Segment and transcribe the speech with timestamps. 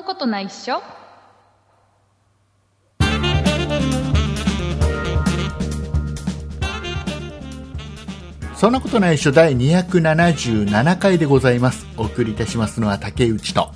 [0.00, 0.82] なことないっしょ
[8.54, 11.86] そんなことないっしょ第277回でございます。
[11.96, 13.72] お送りいたしますのは竹内と、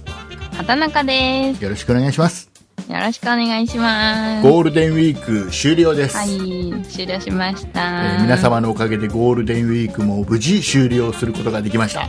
[0.53, 1.63] 畑中です。
[1.63, 2.51] よろしくお願いします。
[2.89, 4.43] よろしくお願いします。
[4.43, 6.17] ゴールデンウィーク終了です。
[6.17, 8.17] はい、終了しました。
[8.17, 12.09] えー皆様のおかげでゴールデンウィークも無事終了することができました。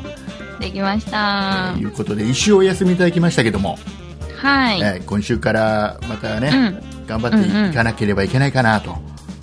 [0.59, 1.81] できましたと。
[1.81, 3.77] いうことで、一週お休みいただきましたけども、
[4.38, 4.81] はい。
[4.81, 7.31] えー今週からまたね、う頑張っ
[7.66, 8.98] ていかなければいけないかなと、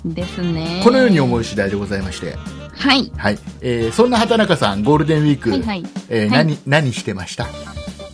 [0.05, 0.13] ん。
[0.13, 0.81] ですね。
[0.83, 2.37] このように思う次第でございまして、
[2.75, 3.11] はい。
[3.17, 5.83] はいえーそんな畑中さん、ゴールデンウィーク、はいはい。
[6.09, 7.47] えーはい何何してました？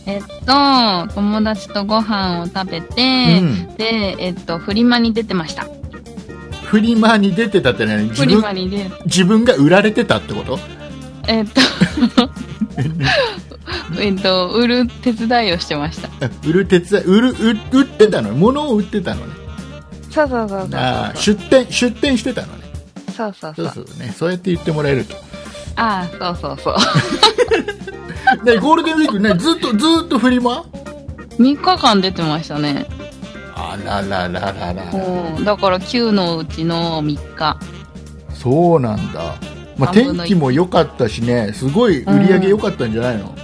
[0.06, 5.66] えっと、友達とご飯を食べて、うんで、えっと、フリマに出てました。
[6.64, 10.58] フリマに出てたってね自フリマ分に出自分が売られてたってこと？
[11.28, 11.60] えっと、
[13.98, 16.08] えっと、売る手伝いをしてました。
[16.46, 17.30] 売る手伝い売る
[17.72, 19.32] 売売ってたの物を売ってたのね
[20.10, 22.64] そうそうそうそうあー出店出店してたのね
[23.16, 23.88] そうそうそそうう。
[23.88, 25.14] そうねそうやって言ってもらえると
[25.76, 28.44] ああ、そうそうそう。
[28.44, 30.64] で ゴールデンウィークねずっとずっとフリマ
[31.38, 32.86] ？3日間出てましたね。
[33.54, 35.44] あらららららうん。
[35.44, 37.56] だから9のうちの3日。
[38.34, 39.34] そうなんだ、
[39.76, 43.34] まあ、天気も良かったしねすごい売り上げ良かったんじゃないの、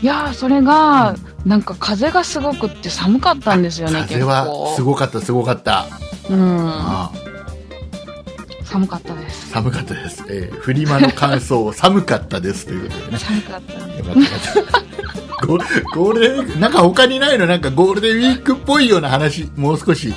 [0.00, 4.46] いやー、それが、なんか風がすごくって寒かったんですよね、風は
[4.76, 5.86] すごごかったすごかった、
[6.30, 6.68] うん。
[6.68, 7.10] あ
[8.64, 9.50] 寒かったです。
[9.50, 13.18] 寒かったです、えーフリマの感想寒かったですということでね。
[13.18, 13.72] 寒かった。
[13.74, 14.14] よかっ
[15.40, 17.46] たゴゴールデンウィークなんか他にないの？
[17.46, 20.14] なんかゴールデンウィークっぽいような話もう少し。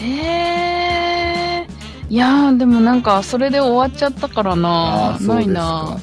[0.00, 2.12] えー。
[2.12, 5.18] いやー、でもなんか、それで終わっちゃったからな。
[5.20, 5.98] ないな。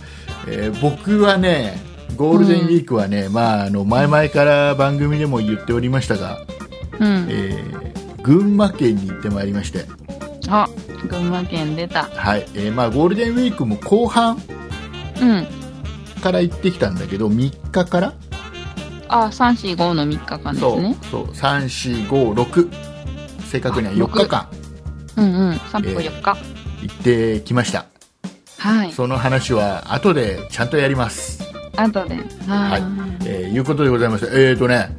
[0.48, 1.84] えー僕はね
[2.16, 6.46] ゴールデンウィークはね、まあ、あの前々から番組でも言っておりましたが、
[7.00, 7.28] うん。
[7.30, 7.96] えー
[8.26, 9.86] 群馬県に行ってまいりまして、
[10.48, 10.68] あ、
[11.08, 12.06] 群馬県出た。
[12.06, 14.42] はいえーまあ、ゴールデンウィークも後半
[15.22, 15.48] うん。
[16.24, 18.14] から行ってきたんだけど3日から
[19.10, 20.98] あ、3、4、5の3日間ですね。
[21.12, 22.70] そうそう3456
[23.52, 24.50] 正確には4日間
[25.18, 25.52] うんうん。
[25.52, 26.38] 3泊4日。
[26.82, 27.86] 行ってきました、
[28.58, 28.92] はい。
[28.92, 31.44] その話は後でちゃんとやります
[31.78, 32.16] 後で。
[32.48, 32.86] は、はいい。
[33.28, 34.96] えーいうことでございましてえーとね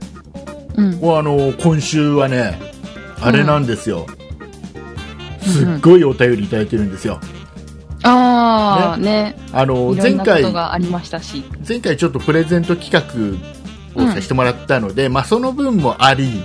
[0.76, 0.94] うん。
[0.96, 2.58] もうあの今週はね
[3.20, 4.26] あれなんですよ、うん
[5.46, 7.20] すっごいお便りいただいてるんですよ
[8.02, 9.36] ああ、ね。
[9.52, 11.44] あの前回とがありましたし。
[11.66, 16.42] 前回ちょっとプレゼント企画をさせてもらったので、まあその分もあり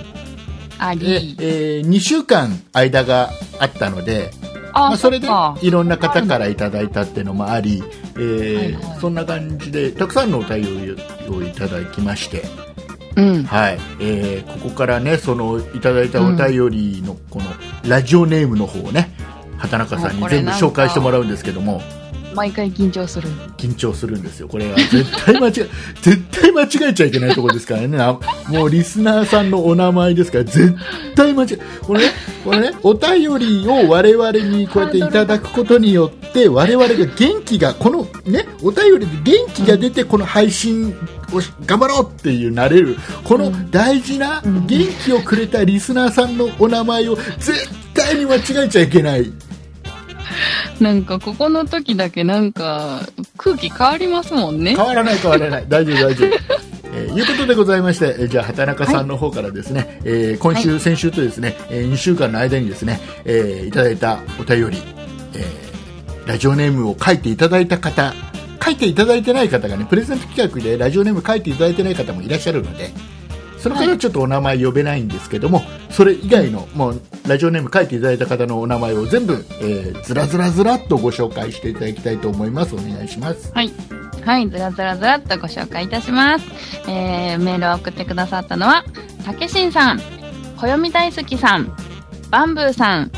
[0.78, 1.36] あでり。
[1.40, 4.41] えー2週間間があったので、あ
[4.72, 5.28] まあ、それで
[5.60, 7.82] いろんな方からいただいたっていうのもあり、
[8.16, 9.00] えーはいはい。
[9.00, 10.96] そんな感じでたくさんのお便り
[11.28, 12.42] をいただきまして、
[13.16, 13.44] うん。
[13.44, 13.78] はい。
[14.00, 17.46] えーここからねそのいただいたお便りのこの
[17.88, 19.10] ラジオネームの方をね
[19.58, 21.80] 畑中さんに全部紹介してもらうんですけども
[22.34, 23.28] 毎回緊張する。
[23.56, 24.48] 緊張するんですよ。
[24.48, 24.76] これは。
[24.76, 25.68] 絶対間違え
[26.02, 27.88] 絶対間違えちゃいけないところですからね。
[27.88, 30.74] なもうリスナーさんのお名前ですから絶
[31.14, 32.06] 対間違えこれね
[32.44, 40.94] これねお便りを我々にこうやっていただくことによって我々が元気がこのねお便りで元気が出てこの配信
[41.32, 44.66] をし頑張ろうっていうなれるこの大事なうん。
[44.66, 47.52] 元気をくれたリスナーさんのお名前を絶
[47.94, 49.32] 対に間違えちゃいけない
[50.80, 53.00] なんか、ここの時だけなんか、
[53.36, 54.74] 空気変わりますもんね。
[54.76, 55.64] 変わらない変わらない。
[55.68, 56.30] 大丈夫大丈夫。
[56.94, 64.78] えーいうことでございまして、えーじゃあ畑中さんの方からですね、えー今週、先週とですね、え2週間の間にですね、えーいただいたお便り、
[65.34, 65.72] えー
[66.26, 68.14] ラジオネームを書いていただいた方
[68.64, 72.90] 書いていただいてない方がねプレゼント企画でラジオネーム書いていただいてない方もいらっしゃるので
[73.62, 83.70] その方はちょっとお名前呼べないんですけども、それ以外のもうラジオネーム書いていただいた方のお名前を全部、えーずらずらずらっとご紹介していただきたいと思いますお願いしますはい。
[84.24, 86.46] はい、ずらずらずらっとご紹介いたします。
[86.88, 88.84] えー、メールを送ってくださったのは、
[89.24, 90.00] たけしんさん、
[90.56, 91.72] こよみ大好きさん、
[92.30, 93.12] バンブーさん、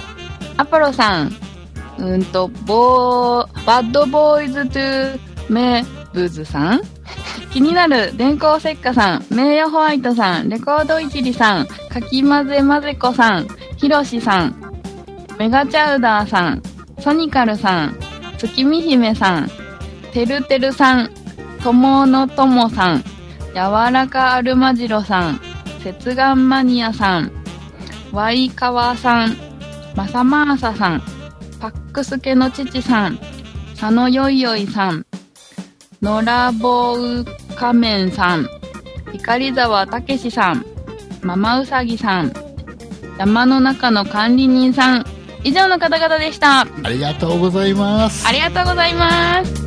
[0.59, 1.37] アポロさん、
[1.99, 6.81] うんと、ボー、バッドボーイズトゥーメブーズさん、
[7.53, 14.73] 気になる電光石火さん、名誉ホワイトさん、レコードいじりさん、かきまぜまぜこさん、ひろしさん、
[15.39, 16.63] メガチャウダーさん、
[17.01, 17.99] ソニカルさん、
[18.39, 19.51] 月見姫さん、
[20.13, 21.11] てるてるさん、
[21.65, 23.05] とものともさん、
[23.53, 25.41] やわらかアルマジロさん、
[25.83, 27.33] 接眼マニアさん、
[28.13, 29.37] ワイカワさん、
[29.97, 31.03] まさまーささん、
[31.59, 33.19] パックスケの父さん、
[33.71, 35.05] 佐野よいよいさん、
[36.05, 37.25] のらぼう
[37.57, 38.47] 仮面さん、
[39.13, 40.63] 光沢たけしさん、
[41.23, 42.31] ママウサギさん、
[43.19, 45.07] 山の中の管理人さん、
[45.45, 46.61] 以上の方々でした。
[46.61, 49.65] ありがとうございますありがとうございます。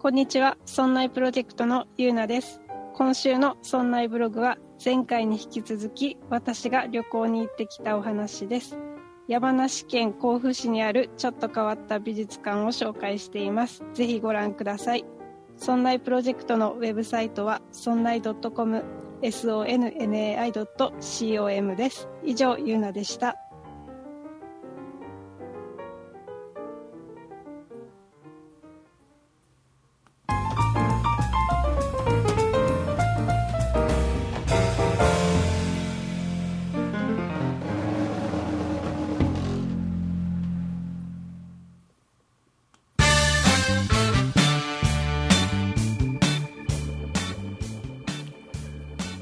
[0.00, 2.60] こんにちは、そんないプロジェクトのゆうなです。
[2.98, 8.76] 今週のそんないブログは前回に引き続き私が旅行に行ってきたお話です。
[9.28, 13.84] 山梨県甲府市にあるちょっと変わった美術館を紹介しています。
[13.94, 15.04] ぜひご覧ください。
[15.56, 18.84] そんないプロジェクトのウェブサイトはそんない .com、
[19.22, 22.08] sonnai.com です。
[22.24, 23.36] 以上、ゆうなでした。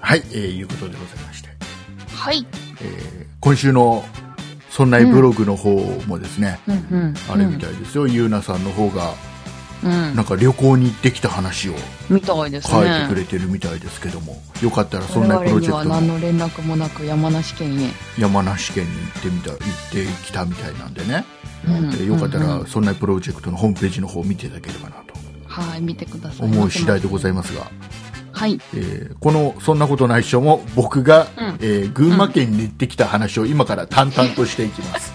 [0.07, 1.49] はい、えーいうことでございまして、
[2.15, 2.47] はい。
[2.81, 4.05] えー今週の
[4.71, 5.75] そんなブログの方
[6.07, 7.15] もですね、うんうん。
[7.29, 9.15] あれみたいですよ、ゆうなさんの方が
[9.83, 10.15] うん。
[10.15, 11.73] なんか旅行に行ってきた話を
[12.09, 12.73] みたいですね。
[12.73, 17.91] 書いてくれてるみたいですけども、よかったらそんなプロジェクトの何の連絡もなく山梨県へ。
[18.17, 19.59] 山梨県に行ってみた行っ
[19.91, 21.25] てきたみたいなんでね、
[21.67, 25.15] うんえーよかったうんうんらそんなプロジェクトのホームページの方を見ていただければなと
[25.49, 26.47] はい、見てください。
[26.47, 27.71] 思う次第でごいざいますが、
[28.37, 28.61] はい。
[28.75, 31.59] えーこの「そんなことないっしょ」も僕が、うん。
[31.61, 35.13] えー群馬県に行ってきた話を今から淡々としていきます、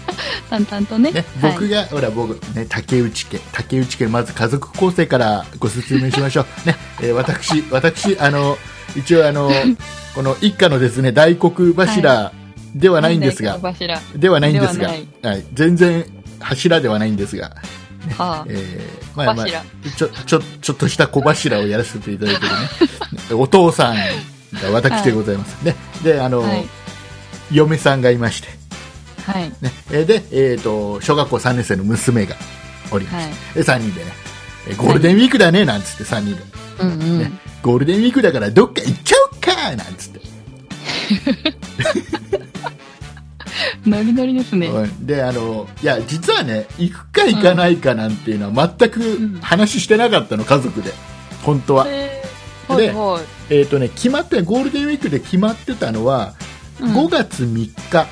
[0.48, 1.12] 淡々とね。
[1.12, 1.52] ね、はい。
[1.52, 3.38] 僕が、ほら僕ね竹内家。
[3.52, 6.46] 竹内家まず家族構成からご説明しましょう。
[6.66, 8.56] ね、えー私私あの
[8.96, 9.50] 一応あの
[10.14, 12.32] この一家のですね大黒柱
[12.74, 14.00] ではないんですが、柱。
[14.16, 14.88] ではないんですが。
[14.88, 16.06] はい、全然
[16.40, 17.54] 柱ではないんですが、
[18.10, 18.44] はあ。
[18.48, 19.64] えーまあまあ柱。
[19.96, 22.56] ちょちょちょっとした小柱をやらせていただいてるね。
[23.40, 26.66] お父さんが私でございます、ねであの、はい。
[27.50, 28.48] 嫁さんがいまして、
[29.26, 29.52] はい。
[29.60, 32.36] ね、えーで、えー、と小学校3年生の娘が
[32.90, 33.80] おりまして、はい。
[33.80, 34.12] で3人でね。
[34.68, 36.42] えーゴールデンウィークだねなんつって3人で、
[36.80, 37.18] うんうん。
[37.20, 37.32] ね。
[37.62, 40.20] ゴールデンウィークだからどっか行っちゃおうかなんつって、
[43.86, 44.68] ノリノリですね。
[44.68, 50.92] うんであのいや実はね行くか行かないかなんていうのは全く話してなかったの家族で。
[51.42, 52.72] 本当は、えー。
[52.72, 53.22] はいではい。
[53.50, 56.34] えーとね、決まってゴールデンウィークで決まってたのは、
[56.80, 56.94] うん。
[56.94, 58.06] 5月3日。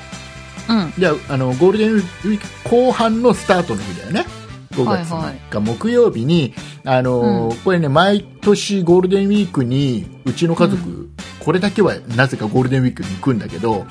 [0.69, 0.93] うん。
[1.29, 4.25] あのゴールデンウィーク後半のスタートの日だよね。
[4.73, 5.39] 5月はいはい。
[5.51, 6.53] 3日、木曜日に
[6.85, 7.57] あの、うん。
[7.57, 11.09] これね毎年ゴールデンウィークにうちの家族、
[11.39, 13.85] これだけはなぜかゴールデンウィークに行くんだけど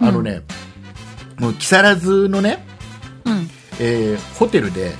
[0.00, 0.42] あのね、
[1.42, 2.64] もう木更津のね、
[3.24, 3.50] うん。
[3.80, 4.92] えーホテルで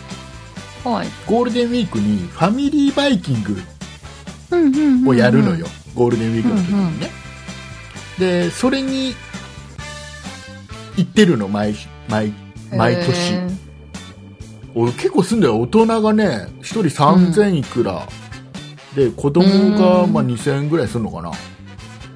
[0.84, 1.08] はい。
[1.26, 3.56] ゴールデンウィークにファミリーバイキング
[4.50, 5.08] うんうんうん。
[5.08, 5.68] をやるのよ、。
[5.94, 7.10] ゴールデンウィークの時にね、
[8.18, 9.14] でそれに
[10.96, 11.74] 行ってるの毎
[12.08, 12.34] 毎
[12.76, 13.56] 毎年へー
[14.74, 18.08] 俺結構すんだよ大人がね1人3000いくら、
[18.96, 19.46] で子供
[19.78, 21.34] がうんまあ2000円ぐらいするのかな、へ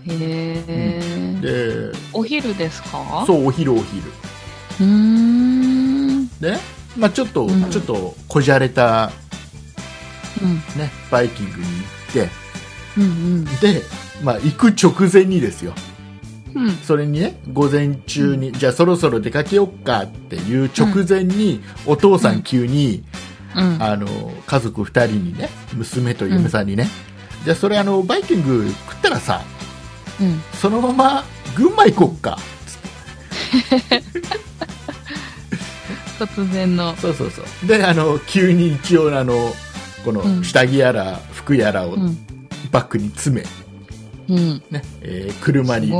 [0.09, 1.39] え。
[1.41, 3.25] でお昼ですか？
[3.27, 3.85] そうお昼お昼
[4.79, 6.57] で、
[6.97, 9.11] まあ、ちょっと、うんちょっとこじゃれた、
[10.43, 10.57] うん。
[10.79, 11.71] ね、バイキングに行
[12.11, 12.29] って
[12.99, 13.07] うんう
[13.41, 13.45] ん。
[13.45, 13.83] で、
[14.23, 15.75] まあ、行く直前にですよ
[16.55, 16.71] うん。
[16.77, 23.05] それにね午前中に、じゃあそろそろ出かけよっかっていう直前に、お父さん急に、
[23.55, 23.83] うん。
[23.83, 24.07] あの
[24.47, 26.89] 家族2人にね娘と嫁さんにね、
[27.45, 29.43] じゃあそれあのバイキング食ったらさ
[30.21, 30.41] うん。
[30.55, 32.39] そのまま群馬行こっか
[36.17, 36.97] 突然の。
[36.97, 37.67] そうそうそう。
[37.67, 39.35] であの急に一応あの
[40.05, 40.45] このうん。
[40.45, 42.19] 下着やら服やらをうん。
[42.73, 43.43] バッグに詰
[44.29, 44.63] め、うん。
[44.71, 45.93] ねえー車に。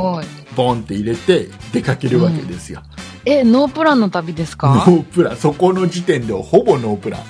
[0.55, 2.81] ボンって入れて出かけるわけですよ、
[3.25, 5.37] え、ノープランの旅ですノかープラン。
[5.37, 7.21] そこの時点ではほぼノープラン。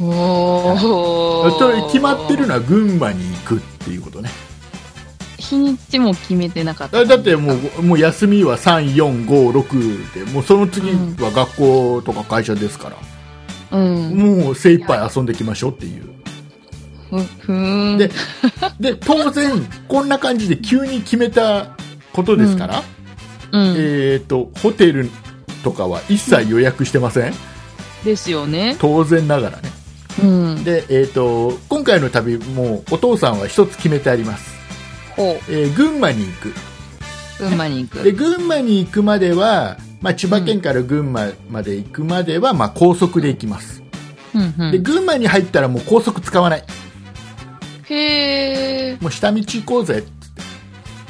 [0.00, 4.30] おと決まってるのは群馬に行くっていうことね
[5.42, 6.98] 日にちも決めてなかった。
[6.98, 10.90] だだってもうもう休みは3456でもうその次
[11.22, 12.90] は学校とか会社ですか
[13.70, 14.14] ら、うん。
[14.14, 16.12] もう精一杯遊んできましょうっていう。
[17.40, 18.10] ふで
[18.80, 19.50] で当然
[19.86, 21.76] こんな感じで急に決めた
[22.12, 22.82] ことですから、
[23.52, 23.74] うん。
[23.76, 25.10] えっ、とホテル
[25.62, 27.34] とかは一切予約してません、
[28.04, 28.76] ですよね。
[28.78, 29.70] 当然ながらね。
[30.22, 30.64] うん。
[30.64, 34.61] で、えー、と今回の旅もお父さんは一つ決めてあります、ほ
[35.18, 36.48] えー群馬に行く。
[36.48, 36.52] う
[37.38, 38.02] 群馬に行く。
[38.02, 43.82] で群馬に行くまでは、まあ、千葉県から群馬まで行くまでは、まあ、高速で行きます、
[44.34, 44.72] うんうん。
[44.72, 46.64] で群馬に入ったらもう高速使わない。
[47.84, 48.98] へえ。
[49.00, 50.04] もう下道行こうぜ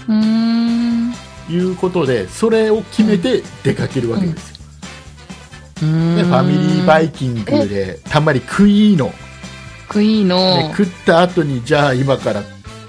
[0.08, 1.12] うーん。
[1.46, 4.56] ということでそれを決めて出かけるわけですよ、
[5.82, 6.16] うーん。
[6.16, 9.12] でファミリーバイキングでたんまり食いの、
[9.88, 10.36] クイーの。
[10.36, 10.70] で。
[10.70, 12.42] 食った後にじゃあ今から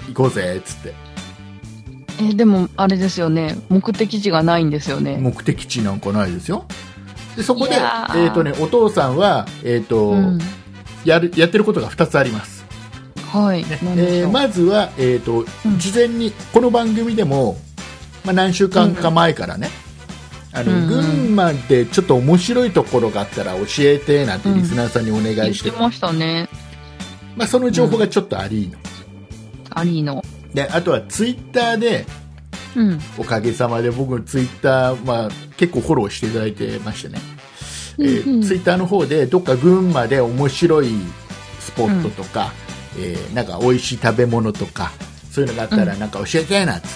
[0.08, 0.94] 行こうぜっつって。
[2.20, 3.56] え、でも、あれですよね。
[3.68, 5.16] 目的地がないんですよね。
[5.20, 6.64] 目的地なんかないですよ。
[7.36, 10.38] でそこで、えーとね、お父さんは、えーとうん。
[11.04, 12.64] やるやってることが2つあります、
[13.30, 13.62] はい。
[13.64, 13.78] ね。
[13.96, 15.78] えーまずは、えーとうん。
[15.78, 17.56] 事前にこの番組でも、
[18.24, 19.68] まあ、何週間か前からね、
[20.52, 20.88] あのうんうん。
[20.88, 26.48] 群馬でちょっと面白いところがあったら教えてなんてリスナーさんにお願いして、言ってましたね。
[27.36, 28.78] まあ、その情報がちょっとありの、
[29.74, 30.22] アリーノ。
[30.52, 32.06] であとはツイッターで
[32.76, 33.00] うん。
[33.18, 37.18] おかげさまで僕のツイッター、まあ、結構フォローしていただいてましてね、
[37.98, 38.34] えーうん。
[38.36, 40.90] うんツイッターの方でどっか群馬で面白い
[41.60, 42.52] スポットとか、
[42.98, 44.92] えーなんか美味しい食べ物とか
[45.30, 46.90] そういうのがあったらうなんか教えてなっつっ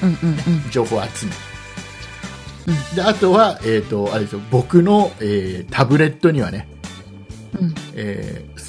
[0.00, 0.06] て。
[0.06, 0.28] うんうん
[0.64, 0.70] うん。
[0.70, 1.32] 情報を集め、
[2.96, 4.40] であとは、えー、とあれですよ。
[4.50, 6.68] 僕の、えータブレットにはね、
[7.60, 7.74] うん。
[7.94, 8.60] えー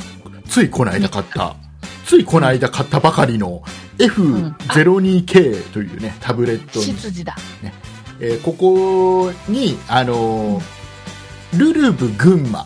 [0.50, 1.56] ついこの間買った
[2.06, 3.64] ついこの間買ったばかりの
[3.98, 7.36] F02K というねタブレットに執事だ。
[8.20, 10.64] えーここに、あのー
[11.58, 12.66] ルルブ群馬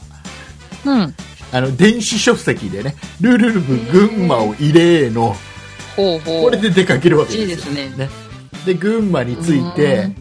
[0.85, 1.15] うん。
[1.51, 5.35] あの電子書籍でねルルブ群馬を入れの
[5.95, 6.43] ほうほう。
[6.43, 7.89] これで出かけるわけいいでよですすね。
[7.97, 8.09] ね
[8.65, 10.11] で群馬について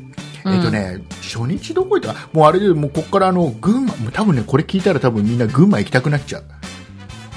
[0.45, 6.45] うんえっ、とね初日どこ行ったもうあれでもうここからあの群馬もう多分ねこれ聞いたら多分みんな群馬行きたくなっちゃう。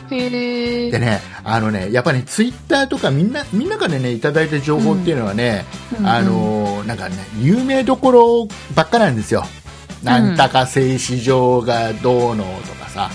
[0.09, 5.65] でねあのねやっぱねツイッターとかみんなみんなからねいただいた情報っていうのはね、
[5.99, 6.07] うん。
[6.07, 9.43] あのーなんかね有名どころばっかなんですよ。
[10.03, 13.09] なんたか製糸場がどうのとかさ、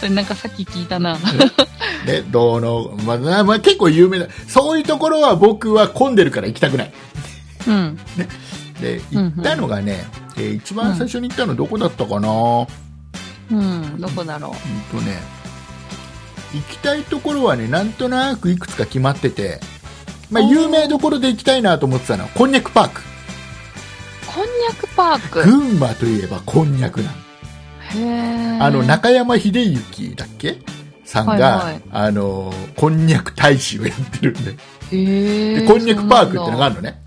[0.00, 1.18] そ れなんかさっき聞いたな。
[2.06, 6.92] でどうの、まあまあ、結構有名だそういうところは僕は混んでるから行きたくない。
[7.68, 7.98] うん。
[8.80, 10.04] でうん行ったのがね、
[10.36, 12.66] えー一番最初に行ったのどこだったかな、
[13.52, 14.00] うん、うん。
[14.00, 14.54] どこだろ
[14.90, 15.18] とね
[16.54, 19.60] 行きたいところはねなんとなくいくつか決まってて、
[20.30, 23.04] まあ、有名どころで行きたいなと思ってたのはこんにゃくパークう。
[24.26, 25.44] こんにゃくパーク？
[25.44, 27.12] 群馬といえばこんにゃくなの
[28.00, 28.58] へえ。
[28.60, 30.58] あの中山秀幸だっけ？
[31.04, 34.56] さんが、はいはいあのこんにゃく大使をやってるんで。
[34.90, 37.01] でこんにゃくパークってのがあるのね、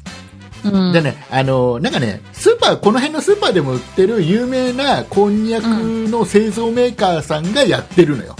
[0.70, 0.94] うん。
[0.94, 8.36] でねあのなんかねスーパーこの辺のスーパーでも売ってる有名なこんにゃくの製造メーカーさんがやってるのよ、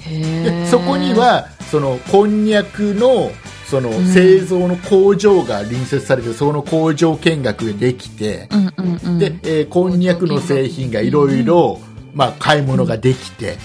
[0.00, 0.64] へえ。
[0.64, 3.30] でそこに、はそのこんにゃくの
[3.66, 9.18] そのん製造の工場が隣接されてその工場見学ができて、うんうんうん。
[9.18, 11.78] で、えーこんにゃくの製品がいろいろ
[12.14, 13.58] まあ買い物ができて、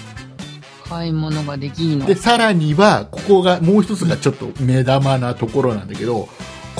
[0.89, 2.05] 買い物ができんの。
[2.05, 6.27] でさらにはここがもう一つがちょっと目玉なところなんだけど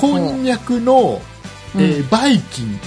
[0.04, 1.22] こんにゃくの、
[1.76, 1.82] うん。
[1.82, 2.80] えーバイキング。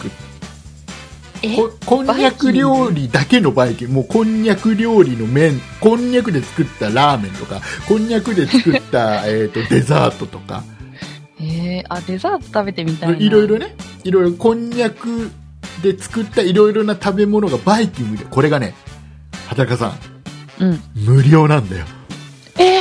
[1.43, 1.57] え？
[1.57, 3.95] ここんにゃく料理だけのバイキング。
[3.95, 5.59] もうこんにゃく料理の麺。
[5.81, 7.63] こんにゃくで作ったラーメンとか。
[7.89, 10.63] こんにゃくで作った えーとデザートとか。
[11.41, 11.85] へえ。
[11.89, 13.17] あ、デザート食べてみたいな。
[13.17, 13.75] いろいろね。
[14.05, 15.31] いろいろこんにゃく
[15.83, 18.27] で作ったいろいろな食べ物がバイキングで。
[18.29, 18.75] これがね
[19.49, 19.95] 畑中さ
[20.61, 20.65] ん。
[20.65, 20.81] うん。
[20.95, 21.87] 無料なんだよ、
[22.59, 22.81] え？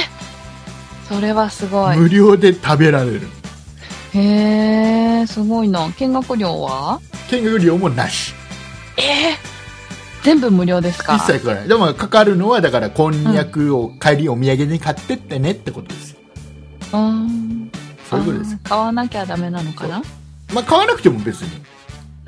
[1.07, 1.97] それはすごい。
[1.97, 3.21] 無料で食べられる
[4.15, 5.91] へえ、すごいな。
[5.91, 7.01] 見学料は？
[7.29, 8.33] 見学料もなし。
[8.97, 9.35] え
[10.23, 11.17] 全部無料ですか？
[11.17, 11.67] 一切かからない。
[11.67, 16.11] でもかかるのはだからこんにゃくを帰りお土産に買ってってねってことです。
[16.13, 16.17] よ
[16.93, 17.71] うーん。
[18.09, 18.57] そういうことです。
[18.63, 20.01] 買わなきゃダメなのかな？
[20.53, 21.49] まあ買わなくても別に。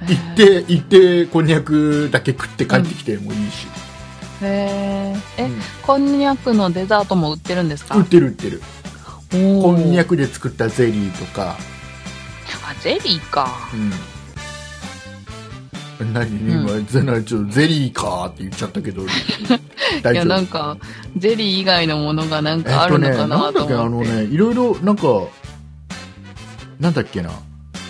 [0.02, 3.66] 行っへて行ってこんにゃくだけ食って帰ってきてもいいし、
[4.44, 5.16] え。
[5.38, 5.60] え、うん。
[5.82, 7.96] こんにゃくのデザートも売ってるんですか？
[7.96, 8.62] 売ってる売ってる。
[9.32, 11.58] ここんにゃくで作ったゼリーとか、
[12.70, 13.50] あ、ゼリーか。
[16.00, 19.04] うん、何今、ゼナちょっとゼリーかーって言っちゃったけど
[20.04, 20.78] 大いや、なんか、
[21.18, 24.10] ゼリー以外のものがなんえかあっとね、るのかななんだっけ、あと思って。
[24.10, 25.04] のね、いろいろ、なんか、
[26.80, 27.32] なんだっけな、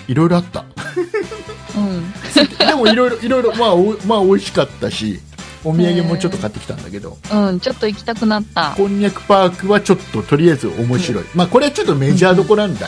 [0.07, 0.63] いろいろあった。
[2.67, 5.19] でもいろいろ、いろいろ、まあ、おまあ、美味しかったし、
[5.63, 7.48] お土産もちょっと買ってきたんだけど、うん。
[7.48, 8.75] うん、ちょっと行きたくなった。
[8.77, 11.24] こんにゃくパークはちょっと、とりあえず面白い。
[11.34, 12.88] まあ、これはちょっとメジャーどこなんだ。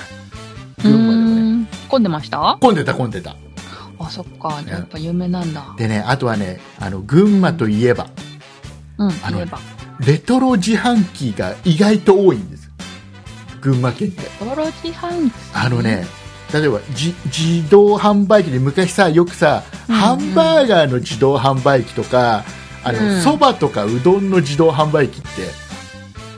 [0.86, 1.29] うー群馬で。
[1.90, 2.58] 混んでました？
[2.62, 3.36] 混んでた、混んでた。
[4.00, 4.62] あ、そっか。
[4.68, 5.74] やっぱ有名なんだ。
[5.78, 8.08] でね、あとはね、あの、群馬といえば、
[8.98, 9.46] うん、あの。
[10.00, 12.70] レトロ自販機が意外と多いんです。
[13.60, 14.22] 群馬県って。
[14.40, 15.34] ドロ自販機？
[15.54, 16.06] あのね、
[16.54, 22.46] 例えばじ自動販売機で昔さよくさ、うんハンバーガーの自動販売機とか
[22.84, 25.28] あうんのそば、とかうどんの自動販売機って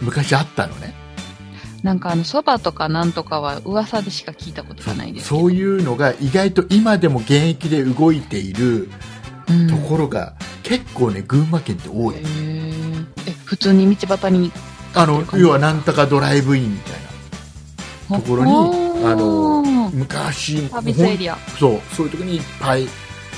[0.02, 0.96] 昔あったのね
[1.84, 5.28] なんかあの、そばとかなんとかは噂でしか聞いたことがないです。
[5.28, 8.90] そういうのが意外と今でも現役で動いている
[9.50, 9.68] うん。
[9.68, 10.34] ところが
[10.64, 13.06] 結構ね群馬県って多い、へー。
[13.28, 14.52] え、普通に道端に。
[14.94, 16.94] あの要はなんとかドライブインみたい
[18.10, 18.18] な。
[18.18, 18.52] ところに
[19.06, 21.38] あの昔サービスエリア。
[21.58, 22.88] そうそういうところにいっぱい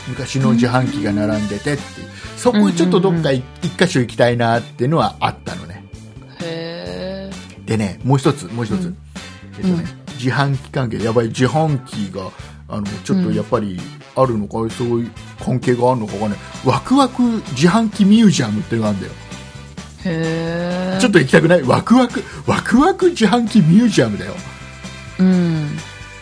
[0.07, 2.07] 昔の自販機が並んでてっていう。
[2.37, 5.75] そこにちょっとどっか一一箇所行きたいなっていうのはあったのね。
[5.75, 5.82] へ
[7.65, 8.97] でねもう一つもう一つ、うん
[9.57, 12.29] えっとね自販機関係やばい自販機が
[12.69, 13.77] あのちょっとやっぱり
[14.15, 15.11] あるのか、そういう
[15.43, 19.13] 関係があるのかがねワクワク自販機ミュージアムっていうのがあるんだよ
[20.05, 20.93] え。
[20.93, 20.99] へえ。
[21.01, 21.63] ちょっと行きたくない？
[21.63, 24.33] ワクワクワクワク自販機ミュージアムだよ
[25.19, 25.75] うん。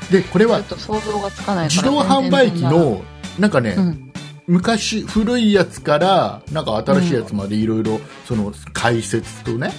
[0.09, 1.69] でこれは想像がつかない。
[1.69, 3.03] 自動販売機の
[3.37, 4.11] なんかね、うん。
[4.47, 9.71] 昔古いやつからなんか新しいやつまでいろいろその解説とね、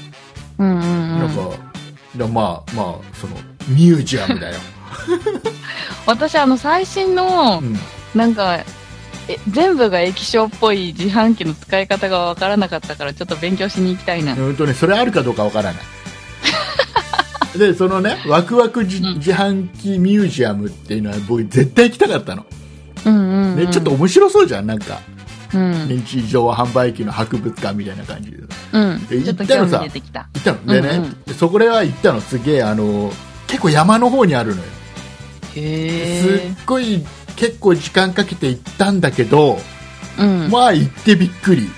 [0.59, 1.19] うんうんうん。
[1.19, 1.73] なんか
[2.17, 3.37] だまあまあその
[3.69, 4.57] ミュージアムだよ、
[6.07, 7.79] 私、あの、最新のう、ん、
[8.15, 8.61] なんか、
[9.29, 14.35] え全部が液晶っぽい自販機の使い方がわからなかったから、ちょっと勉強しに行きたいな。
[14.35, 15.83] うんとねそれあるかどうかわからない
[17.59, 22.47] でそのねワクワク自販機ミュージアムっていうのは僕絶対行きたかったの、
[23.05, 23.57] うんうん、うん。
[23.57, 25.01] ね、ちょっと、面白そうじゃんなんか
[25.55, 25.89] うん。
[25.89, 28.39] 日常販売機の博物館みたいな感じで
[28.73, 29.07] うん。
[29.07, 29.83] で行ったのさ。
[29.83, 30.03] 行っ
[30.43, 33.11] たのでね、うんうんでそこでは行ったのすげえあの
[33.47, 34.69] 結構山の方にあるのよ
[35.57, 36.29] へす
[36.63, 37.05] っごい
[37.37, 39.59] 結構時間かけて行ったんだけど、
[40.19, 40.23] え。
[40.23, 40.51] うん。
[40.51, 41.69] まあ行ってびっくり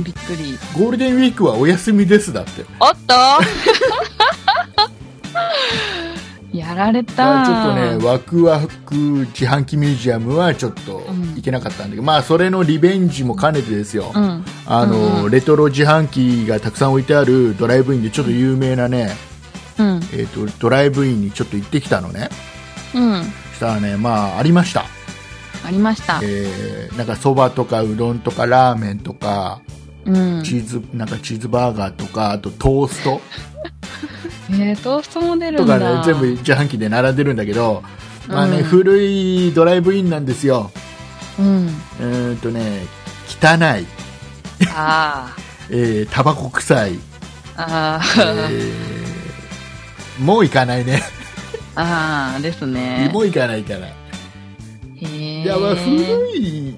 [0.00, 0.58] びっくり。
[0.78, 3.14] ゴールデンウィークはお休みですだっておっと
[6.52, 7.44] やられた。
[7.44, 14.44] ちょっとねワクワク自販機ミュージアムはちょっとうん行けなかったんだけど、まあそれのリベンジも兼ねてですよ、うん。
[14.66, 19.10] あの、うんうんレトロ自販機がたくさん置いてあるドライブインでちょっと有名なね、
[19.78, 19.96] うん。
[20.12, 22.30] えー、とドライブインにちょっと行ってきたのね
[22.94, 23.22] うん。
[23.54, 24.84] したらねまあありました
[25.66, 26.20] ありました。
[26.22, 29.60] えーなんかそばとかうどんとかラーメンとか
[30.06, 30.42] うん。
[30.42, 33.20] チーズなんかチーズバーガーとかあとトースト
[34.50, 35.78] えー、トーストも出るとんだ。
[35.78, 37.82] かね全部自販機で並んでるんだけど、
[38.28, 40.70] まあねうん古いドライブインなんですよ
[41.38, 41.66] うん。
[41.66, 42.82] うーんとね
[43.28, 43.86] 汚い、
[44.74, 45.36] あ
[45.70, 46.98] えータバコ臭い、
[47.56, 48.00] あ。
[48.00, 51.02] あえーもう行かないね
[51.76, 52.32] あ。
[52.34, 53.08] ああ、ですね。
[53.12, 53.92] もう行かないからへ
[55.02, 55.42] え。
[55.42, 56.74] いやまあ古い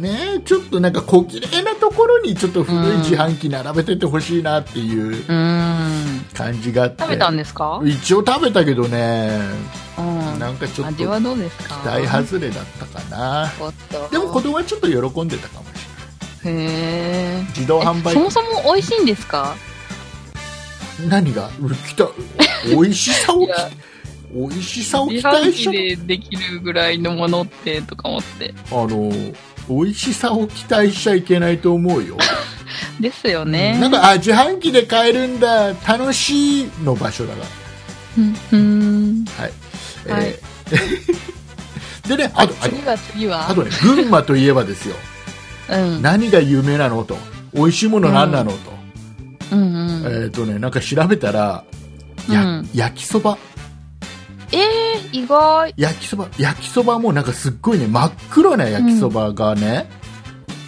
[0.00, 6.24] ねちょっとなんか小綺麗なところにちょっと古い自販機並べててほしいなっていううん。
[6.34, 7.02] 感じがあって。
[7.02, 7.80] 食べたんですか？
[7.84, 9.40] 一応食べたけどね。
[9.98, 10.02] う
[10.36, 10.38] ん。
[10.38, 11.76] なんかちょっと期味はどうですか？
[11.84, 13.52] 待外れだったかな。
[14.10, 16.62] でも子供はちょっと喜んでたかもしれない。
[16.64, 16.68] へ
[17.40, 17.44] え。
[17.48, 19.54] 自動販売えそもそも美味しいんですか？
[21.08, 21.50] 何が？
[21.60, 22.08] う来た。
[22.68, 23.46] 美味しさを
[24.32, 28.54] 美味しさを期自販機待しでできるぐらいのものってとか思って。
[28.70, 29.10] あの
[29.68, 32.16] 美味しさを期待しちゃいけないと思うよ、
[33.00, 33.78] ですよね。
[33.78, 35.74] なんかあ自販機で買えるんだ。
[35.86, 37.44] 楽しいの場所だか
[38.16, 38.36] うん。
[38.52, 39.24] うん。
[39.24, 40.28] らはい、はい。
[40.28, 41.38] えー
[42.08, 43.50] でねあとあと次は次は？
[43.50, 44.96] あとね群馬といえばですよ。
[45.70, 46.02] うん。
[46.02, 47.18] 何が有名なのと。
[47.52, 48.58] 美味しいもの何なのと、
[49.52, 49.60] うん。
[50.04, 50.22] うん。
[50.24, 51.64] えっ、とねなんか調べたら
[52.30, 52.70] や、うん。
[52.74, 53.36] 焼きそば
[54.52, 55.74] えー、意外。
[55.76, 57.86] 焼きそば焼きそばもなんかすっごいね。
[57.86, 59.90] 真っ黒な焼きそばがね、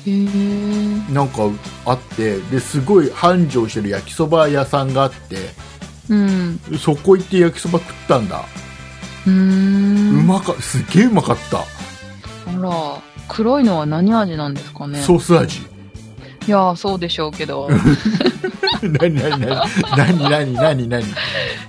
[0.06, 1.12] へえ。
[1.12, 1.48] なんか
[1.86, 2.38] あって。
[2.38, 5.36] ですごい繁盛してる焼きそば屋さんがあって。
[6.08, 6.60] うん。
[6.78, 8.44] そこ行って焼きそば食ったんだ、
[9.26, 9.32] うー。
[9.32, 11.62] うんまかすっげえうまかった、あ
[12.60, 15.00] ら、黒いのは何味なんですかね。
[15.00, 15.69] ソース味
[16.50, 17.68] いやー、そうでしょうけど。
[18.82, 19.48] 何何何
[19.96, 21.04] 何何何何？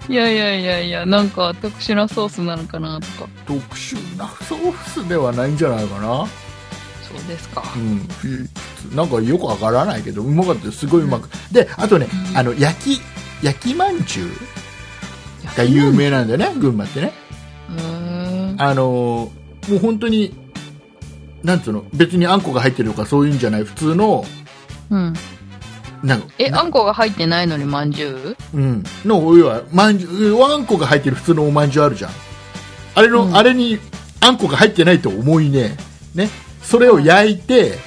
[0.10, 3.30] いやいやいやいや、なんか特殊なソースなのかなとか。
[3.46, 6.26] 特殊なソースではないんじゃないかな？
[7.08, 7.64] そうですか。
[7.76, 8.08] うん。
[8.18, 8.50] ふ
[8.96, 10.88] なんかよくわからないけどうまかったよす。
[10.88, 12.38] ごいうまく、であとね、うん。
[12.40, 13.02] あの焼き
[13.44, 14.30] 焼きまんじゅう
[15.56, 17.14] が有名なんだよね群馬ってね。
[18.58, 20.36] あのーもう本当に
[21.44, 24.26] なんつうの別にあんこが入ってるとかそういうんじゃない普通の
[24.92, 25.14] うん。
[26.04, 26.28] なんか。
[26.38, 28.58] え、あんこが入ってないのにまんじゅう？
[28.58, 28.84] うん。
[29.04, 32.12] の要はまんじゅうあんこが入ってる普通のおまんじゅうあるじゃん。
[32.94, 33.36] あれの、うん。
[33.36, 33.80] あれに
[34.20, 35.78] あんこが入ってないと思いね
[36.14, 36.30] ね。
[36.62, 37.80] それを焼いて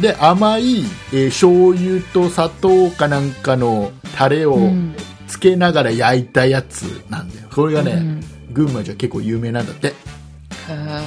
[0.00, 4.94] で甘い、えー醤油と砂糖かなんかのタレをうん。
[5.26, 7.48] つけながら焼いたやつなんだよ。
[7.52, 8.24] それがね、うん。
[8.50, 9.92] 群馬じゃ結構有名なんだって。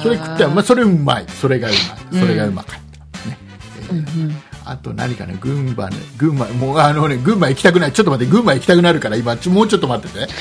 [0.04, 1.26] それ食ったら、まあ、それうまい。
[1.28, 1.72] それがう
[2.12, 2.22] まい。
[2.22, 3.38] それがうまかった、ね。
[3.80, 3.92] えー。
[3.92, 7.92] うんうんあと何かね群馬ね群馬もうあのね群馬行きたくない。
[7.92, 10.32] ちょっと待って群馬行きたくなるから今ちょもうちょっと待ってて。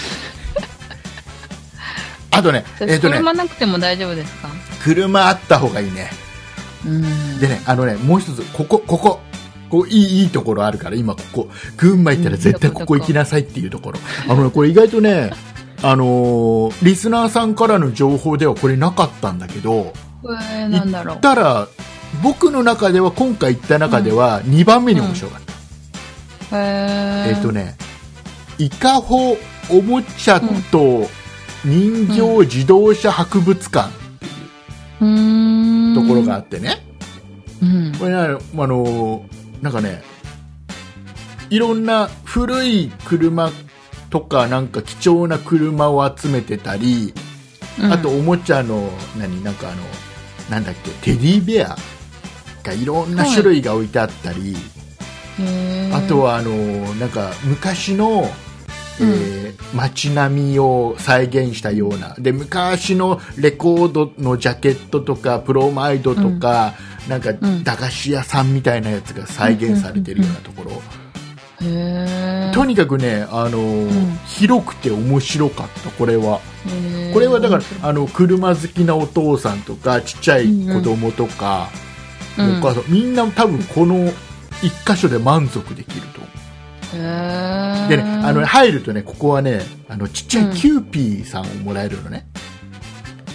[2.32, 4.48] あとねえっ、とね車なくても大丈夫ですか？
[4.82, 6.10] 車あった方がいいね。
[6.86, 7.38] うん。
[7.38, 9.20] でねあのねもう一つここここ
[9.68, 13.98] こういいいいところあるから今ここ群馬行ったら絶対ここ行きなさいっていうところ。
[14.28, 15.30] あのねこれ意外とね
[15.82, 19.92] あのーリスナーさんからの情報ではこれなかったんだけど
[20.24, 21.14] えー、なんだろう。
[21.14, 21.68] 行ったら
[22.22, 25.42] 僕の中では今回行った中では2番目に面白かっ
[26.50, 27.36] た、へー。
[27.36, 27.76] えっ、とね
[28.58, 29.36] 伊香保
[29.70, 31.08] おもちゃと
[31.64, 33.90] 人形自動車博物館
[35.00, 35.94] うーん。
[35.94, 36.84] ところがあってね、
[37.62, 37.92] うん。
[37.98, 39.24] これねあの
[39.62, 40.02] なんかね
[41.48, 43.50] いろんな古い車
[44.10, 47.14] とかなんか貴重な車を集めてたり、
[47.80, 47.92] うん。
[47.92, 49.82] あとおもちゃの何なんかあの
[50.50, 51.76] なんだっけテディベア
[52.62, 54.56] がいろんな種類が置いてあったり、
[55.92, 56.52] あとはあの
[56.94, 58.28] なんか昔の、
[59.00, 59.40] えー
[59.74, 66.74] 街並みを再現したようなで昔のレコードのジャケットとかプロマイドとか、
[67.08, 67.62] なんかん。
[67.62, 70.82] 駄菓子屋さんみたいなやつが再現されてるようなところ、
[72.52, 74.18] とにかくね、あのん。
[74.26, 76.40] 広くて面白かったこれは。
[77.14, 81.68] これはだからあの車好きなお父さんとかちっちゃい子供とか、
[82.48, 82.58] うん。
[82.58, 84.12] お母さんみんな多分この
[84.62, 86.20] 一箇所で満足できると
[86.92, 92.26] でね、あのね入るとね、ここはね、あのちっちゃいキューピーさんをもらえるのね、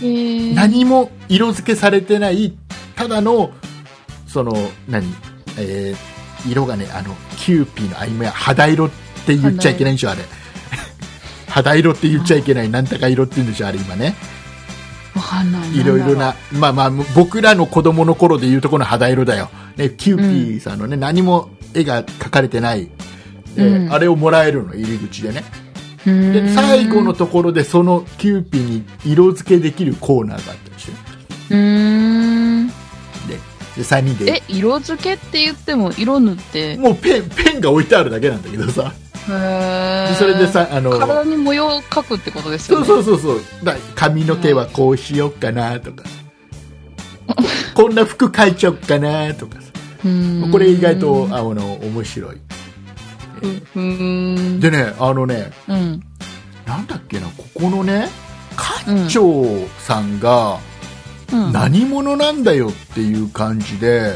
[0.02, 0.54] へー。
[0.54, 2.54] 何も色付けされてない、
[2.96, 3.52] ただの、
[4.28, 4.54] その、
[4.90, 5.06] 何、
[5.58, 6.16] えー
[6.48, 8.90] 色がね、あの、キューピーの、あ、今や肌色っ
[9.26, 10.22] て言っちゃいけないんでしょ、あれ。
[11.48, 11.92] 肌色。
[11.94, 14.16] って言っちゃいけない、なんとか色って言うんでしょ、あれ今ね。
[15.74, 19.50] いいろいろな、まあまあ、僕らの子供の頃で言うとこの肌色だよ。
[19.78, 22.90] ね、キューピーさんのね、何も絵が描かれてない、
[23.58, 23.94] えーうん。
[23.94, 25.44] あれをもらえるの、入り口でね。
[26.06, 26.50] でん。
[26.54, 30.92] 最後のところでそのキューピーに色付けできるコーナーがあったりして
[31.50, 32.72] うーん
[33.76, 34.32] でで3人で。
[34.32, 36.78] え色付けって言っても色塗って。
[36.78, 38.94] もうペンペンが置いてあるだけなんだけどさ。
[39.28, 40.08] へー。
[40.10, 42.88] でそれでさあの体に模様を描くってことですそうよね。
[42.88, 46.04] そうそうそうだ髪の毛はこうしよっかなとか。
[47.74, 49.66] こんな服描いちゃおっかなとかさ。
[50.52, 52.36] これ意外とあの面白い。
[52.36, 54.60] うーん。
[54.60, 56.02] でねあのねうん。
[56.66, 58.10] なんだっけなここのね
[58.56, 59.46] 館長
[59.80, 60.75] さんがうん
[61.52, 64.16] 何者なんだよっていう感じで、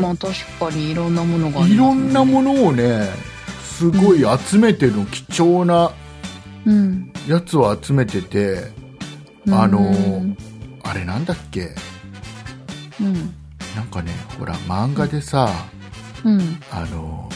[0.00, 3.08] まあ確かにいろんなものがありいろんなものをね
[3.62, 5.90] すごい集めてるの、貴重な
[6.64, 7.12] うん。
[7.28, 8.72] やつを集めてて
[9.50, 10.36] あのうん。
[10.84, 11.70] あれなんだっけ？
[13.00, 13.12] うん。
[13.74, 15.48] なんかねほら漫画でさ
[16.24, 16.40] うん。
[16.70, 17.28] あの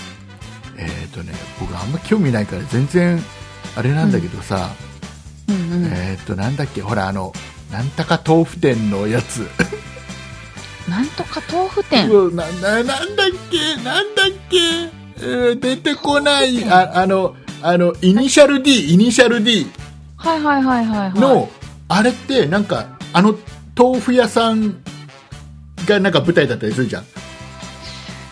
[0.78, 3.18] えっ、とね僕あんま興味ないから全然
[3.76, 4.70] あれなんだけどさ、
[5.48, 5.84] うん。
[5.84, 6.80] うんえっ、となんだっけ？
[6.82, 7.32] ほらあの
[7.70, 9.48] なんたか豆腐店のやつ。
[10.88, 12.08] なんとか豆腐店。
[12.36, 12.96] なななんだっ
[13.50, 13.82] け？
[13.82, 14.56] なんだっけ、
[15.18, 16.64] えー出てこない。
[16.64, 19.66] ああのあのイニシャル D イニシャル D
[20.16, 21.18] はいはいはいはいはい。
[21.18, 21.48] の、
[21.88, 23.36] あれってなんかあの
[23.76, 24.76] 豆腐屋さん
[25.86, 27.04] がなんか舞台だったりするじゃん。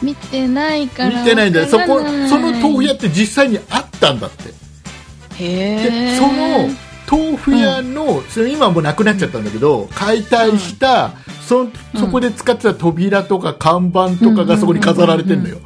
[0.00, 1.22] 見てないから。
[1.22, 1.66] 見てないんだよ。
[1.66, 4.54] そこその豆腐屋って実際にあったんだって。
[5.42, 6.68] へでえその
[7.10, 11.12] 豆腐屋の、それ今はもうなくなっちゃったんだけど解体した、
[11.46, 15.58] そそこで使ってた扉とか看板とかがそこに飾られてるのよ、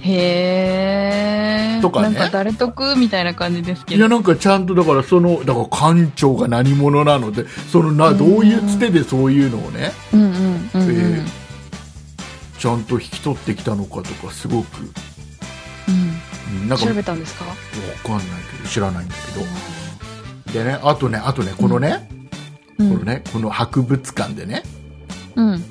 [0.00, 2.08] へえとかね。
[2.08, 3.98] なんか誰得みたいな感じですけど。
[3.98, 10.40] いやなんかちゃんとだからそのだから館長が何者なのでそのなどういうつてでそういうのをね、うんうんうんうん、
[10.74, 11.40] えー
[12.58, 14.80] ちゃんと引き取ってきたのかとかすごく。
[15.88, 16.60] うん。
[16.62, 17.44] うんなんかわ調べたんですか？
[17.44, 17.52] か
[18.12, 19.46] んないけど知らないんだけど
[20.52, 22.08] でねあとねあとねこのね、
[22.78, 22.90] うん。
[22.92, 24.62] このねこの博物館でね、
[25.36, 25.64] うん。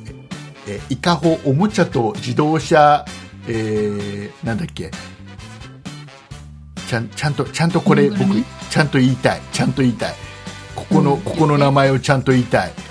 [0.67, 3.05] えー伊香保おもちゃと自動車、
[3.47, 4.91] えーなんだっけ
[6.87, 8.19] ちゃんちゃんとちゃんとこれ僕
[8.69, 10.13] ちゃんと言いたいちゃんと言いたい。
[10.75, 11.21] ここの、うん。
[11.21, 12.71] ここの名前をちゃんと言いたい。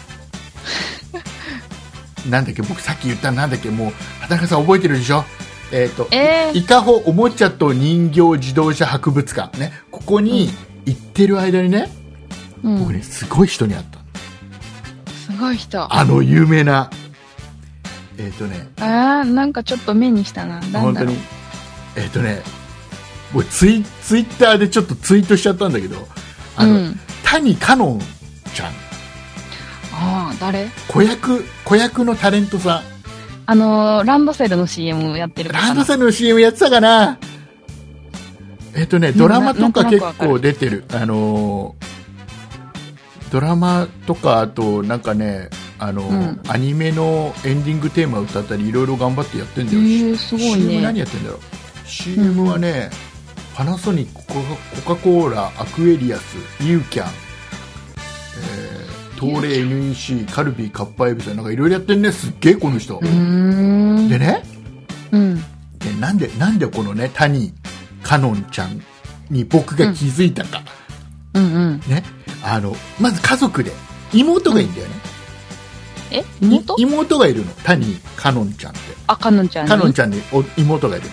[2.29, 5.24] なんだっけ僕さっき言ったなんだっけもう畑中さん覚えてるでしょ？
[5.72, 6.59] えっ、と、えー。
[6.59, 9.72] 伊香保おもちゃと人形自動車博物館ね。
[9.90, 10.51] ここに
[10.88, 11.90] 行ってる間にね、
[12.62, 12.79] うん。
[12.81, 14.05] 僕ねすごい人に会ったの。
[15.14, 15.94] すごい人。
[15.94, 16.90] あの有名な
[18.18, 20.61] えっ、とねあーなんかちょっと目にしたな。
[20.72, 21.16] 本当に。
[21.96, 22.42] えっ、とね
[23.33, 25.96] 僕ツイツイッターでちょっとツイートしちゃったんだけど
[26.57, 26.96] あの、うん。
[27.24, 28.01] 谷香音
[28.55, 28.68] ちゃん。
[30.01, 30.68] ああ、誰？
[30.88, 32.83] 子役子役のタレントさん。
[33.46, 37.18] あのー、ランドセルの CM やってるランドセルの CM やってたかな
[38.79, 40.85] えっ、とね、ドラマとか結構出てる。
[40.93, 41.99] あのー
[43.31, 49.81] ドラマとか、あと、なんかね、あのーうんアニメのエンディングテーマ歌ったり、いろいろ頑張ってやってんだよ。
[49.81, 51.41] へーすごいね CM 何やってんだろう
[51.87, 52.88] ?CM はね、
[53.55, 54.23] パナソニック、
[54.83, 62.97] コカコーラ、アクエリアス、ユーキャン、えー、東レ NEC、カルビー、カッパエビさん、なんかいろいろやってんね、すっげえ、この人。
[62.97, 64.09] うーん。
[64.09, 64.43] でね、
[65.12, 65.37] うん。
[65.79, 67.53] でなんでなんでこのね谷
[68.03, 68.83] かのんちゃん
[69.31, 70.63] に僕が気づいたか、
[71.35, 71.81] うんうん。
[71.89, 72.05] ね。
[72.43, 73.73] あのまず家族で。
[74.11, 74.95] 妹がいいんだよね、
[76.11, 76.25] え？
[76.41, 76.77] 妹？
[76.79, 77.53] い妹がいるの。
[77.65, 78.81] 谷かのんちゃんって。
[79.07, 79.71] あ、かのんちゃんに？
[79.71, 81.07] かのんちゃんにお妹がいる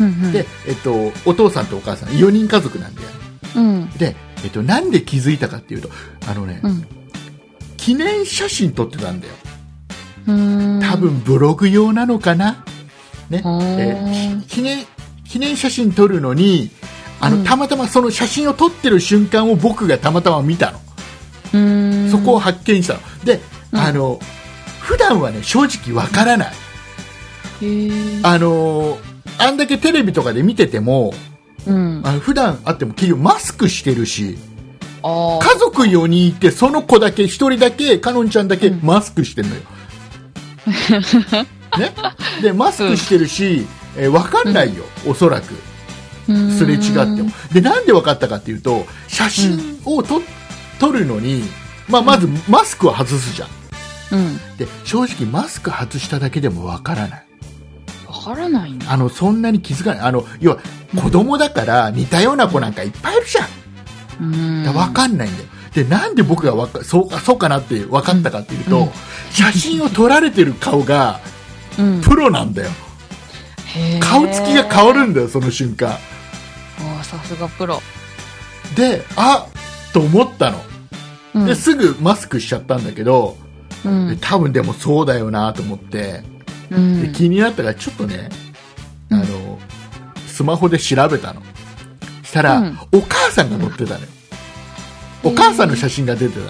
[0.00, 0.22] うんうん。
[0.22, 3.08] の、で、えっと、お父さんとお母さん4人家族なんだよ
[3.54, 3.90] うん。
[3.90, 5.90] で、えっと、なんで気づいたかっていうと
[6.26, 6.84] あのね、うん。
[7.76, 9.34] 記念写真撮ってたんだよ。
[10.26, 10.80] うーん。
[10.80, 12.64] 多分ブログ用なのかな、
[13.30, 13.42] ね。
[13.44, 14.42] えー。
[14.46, 14.84] 記念
[15.34, 16.70] 記念写真撮るのに
[17.18, 17.44] あの、うん。
[17.44, 20.78] たまたまその写真を撮ってる瞬間を僕がたまたま見たの。
[22.08, 23.00] そこを発見したの。
[23.24, 23.40] で、
[23.72, 23.80] うん。
[23.80, 24.20] あの
[24.78, 26.54] 普段はね正直わからない、
[28.22, 28.96] あの
[29.36, 31.12] あんだけテレビとかで見てても
[31.66, 32.02] うん。
[32.04, 34.38] あの普段あっても結局マスクしてるし。
[35.02, 38.86] 家族4人いてその子だけ1人だけかのんちゃんだけうん。
[38.86, 39.62] マスクしてるのよ、
[41.76, 41.92] ね、
[42.40, 45.54] でマスクしてるし、えーわかんないよ、おそらく。
[46.26, 47.30] すれ違っても。
[47.52, 50.22] でなんで分かったかっていうと写真をと、
[50.78, 51.44] 撮るのに、
[51.88, 53.48] まあ、まずマスクを外すじゃん。
[54.12, 54.56] うん。
[54.56, 57.26] で正直マスク外しただけでも分からない。
[58.06, 58.74] わからない。
[58.88, 60.00] あのそんなに気づかない。
[60.00, 60.58] あの要は
[61.00, 63.46] 子供だから似たような子なんかいっぱいいるじゃん、
[64.20, 64.72] うーん。
[64.72, 65.48] 分かんないんだよ。
[65.74, 68.90] でなんで僕がわかそうかそうかなって分かったかっていうと、うん。
[69.30, 71.20] 写真を撮られてる顔が
[71.78, 72.00] うん。
[72.00, 72.70] プロなんだよ
[74.00, 75.98] 顔つきが変わるんだよその瞬間。
[76.78, 77.80] おーさすがプロ。
[78.76, 79.46] であ
[79.92, 80.60] と思ったの。
[81.34, 81.46] うん。
[81.46, 83.36] ですぐマスクしちゃったんだけど、
[83.84, 84.08] うん。
[84.08, 86.22] で多分でもそうだよなと思って、
[86.70, 87.02] うん。
[87.02, 88.28] で気になったからちょっとね、
[89.10, 89.20] うん。
[89.20, 89.58] あの
[90.26, 91.42] スマホで調べたの。
[92.22, 92.78] したら、うん。
[92.92, 94.06] お母さんが載ってたのよ、
[95.22, 96.46] お母さんの写真が出てたの。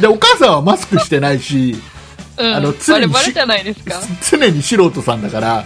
[0.00, 1.74] でお母さんはマスクしてないし
[2.38, 2.54] うん。
[2.54, 3.94] あの常にバレバレじゃないですか。
[4.30, 5.64] 常に素人さんだから、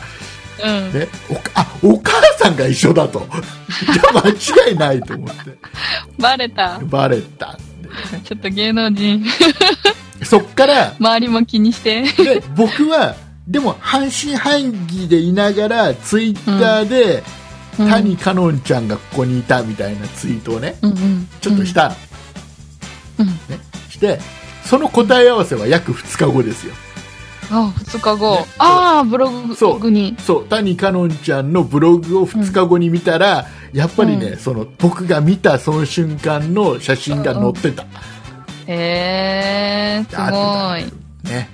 [0.62, 0.92] うん。
[0.92, 3.26] ね、おかあお母さんが一緒だと
[3.92, 5.58] じゃあ間違いないと思って
[6.18, 6.78] バレた。
[6.82, 7.58] バレた
[8.24, 9.24] ちょっと芸能人、
[10.22, 12.02] そっから周りも気にして。
[12.02, 13.16] で僕は
[13.48, 17.22] でも半信半疑でいながらツイッターで、うん
[17.88, 21.28] 谷かのんちゃんがここにいたみたいなツイートをねうんうん。
[21.40, 21.94] ちょっとしたの、
[23.20, 23.26] うん。
[23.26, 23.32] ね、
[23.88, 24.20] して
[24.66, 26.74] その答え合わせは約2日後ですよ
[27.50, 28.36] あ、二日後。
[28.36, 29.90] ねああ、ブログそう。
[29.90, 30.16] に。
[30.18, 30.44] そう。
[30.46, 37.84] 谷かのんちゃんのブログを2日後に見たら、やっぱりね、うその僕が見たその瞬間の写真が載ってた、
[38.66, 40.22] へえ、すご
[40.76, 41.30] い。
[41.30, 41.48] ね。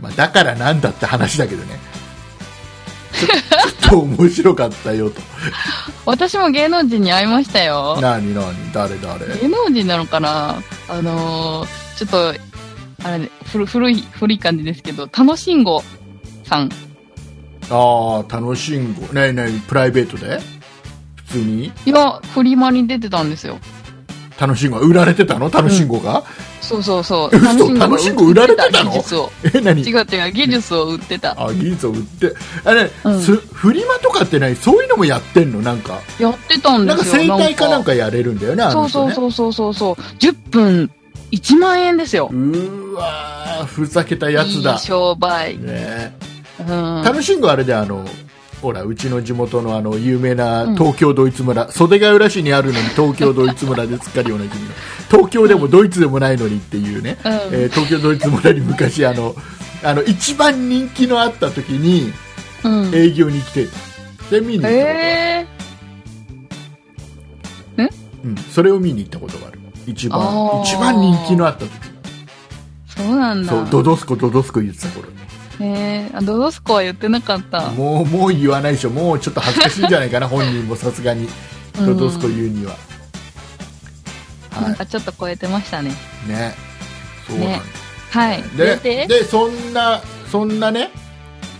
[0.00, 1.78] まあ、だからなんだって話だけどね。
[3.12, 3.26] ちょ
[3.82, 5.20] ちょっと面白かったよと。
[6.06, 7.98] 私も芸能人に会いましたよ。
[8.00, 9.26] 何何誰誰？
[9.40, 10.56] 芸能人なのかな？
[10.88, 12.34] あのー、ちょっと、
[13.04, 15.82] あれ、古古い、古い感じですけど、楽しんご
[16.44, 16.70] さん。
[17.70, 19.12] ああ楽しんご。
[19.12, 20.40] ねえねえプライベートで？
[21.16, 21.72] 普通に？
[21.86, 23.58] いや、フリマに出てたんですよ。
[24.38, 24.78] 楽しんご。
[24.78, 25.50] 売られてたの？
[25.50, 26.24] 楽しんごが、
[26.60, 27.30] そうそうそう。
[27.32, 27.72] え嘘。
[27.74, 28.90] 楽しんご売られてたの？
[28.90, 29.30] 技術を。
[29.54, 29.82] え何？
[29.82, 31.34] 違う違う、技術を売ってた。
[31.38, 32.34] あ技術を売って。
[32.64, 33.20] あれ、うん。
[33.20, 35.60] すフリマとかってないそういうのもやってんの？
[35.60, 36.00] なんか。
[36.18, 37.24] やってたんですよ。
[37.26, 37.68] なんか生態か。
[37.68, 39.14] なんかやれるんだよねあそうの人ね。
[39.14, 40.16] そうそうそうそうそう。
[40.18, 40.90] 10分
[41.32, 42.28] 1万円ですよ。
[42.30, 44.74] うーわーふざけたやつだ。
[44.74, 45.58] いい商売。
[45.58, 46.14] ね。
[46.60, 47.02] うん。
[47.02, 48.04] 楽しんごあれであの
[48.60, 54.50] ほらうちの地元のあの有名なうん東京ドイツ村、袖ヶ浦市にあるのに東京ドイツ村ですっかりおなじ。
[54.58, 54.70] みの
[55.10, 57.32] 東京でもドイツでもないのにっていうね、うん。
[57.32, 59.34] えー東京ドイツ村に昔あの
[59.82, 62.12] あの一番人気のあった時に
[62.62, 62.94] うん。
[62.94, 63.66] 営業に来て
[64.30, 65.46] で見に行ったことある、え？
[68.24, 71.70] うん、それを見に行ったことがある一番一番人気のあった時。
[71.70, 73.52] ー、そうなんだ。
[73.52, 75.14] そうドドスコドドスコ言ってた頃に
[75.60, 77.70] えー、あドドスコは言ってなかった。
[77.70, 78.90] もうもう言わないでしょ。
[78.90, 81.28] もうちょっと恥ずかしいんじゃないかな本人もさすがに。
[81.78, 82.76] ドドスコ言うには、
[84.50, 85.92] はなんかちょっと超えてましたね。
[86.26, 86.54] いね。
[87.26, 87.60] そうなんね。
[88.10, 88.42] はい。
[88.56, 89.24] ででで？
[89.24, 90.90] そんなそんなね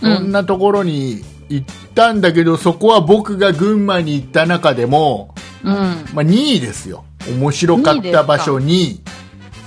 [0.01, 0.17] うん。
[0.17, 5.33] そんなところに行ったんだけど、そこは僕が群馬に行った中でも
[5.63, 5.71] うん。
[5.71, 9.01] まあ、2位ですよ面白かった場所2位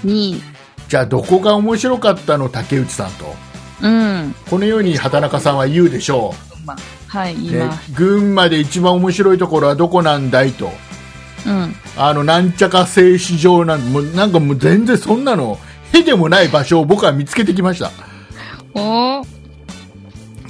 [0.05, 0.43] 2位。
[0.89, 2.49] じゃあどこが面白かったの？
[2.49, 3.35] 竹内さんと
[3.83, 4.35] うん。
[4.49, 6.77] このように畑中さんは言うでしょまあ、
[7.09, 10.71] はい、う、ね言います。、群馬で一番面白いところはどこなんだいと
[11.47, 11.75] うん。
[11.97, 15.59] あのなんちゃか製糸場なんもうなんかもう全然そんなの
[15.93, 17.91] へでもない場所を僕は見つけてきました
[18.75, 19.27] おー。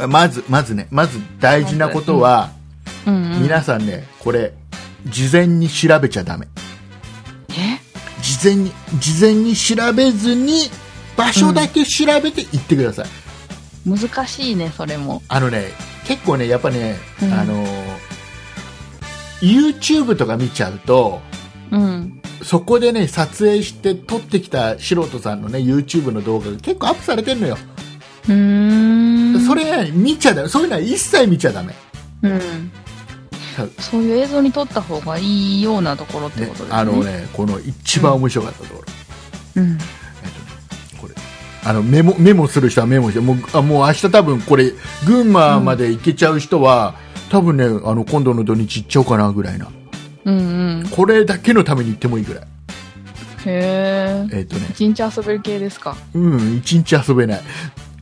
[0.07, 2.51] まずまずねまず大事なことは、
[3.07, 3.43] うん、うん。
[3.43, 4.53] 皆さんねこれ
[5.07, 6.66] 事前に調べちゃダメえ
[8.39, 10.69] 事前に事前に調べずに
[11.17, 13.07] 場所だけ調べて行ってください、
[13.89, 15.23] 難しいね、それも。
[15.29, 15.71] あのね
[16.07, 17.33] 結構ねやっぱね、うん。
[17.33, 17.65] あの
[19.41, 21.21] YouTube とか見ちゃうと
[21.71, 22.21] うん。
[22.43, 27.59] そこでね撮影して撮ってきた素人さんのね YouTube の動画が結構アップされてるのよ、
[28.29, 29.41] うーん。
[29.47, 30.49] それ見ちゃダメ。
[30.49, 31.75] そういうのは一切見ちゃダメ。
[32.23, 32.71] うん
[33.79, 34.03] そう。
[34.03, 36.77] いう映像に撮った方がいいようなところってねことですね。
[36.79, 36.93] あの。
[37.05, 38.83] ねこの一番面白かったとこ
[39.57, 39.73] ろ、うん。
[39.73, 39.87] えっとね
[41.01, 41.15] これ
[41.65, 44.73] あのメモメモする人はメモしてもうあもう明日多分これ
[45.07, 46.95] 群馬まで行けちゃう人は、
[47.31, 49.69] 多分ねあの今度の土日行っちゃおうかなぐらいな
[50.25, 50.89] うんうん。
[50.91, 52.47] これだけのために行ってもいいぐらいへ
[53.47, 54.29] え。
[54.33, 55.97] えっ、とね一日遊べる系ですか？
[56.15, 57.41] うん一日遊べない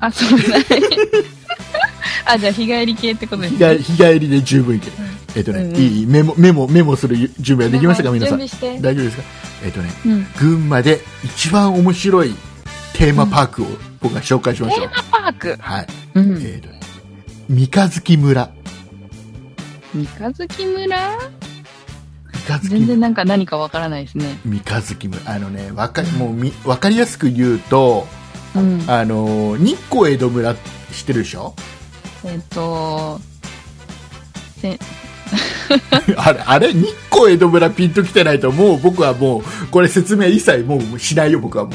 [0.03, 0.65] 遊べない。
[2.27, 3.79] あ、じゃあ日帰り系ってことですね。
[3.79, 4.97] 日帰りで十分行ける、
[5.37, 8.11] えっ、とね、うんうんいいメモメモメモする準備はできましたか？
[8.13, 8.39] 皆さん。
[8.39, 9.23] 大丈夫ですか？
[9.65, 10.27] えっ、とねうん。
[10.39, 12.35] 群馬で一番面白い
[12.95, 13.67] テーマパークを
[14.01, 15.57] 僕が紹介しましょう、テーマパーク？
[15.61, 16.43] はいうん。
[16.43, 16.81] えっ、とね
[17.49, 18.51] 三日月村
[19.95, 21.19] 三日月村？
[22.63, 24.39] 全然なんか何かわからないですね。
[24.45, 28.07] 三日月村あのねわかもうみわかりやすく言うと
[28.55, 28.85] うん。
[28.87, 31.55] あの日光江戸村知ってるでしょ？
[32.27, 33.21] えっと、
[34.59, 34.79] せ、
[36.17, 41.75] あれあれ日光江戸村ピンときてないともう僕はもうこれ説明一切もうしないよ僕はもう。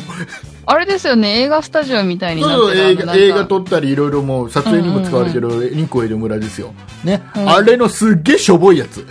[0.65, 7.23] あれですよね、映画スタジオみたいになって映画映画撮ったりいろいろもう撮影にも使われてる日光江戸村ですよ、ね。
[7.35, 7.49] うん。
[7.49, 9.03] あれのすっげえしょぼいやつ、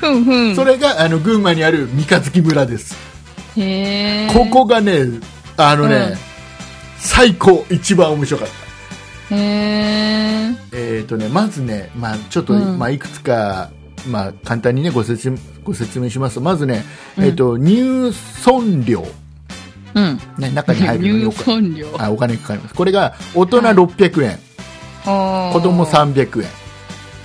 [0.00, 0.56] ふんふん。
[0.56, 2.96] それがあの群馬にある三日月村です、
[3.56, 4.32] へー。
[4.32, 5.04] ここがね
[5.56, 6.16] あのね、うん。
[6.98, 8.63] 最高一番面白かった
[9.30, 12.78] えーとね、まずね、まあ、ちょっと、うん。
[12.78, 13.70] まあ、いくつか、
[14.08, 16.84] まあ、簡単にねご説明ご説明しますとまずね、
[17.16, 17.24] うん。
[17.24, 18.12] えー、と入
[18.44, 19.06] 村料、
[19.94, 20.20] うん。
[20.38, 21.88] ね、中に入るのに料。
[21.98, 22.74] あお金かかります。
[22.74, 24.38] これが大人600円、
[25.06, 25.52] あー。
[25.52, 26.48] 子供300円。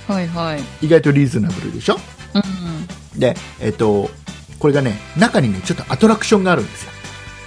[0.08, 0.86] はいはい。
[0.86, 1.98] 意外とリーズナブルでしょ？
[2.34, 3.20] うん。
[3.20, 4.10] で、えっと
[4.58, 6.89] これがね中にねちょっとアトラクションがあるんですよ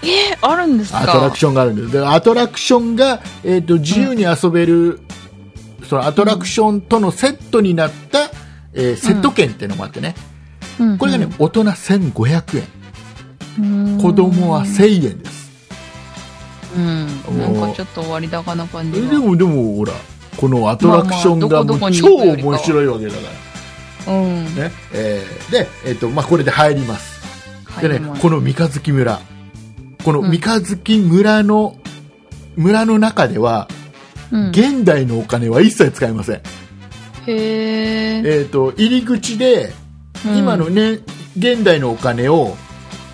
[0.03, 1.01] えー、あるんですか？
[1.01, 1.91] アトラクションがあるんです。
[1.91, 4.99] でアトラクションが、えっと自由に遊べる、
[5.89, 8.29] そのアトラクションとのセットになった、
[8.73, 10.15] えーセット券っていうのもあってね、
[10.79, 10.97] うん。
[10.97, 12.63] これがね、大人1500円。
[13.59, 13.61] う
[13.97, 14.01] ん。
[14.01, 15.51] 子供は1000円です。
[16.75, 17.05] うん。
[17.37, 19.07] なんかちょっと割高な感じが。
[19.09, 19.93] でもでもほら
[20.37, 23.17] このアトラクションがもう超面白いわけだか
[24.07, 24.13] ら。
[24.13, 24.45] うん。
[24.55, 24.71] ね。
[24.91, 27.21] えーで、えっとまあ、これで入ります。
[27.79, 28.21] でね、入ります。
[28.21, 29.21] この三日月村
[30.03, 30.31] このうん。
[30.31, 31.77] 三日月村の、
[32.55, 33.67] 村の中では
[34.31, 36.41] うん、現代のお金は一切使いません、
[37.27, 38.41] へー。
[38.41, 39.71] えっと入り口で
[40.25, 40.37] うん。
[40.37, 40.99] 今の、ね、
[41.37, 42.55] 現代のお金を、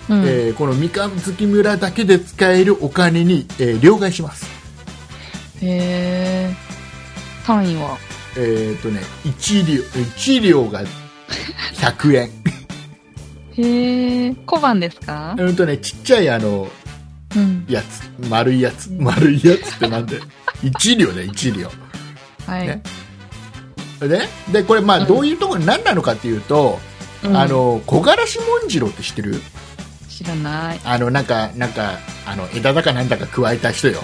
[0.08, 0.22] うん。
[0.24, 4.46] えーこの三日月村だけで使えるお金に、えー両替します。
[5.62, 7.46] へー。
[7.46, 7.98] 単位は？
[8.38, 10.82] えっ、とね1両1両が
[11.74, 12.30] 100円。
[13.58, 14.36] へー。
[14.46, 15.34] 小判ですか？
[15.38, 16.68] うんとねちっちゃいあの
[17.36, 17.64] うん。
[17.68, 20.20] やつ丸いやつ丸いやつってなんで
[20.64, 21.70] 1両で1両
[22.46, 22.66] はい。
[22.68, 22.82] ね
[24.00, 26.80] ででこれまあうんどういうところに何なのかっていうと、
[27.22, 29.40] うんあ、の木枯らし紋次郎って知ってる？
[30.08, 30.80] 知らない。
[30.84, 34.00] あのなんかなんかあの枝だかなんだか加えた人よ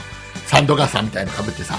[0.47, 1.79] サンドガサみたいなのかぶってさ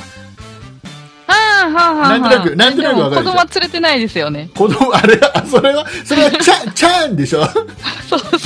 [1.28, 2.10] ああ、はあ、はあ。
[2.10, 4.50] なんとなくなんとなくわかる子供は連れてないですよね。
[4.56, 7.46] 子供あれあそれはそれはチャチャーンでしょ？
[8.10, 8.37] そう。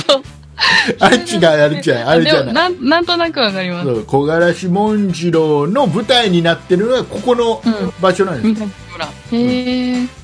[1.00, 3.86] あれ違うあれ違うあれじゃないなん、なんとなくわかります。
[3.86, 9.06] そう木枯らし紋次郎の舞台になってるのがここのうん場所なんです、三日月村。
[9.06, 10.22] へえ。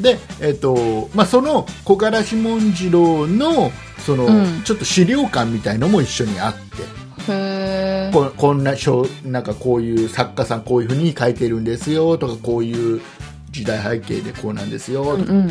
[0.00, 3.72] で、えっとまあ、その木枯らし紋次郎の
[4.04, 6.98] その、うんちょっと資料館みたいのも一緒にあって。
[8.12, 13.02] ここんな小なんかこういう作家さんこういうふうに書いてるんですよとかこういう
[13.50, 15.50] 時代背景でこうなんですよとかうん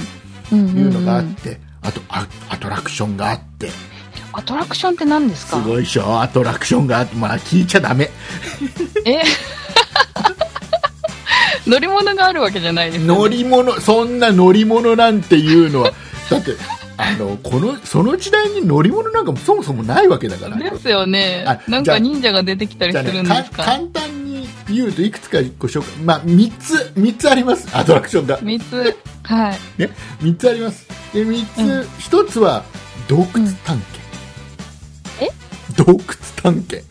[0.52, 0.60] うん。
[0.60, 3.70] うんいうのがあっんんて、あとアアトラクションがあって
[4.34, 6.22] アトラクションって何ですすかごいでしょ。
[6.22, 8.10] アトラクションがまあ聞いちゃダメ。
[9.06, 9.22] え？
[11.66, 13.20] 乗り物があるわけじゃないですよ、ね。
[13.20, 15.92] 乗り物そんな乗り物なんていうのは。
[16.30, 16.56] だって
[16.98, 20.58] あのこのその時代に乗り物なんかもそもそもないわけだから。
[20.58, 21.46] ですよね。
[21.68, 23.58] なんか忍者が出てきたりするんですか？
[23.58, 25.92] か簡単に言うといくつかご紹介。
[26.04, 28.40] まあ3つ三つありますアトラクションが。
[28.42, 28.96] 三つ。
[29.24, 29.84] はい。
[30.24, 30.86] 3つあります。
[31.14, 31.82] で3つ、うん。
[32.26, 32.64] 1つは
[33.10, 33.58] 洞窟探検、
[34.07, 34.07] え
[35.76, 36.04] 洞窟
[36.42, 36.84] 探検。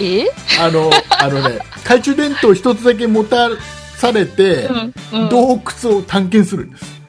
[0.00, 0.26] え？
[0.58, 3.48] あのあのね懐中電灯一つだけ持た
[3.96, 7.00] されて、うんうん、洞窟を探検するんです。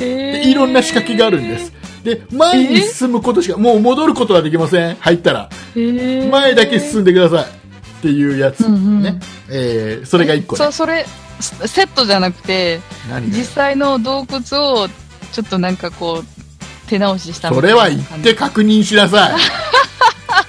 [0.00, 1.72] へでいろんな仕掛けがあるんです。
[2.02, 4.96] で前に進むことしかもう戻ることはできません。
[4.96, 5.48] 入ったら。
[5.76, 7.44] へ前だけ進んでください。
[7.44, 9.02] っていうやつ、うんうん。
[9.02, 9.18] ね
[9.50, 10.64] えーそれが1個、ね。
[10.66, 11.06] そ、それ、
[11.40, 12.80] セセットじゃなくて、
[13.28, 14.88] 実際の洞窟を、
[15.32, 16.43] ちょっとなんかこう、
[16.86, 19.34] 手直ししたみそれは行って確認しなさい。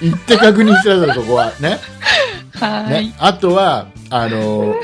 [0.10, 1.52] 行って確認しなさいそこは。
[1.60, 1.78] ね。
[2.58, 2.90] はい。
[3.04, 3.14] ね。
[3.18, 4.76] あとはあのー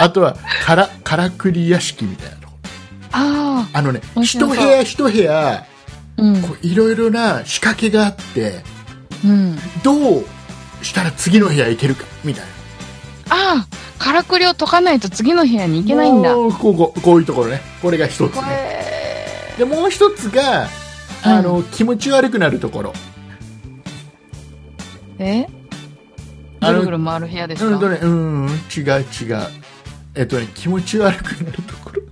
[0.00, 2.54] あとはからからくり屋敷みたいなとこ。
[3.12, 5.64] ああのね一部屋一部屋
[6.62, 8.62] いろいろな仕掛けがあって
[9.24, 9.58] うん。
[9.82, 10.24] どう
[10.82, 12.44] したら次の部屋行けるかみたい
[13.30, 16.34] ああ、からくりを解かないと次の部屋に行なけないんだ。
[16.34, 17.60] もうこここういうところね。
[17.82, 18.97] これが一つこねれ、
[19.58, 20.68] でもう一つが
[21.24, 22.92] あの、気持ち悪くなるところ。
[25.18, 25.46] え？
[26.60, 27.74] ぐるぐる回る部屋ですか？
[27.74, 29.40] うんとねうん違う違う。
[30.14, 32.02] えっとね気持ち悪くなるところ。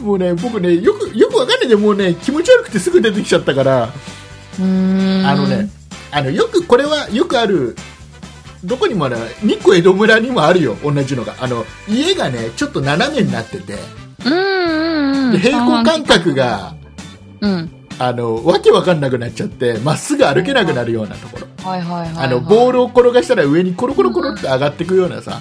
[0.04, 1.68] もうね僕ねよくよくわかんない。
[1.68, 3.84] でもうね気持ち悪くてすぐ出てきちゃったから。
[3.84, 3.90] あ
[4.60, 5.68] のね、
[6.12, 7.76] あのよくこれはよくある
[8.64, 10.76] どこにもある日光江戸村にもあるよ。
[10.82, 11.34] 同じのが。
[11.40, 13.76] あの家がねちょっと斜めになってて
[15.38, 16.74] 平行感覚が
[17.40, 17.70] うん。
[17.96, 22.26] あのわけわかんなくなっちゃってまっすぐ歩けなくなるようなところはいはいはい、はい。
[22.26, 25.40] あのボールを転がしたら上にコロコロコロって上がっていくようなさ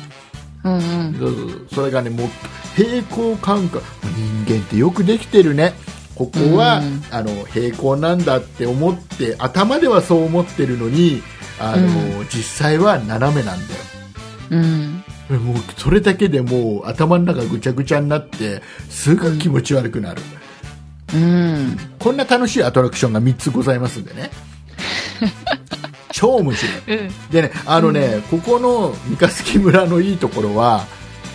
[0.63, 1.15] うんうん。
[1.17, 2.27] そうそうそうそれがねもう
[2.75, 3.83] 平行感覚
[4.45, 5.73] 人間ってよくできてるね
[6.15, 11.23] ここは、うんあの平行なんだって思って頭ではそう思ってるのに
[11.59, 13.79] あの、実際は斜めなんだよ
[14.51, 15.02] うん。
[15.29, 20.21] もうそれだけでもう頭の中ぐちゃぐちゃになってすぐ気持ち悪くなる、
[21.13, 21.77] うん。
[21.99, 24.31] こんな楽しいアトラクションが3つございますんでね。
[26.11, 26.97] 超面白い。
[26.97, 27.11] うん。
[27.31, 30.85] でねあのね、ここの三日月村のいいところは、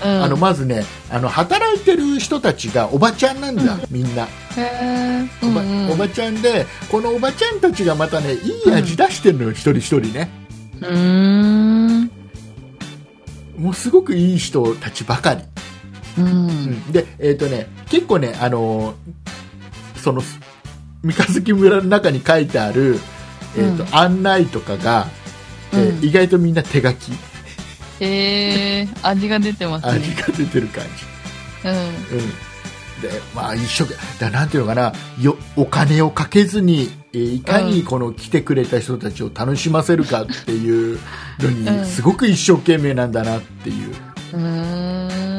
[0.05, 0.23] うん。
[0.23, 4.29] あのまずねあの働いてる人たちがおばちゃんなんだ、みんな。
[5.43, 5.91] おば,、うんうん。
[5.93, 10.29] おばちゃんでこのおばちゃんたちがまたねいい味出してるのよ、一人一人ね。
[10.81, 12.18] うーん。
[13.59, 15.43] もうすごくいい人たちばかり、
[16.19, 16.23] う。
[16.23, 18.95] うんんでえっ、とね結構ねあの
[19.97, 20.23] その
[21.03, 22.99] 三日月村の中に書いてある、
[23.57, 25.07] えーとうん案内とかが、
[25.73, 27.13] えーうん意外とみんな手書き
[28.01, 30.15] えー、味が出てます味ね。
[30.15, 30.85] が出てる感
[31.63, 31.75] じうん。
[31.75, 32.48] うん
[33.01, 40.99] でまあ、一生懸だなんていうのかなよお金をかけずに、えーいかにこの来てくれた人たちを楽しませるかっていう
[41.39, 43.95] のに、うんすごく一生懸命なんだなっていう、
[44.33, 45.39] うーん。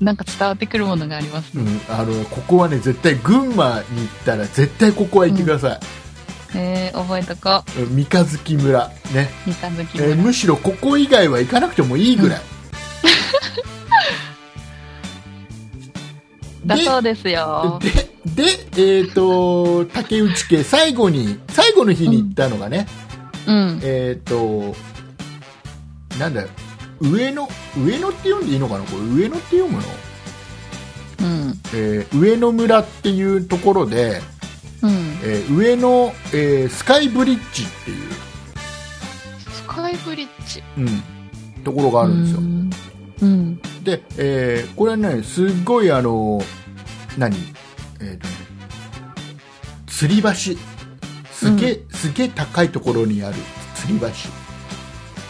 [0.00, 1.62] なんか伝わってくるものがありますね。
[1.62, 5.80] うん、あのここはね絶対群馬に行ったら絶対ここは行ってください、
[6.56, 9.50] えー、覚えとこうん三日月村ね、う。
[9.50, 10.22] 三日月えー村。
[10.22, 12.40] むしろここ以外は行かなくてもいいぐらい、
[16.64, 17.80] だそうですよ。
[17.82, 22.86] でで、えっ、と竹内家最後に最後の日に行ったのがね、
[23.46, 23.80] うん。
[23.82, 24.74] えっ、と、
[26.18, 26.48] なんだよ、
[27.00, 28.84] 上野、上野って読んでいいのかな？
[28.84, 29.84] これ上野って読むの、
[31.20, 31.60] うん。
[31.74, 34.20] えー上野村っていうところで、
[34.82, 34.90] うん。
[35.24, 37.98] えー上野、えースカイブリッジっていう、
[39.52, 40.62] スカイブリッジ。
[40.78, 42.40] うん、ところがあるんですよ。
[43.22, 43.28] うん。
[43.28, 43.60] うん。
[43.84, 46.42] で、えーこれはね、すっごいあの、
[47.16, 47.36] 何？
[48.00, 48.34] えっ、とね、
[49.86, 50.30] 吊り橋。
[51.32, 53.36] すげえ、すげえ高いところにある
[53.76, 54.06] 吊り橋。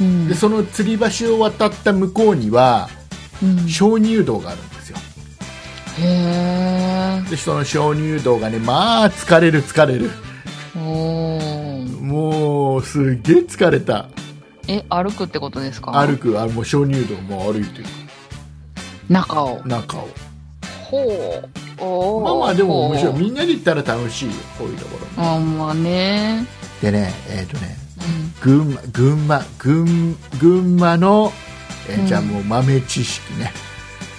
[0.01, 2.88] うんで、その吊り橋を渡った向こうには、
[3.43, 4.97] うん鍾乳洞があるんですよ。
[5.99, 10.11] へで、その鍾乳洞がね、まあ、疲れる疲れる。
[10.74, 14.09] もう、すっげえ疲れた。
[14.72, 15.92] え、歩くってことですか？
[15.92, 17.84] 歩く、あもう鍾乳洞も歩いてる。
[19.08, 19.60] 中を。
[19.66, 20.08] 中を。
[20.84, 21.42] ほ
[21.80, 22.22] う。
[22.24, 23.14] まあまあ、でも面白い。
[23.14, 25.22] みんなで行ったら楽しいよ、こういうところ。
[25.22, 26.46] あまあね。
[26.80, 27.76] でね、えっ、とね、
[28.44, 28.66] うん。
[28.66, 31.32] 群馬、群馬、群群馬の、
[31.88, 33.52] えーうんじゃあもう豆知識ね。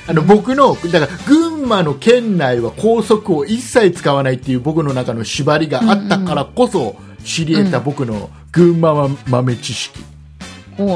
[0.06, 9.97] あの、僕の、だから、群馬の県内は高速を一切使わないっていう僕の中の縛りがあったからこそ知り得た僕の群馬豆知識。
[9.99, 10.06] おう、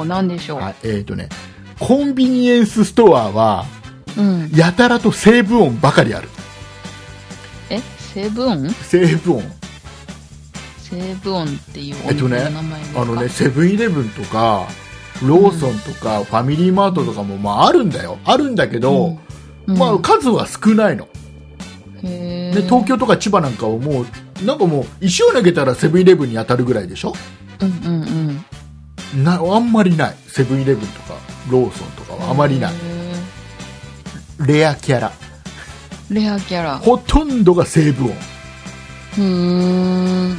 [0.06, 0.60] なんでしょう。
[0.60, 1.30] はいえっ、とね、
[1.80, 3.66] コンビニエンスストアは、
[4.18, 4.50] うん。
[4.56, 6.30] やたらとセーブ音ばかりある。
[7.70, 9.44] え、セブンセーブ音。
[10.80, 13.02] セブンっていうおえっとね店の名前ですか？
[13.02, 14.68] あのね、セブンイレブンとか、
[15.22, 18.18] ローソンとか、ファミリーマートとかも、まああるんだよ。
[18.26, 19.18] あるんだけど、
[19.68, 21.10] うんまあ数は少ないの。
[22.02, 27.14] で、東京とか千葉なんかはもう、なんかもう、石を投げたらセブンイレブンに当たるぐらいでしょ？
[27.60, 28.46] うんうんうん。
[29.16, 30.16] な、あんまりない。
[30.28, 31.16] セブンイレブンとか、
[31.50, 32.74] ローソンとかはあまりない。
[32.74, 32.78] へ
[34.46, 35.12] レアキャラ。
[36.12, 36.78] ーレアキャラ。
[36.78, 38.12] ほとんどがセーブ音。
[39.18, 39.24] うー
[40.34, 40.38] ん。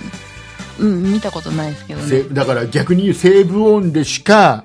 [0.80, 2.06] うん、見たことないですけどね。
[2.08, 4.64] せだから逆に言うセーブ音でしか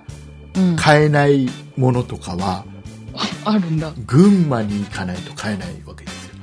[0.55, 0.75] うん。
[0.75, 2.65] 買えないものとかは、
[3.45, 3.91] あるんだ。
[4.05, 6.33] 群馬に行かないと買えないわけですよ。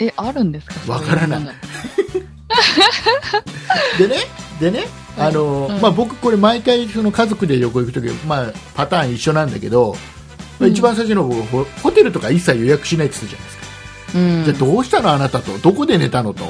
[0.00, 0.92] え、あるんですか？
[0.92, 1.40] わからない
[3.98, 4.16] でね、
[4.60, 4.86] でね、
[5.20, 5.80] あの、うん。
[5.80, 9.96] まあ、僕これ毎回その家族で旅行行くとき、まあ、パターン一緒なんだけど、
[10.60, 14.18] 一番最初の僕ホホテルとか一切予約しないって言ってたじゃないですか。
[14.18, 14.44] うん。
[14.44, 16.44] じゃあどうしたのあなたと、どこで寝たのと、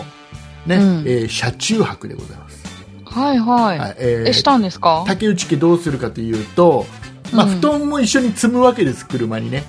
[0.67, 1.05] ね、うん。
[1.07, 2.61] えー車中泊でございます。
[3.05, 3.79] はいはい。
[3.79, 5.05] はいえーえ、したんですか？
[5.07, 6.87] 竹内家どうするかというと、
[7.33, 9.65] まあ、うん布団も一緒に積むわけです、車にね。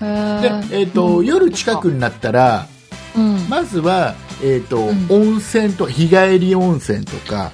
[0.00, 1.26] へでー、えーとうん。
[1.26, 2.66] 夜近くになったら、
[3.16, 3.46] うん。
[3.48, 5.06] まずは、えーとん。
[5.10, 7.50] 温泉と日帰り温泉とか、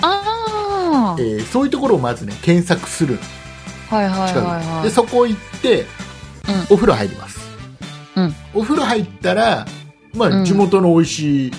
[1.19, 3.19] えーそういうところをまずね検索する。
[3.91, 4.45] はいはいはい
[4.77, 4.85] はい。
[4.85, 5.87] でそこ行って
[6.71, 7.41] お風呂入ります、
[8.17, 8.35] うん。
[8.55, 9.67] お風呂入ったら、
[10.15, 10.45] まあ、うん。
[10.45, 11.53] 地元の美味しい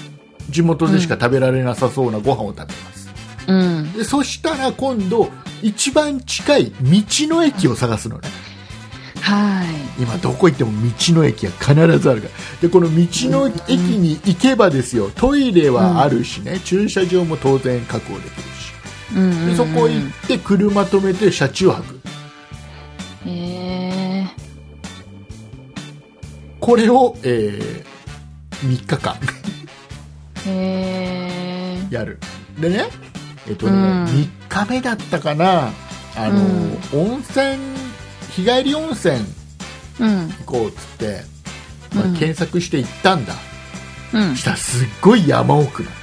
[0.49, 3.09] 地元でしか食べられなさそうなご飯を食べます、
[3.47, 3.93] うん。
[3.93, 5.29] でそしたら今度
[5.61, 6.75] 一番近い道
[7.27, 8.27] の駅を探すのね。
[9.21, 9.67] はい。
[10.01, 12.34] 今どこ行っても道の駅が必ずあるから。
[12.61, 18.31] でこの道の駅に行けばですよトイレはあるしね、駐車場も当然確保できる。
[18.31, 18.53] し
[19.16, 19.49] うんうんうん。
[19.49, 22.01] でそこ行って車止めて車中泊。
[23.26, 24.28] へえ。
[26.59, 27.84] これを、え
[28.61, 29.16] 3日間。
[30.45, 31.93] へえ。
[31.93, 32.20] やる。
[32.59, 32.86] でね
[33.47, 34.05] えっとね、うん。
[34.05, 35.72] 3日目だったかな。
[36.16, 36.41] あの、
[36.93, 37.57] 温泉
[38.32, 39.18] 日帰り温泉
[39.99, 40.30] うん。
[40.30, 41.22] 行こうっつって、
[41.95, 43.34] まあうん検索して行ったんだ。
[44.14, 44.36] うん。
[44.36, 46.03] したらすっごい山奥なの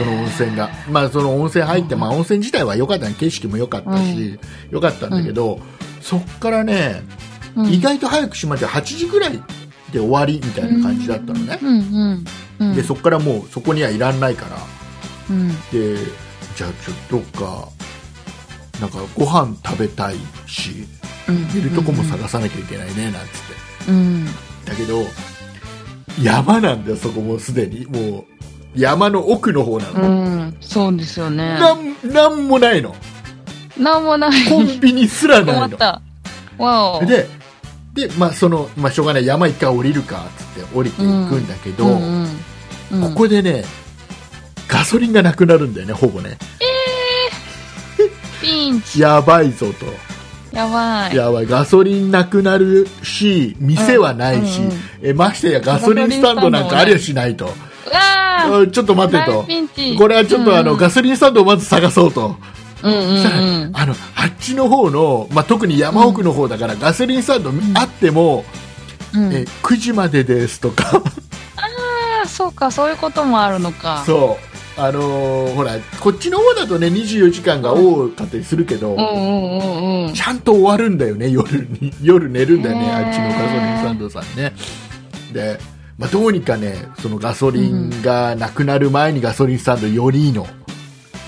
[0.00, 4.38] その温泉が、まあ、その温泉入って、まあ、温泉自体は良かったね景色も良かったし、
[4.70, 5.60] 良かったんだけど、
[6.00, 7.20] そっからね、うん
[7.66, 9.32] 意外と早く閉まって8時ぐらい
[9.92, 12.24] で終わりみたいな感じだったのね、うんうん。
[12.60, 12.74] うん。
[12.76, 14.56] でそこからもうそこにはいらんないから
[15.30, 15.48] うん。
[15.72, 15.96] で
[16.54, 17.68] じゃあちょっとどっか
[18.80, 20.86] なんかご飯食べたいし
[21.28, 21.48] うん。
[21.48, 23.20] 寝るとこも探さなきゃいけないねなんつっ
[23.86, 24.26] てうん。
[24.64, 25.04] だけど
[26.22, 28.24] 山なんだよそこもうすでにもう
[28.74, 30.56] 山の奥の方なうの、ん。
[30.60, 31.58] そうですよね。
[31.58, 32.94] なんなんもないの
[33.78, 34.44] なんもない。
[34.48, 36.02] コンビニすらないの困った。
[36.58, 37.04] わお。
[37.04, 37.26] で
[37.94, 41.92] で、まあそのまあ、しょうがない山一回降りるかっつって降りていくんだけど、うん
[42.92, 43.64] うんうん、ここでね
[44.68, 46.38] ガソリンがなくなるんだよねほぼね
[48.40, 49.00] ピンチ。
[49.00, 49.86] やばいぞと
[50.56, 51.16] やばい。
[51.16, 57.52] やばいガソリンなくなるし店はないし、うんうんえましてやガソリンスタンドなんかありゃしないと
[58.70, 59.46] ちょっと待ってと。
[59.98, 60.78] これはちょっとあの、うん。
[60.78, 62.36] ガソリンスタンドをまず探そうと、
[62.82, 63.72] うん。
[63.74, 68.44] あのあっちの方の、まあ、特に山奥の方だから、ガソリンスタンドあっても、
[69.14, 69.32] うん。
[69.32, 71.02] え9時までですとか。
[71.56, 74.02] ああ、そうか、そういうこともあるのか。
[74.06, 74.50] そう。
[74.80, 79.62] あのーほらこっちの方だとね24時間が多かったりするけど、うんうんう
[80.04, 80.14] んうん。
[80.14, 81.92] ちゃんと終わるんだよね夜に。
[82.00, 84.54] 夜寝るんだよねあっちのガソリンスタンドさんね。
[85.34, 85.58] で、
[86.00, 90.46] まあ、どうにかねそのガソリンがなくなる前にガソリンスタンドよりいいの、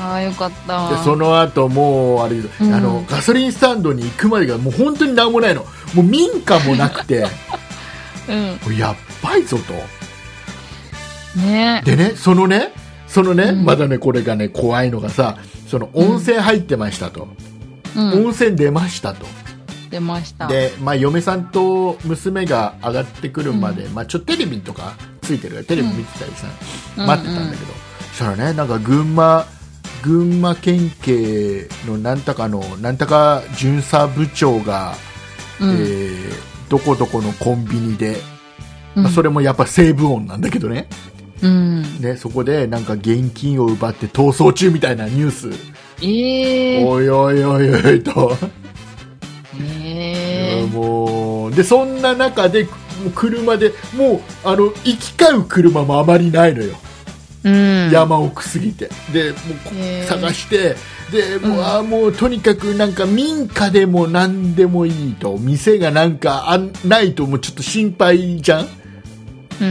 [0.00, 0.88] ああ、よかった。
[0.90, 2.74] でその後もうあれ、うん。
[2.74, 5.64] あのガソリンスタンドに行くまでがもう本当になんもないの。
[5.94, 7.26] もう民家もなくて。
[8.66, 8.76] うん。
[8.76, 9.74] やっばいぞと。
[11.40, 11.82] ね。
[11.84, 12.72] でねそのね
[13.06, 13.64] そのね、うん。
[13.64, 15.36] まだねこれがね怖いのがさ
[15.68, 17.28] その温泉入ってましたと、
[17.94, 18.26] うん。
[18.26, 19.26] 温泉出ましたと
[19.92, 20.48] 出ました。
[20.48, 26.48] で、まあ、嫁さんと娘が上がってくるまで、まあ、ちょっとテレビとかついてるからテレビ見てたりさ、
[26.96, 27.06] うん。
[27.06, 27.72] 待ってたんだけど、
[28.08, 29.46] そしたらねなんか群馬
[30.02, 34.94] 群馬県警のなんたかのなんたか巡査部長が、
[35.60, 35.70] うん。
[35.70, 38.16] えーどこどこのコンビニで、
[38.96, 39.02] うん。
[39.02, 40.88] まあ、それもやっぱ西武音なんだけどね。
[41.42, 41.82] うん。
[42.00, 45.50] ねそこでなんか現金を奪って逃走中みたいなニュース、
[46.02, 48.34] ええおいおいおいおいと。
[50.62, 52.66] ええもうでそんな中で
[53.14, 56.76] 車でもうあの行き交う車もあまりないのよ
[57.44, 57.90] うん。
[57.90, 59.36] 山奥すぎてでも
[60.02, 60.76] う探して
[61.10, 68.68] でもう,、うんあーもうとにかくなんか民家でも何でもいいと店がなんかあんないともうちょっと心配じゃん
[69.60, 69.64] う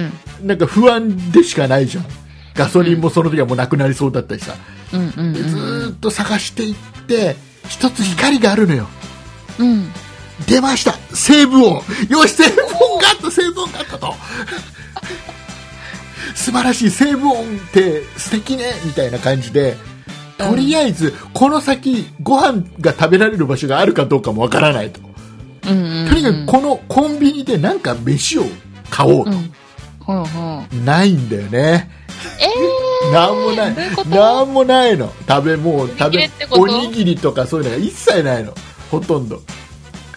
[0.43, 0.47] ん。
[0.47, 2.05] なんか不安でしかないじゃん
[2.53, 4.55] ガソリンもその時はもうなくなりそうだったしさ、
[4.93, 5.13] うん。
[5.15, 5.33] うん。
[5.33, 6.75] でずーっと探していっ
[7.07, 7.35] て
[7.69, 8.87] 一つ光があるのよ
[9.59, 9.89] うん。
[10.47, 10.93] 出ました。
[11.15, 14.15] セーブ音よしセーブ音があったセーブ音があったと。
[16.35, 18.73] 素晴らしいセーブ音って素敵ね。
[18.85, 19.75] みたいな感じで。
[20.37, 24.99] とりあえずこの先ご飯が食べられる場所があるかどうかもわからないと。
[25.69, 26.07] うん。
[26.09, 28.43] とにかくこのコンビニでなんか飯を
[28.89, 29.53] 買おうと、うん。
[29.99, 30.83] ほうほう。
[30.83, 31.89] ないんだよね。
[32.39, 32.47] え
[33.13, 33.75] なんもない。
[33.75, 34.09] どういうこと？
[34.09, 35.13] なんもないの。
[35.27, 38.53] 食べもう食べおにぎりとかそういうのが一切ないの。
[38.89, 39.37] ほとんど。
[39.37, 39.41] ー、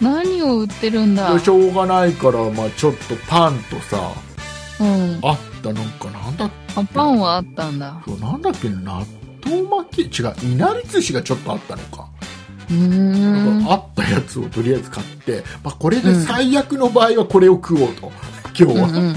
[0.01, 1.39] 何を売ってるんだ？
[1.39, 4.11] しょうがないから、まあ、ちょっとパンとさ
[4.79, 5.19] うん。
[5.23, 8.01] あったなんかなんだあ、パンはあったんだ。
[8.05, 8.69] そうなんだっけ？
[8.69, 9.05] 納
[9.45, 10.21] 豆巻き？
[10.21, 12.07] 違ういなり寿司がちょっとあったのか,、
[12.69, 13.71] うーん。
[13.71, 18.11] あったやつをとりあえず買って、まあ、これで最悪の場合はこれを食おうと
[18.59, 19.05] 今日は、うんうん。
[19.07, 19.15] うん。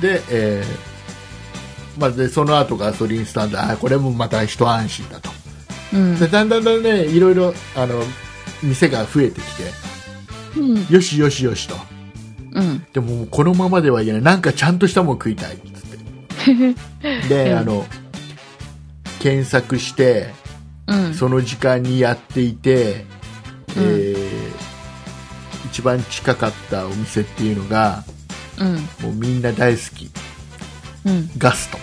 [0.00, 5.30] で,、えーまあ、でその後ガソリンスタンドあーこれもまた一安心だと
[5.92, 8.02] うんでだんだんだんねいろいろあの
[8.62, 9.62] 店が増えてきて
[10.58, 10.86] うん。
[10.88, 11.76] よしよしよしと
[12.52, 12.86] うん。
[12.92, 16.52] でもこのままではいけないなんかちゃんとしたもの食いたいっつっ
[17.22, 17.86] てで、うんあの
[19.20, 20.30] 検索して
[20.86, 21.14] うん。
[21.14, 23.04] その時間にやっていて、
[23.76, 24.42] うんえー
[25.72, 28.04] 一番近かったお店っていうのが
[28.58, 28.74] うん。
[28.74, 30.10] もうみんな大好き
[31.06, 31.30] うん。
[31.38, 31.78] ガスト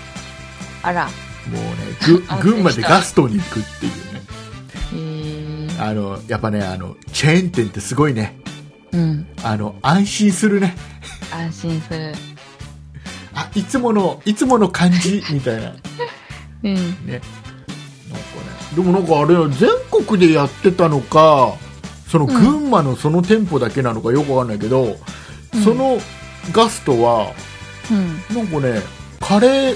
[0.83, 1.05] あら。
[1.05, 1.11] も
[1.49, 3.93] うね 群馬でガストに行くっていう。
[5.79, 8.37] あのやっぱねあのチェーン店ってすごいね
[8.91, 9.27] うん。
[9.43, 10.75] あの安心するね
[11.31, 12.13] 安心する。
[13.33, 15.73] あいつものいつもの感じ みたいな
[16.63, 16.75] うん。
[16.75, 17.21] ねなんかね
[18.75, 19.69] でもなんかあれは全
[20.05, 21.53] 国でやってたのか
[22.07, 24.87] その群馬のその店舗だけなのかよくわかんないけど、う
[25.57, 25.99] んその
[26.51, 27.31] ガストは
[27.91, 28.35] うん。
[28.35, 28.81] なんかね
[29.19, 29.75] カレー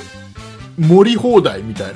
[0.77, 1.87] 盛り放題みたい。
[1.87, 1.93] な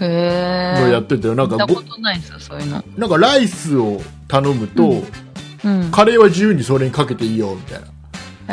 [0.00, 2.84] のやってて、なんかないですよ、そういうの。
[2.96, 4.82] なんかライスを頼むと、
[5.64, 5.80] うん。
[5.82, 5.90] うん。
[5.90, 7.86] カレーは自由にそれにかけていいよみたいな。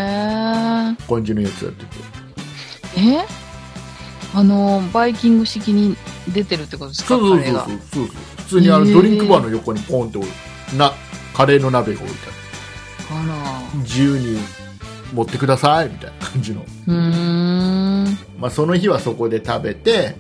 [0.02, 1.08] へえ。
[1.08, 1.91] 感じのやつやってて。
[2.98, 3.26] え？
[4.34, 5.96] あの、バイキング式に
[6.34, 7.10] 出てるってことですか？
[7.10, 7.80] そうそうそうそう。
[7.91, 8.06] そう
[8.38, 10.93] 普通にあのドリンクバーの横にポンって置いな
[11.34, 12.28] カレーの鍋が置いて
[13.10, 14.38] あるあ自由に
[15.14, 16.93] 持ってくださいみたいな感じの、ら。
[16.93, 17.02] うー
[18.04, 18.18] ん。
[18.38, 20.16] まあ、その日はそこで食べて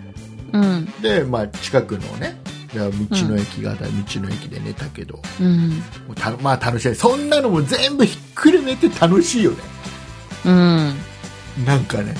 [0.55, 0.85] うん。
[1.01, 2.37] で、まあ、近くのね
[2.73, 2.79] 道
[3.27, 5.81] の駅があったら道の駅で寝たけど、うん。
[6.41, 9.57] まあ楽しいそんなのも全部ひっくるめて楽しいよね
[10.45, 10.93] うん。
[11.65, 12.15] なんかね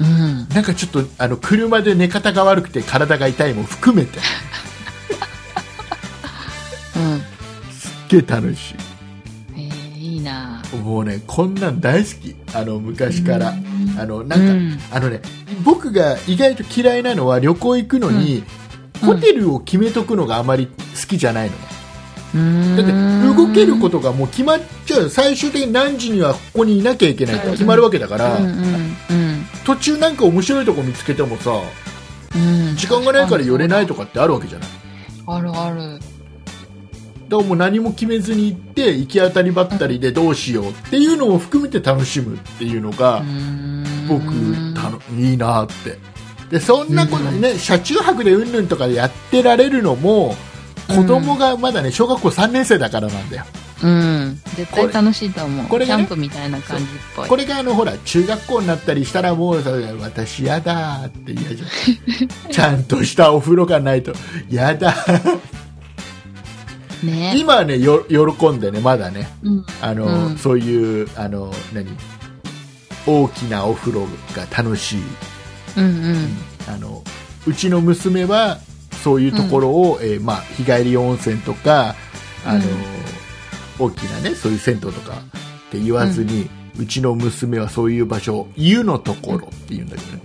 [0.00, 0.48] うん。
[0.48, 4.18] なんかちょっとあの車で寝方が悪くて体が痛いも含めて
[6.96, 7.20] うん。
[7.72, 8.74] すっげえ楽し
[9.56, 10.62] えー、いいな。
[10.72, 14.78] いもうねこんなん大好きあの昔から、うんあのなんか、うん。
[14.92, 15.22] あのね
[15.64, 18.44] 僕が意外と嫌いなのは旅行行くのに、
[19.02, 19.08] うん。
[19.08, 22.76] ホテルを決めとくのがあまり好きじゃないのね。
[22.76, 22.92] だって
[23.36, 25.10] 動けることがもう決まっちゃう。
[25.10, 28.38] 最終的に何時にはここにいなきゃいけないって決まるわけだから、
[29.64, 31.50] 途中なんか面白いとこ見つけてもさ
[32.36, 32.38] う
[32.72, 32.76] ん。
[32.76, 34.68] 時間がないから寄れないとかってあるわけじゃない？
[35.26, 35.98] あるある。
[37.30, 43.22] だからもう何も決めずに行って行き当たりばったりでどうしようっていうのを含めて楽しむっていうのが
[44.08, 44.24] 僕
[44.74, 45.96] たのいいなって。
[46.50, 50.34] でそんなことね車中泊でうんぬんとかでやってられるのも
[50.88, 53.44] 子供がまだね小学校3年生だからなんだよ。
[53.84, 54.40] うん。
[54.56, 55.66] 絶対楽しいと思う。
[55.68, 57.28] これがねキャンプみたいな感じっぽい。
[57.28, 62.50] これがあのほら中学校になったりしたらもうさ私やだって嫌じゃん。
[62.50, 64.12] ちゃんとしたお風呂がないと
[64.50, 64.92] やだ
[67.02, 67.34] ね。
[67.36, 69.28] 今はねよ喜んでねまだね。
[69.42, 69.64] うん。
[69.80, 70.36] あの、うん。
[70.36, 71.86] そういうあの何？
[73.06, 75.02] 大きなお風呂が楽しい。
[75.76, 76.28] うんうん。
[76.68, 77.02] あの
[77.46, 78.58] うちの娘は
[79.02, 81.94] そういうところを、えーまあ、日帰り温泉とか
[82.44, 82.64] あの、うん。
[83.78, 85.14] 大きなねそういう銭湯とか
[85.68, 90.22] って言わずに、うちの娘はそういう場所を湯のところって言うんだけどね。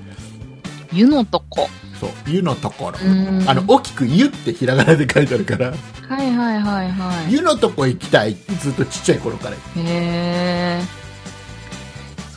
[0.91, 1.69] 湯のとこ。
[1.99, 2.09] そう。
[2.27, 3.43] 湯のところ、うん。
[3.49, 5.67] あの大きく湯ってひらがなで書いてあるから。
[5.67, 9.55] はいはいはいは湯のとこ行きたいってずっとちっちゃい頃から。
[9.55, 9.57] い。
[9.57, 10.81] へえ。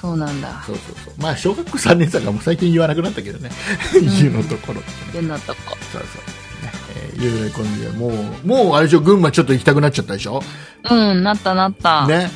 [0.01, 0.63] そうなんだ。
[0.65, 1.15] そうそうそう。
[1.19, 4.25] まあ小学校3年生がもう最近言わなくなったけどね、ん。
[4.25, 4.81] 湯のところ
[5.15, 5.77] 湯のとこ。
[5.93, 6.23] そうそう、
[6.65, 10.41] ねえー、湯のこんでもうもうあれでしょ群馬ちょっと行きたくなっちゃったでしょ？
[10.89, 12.07] うん、なったなった。
[12.07, 12.31] ね。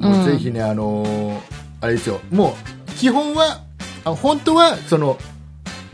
[0.00, 0.12] うん。
[0.12, 1.40] もうぜひね、あのー
[1.80, 2.20] あれですよ。
[2.30, 2.56] も
[2.88, 3.62] う基本は
[4.04, 5.18] あ本当はその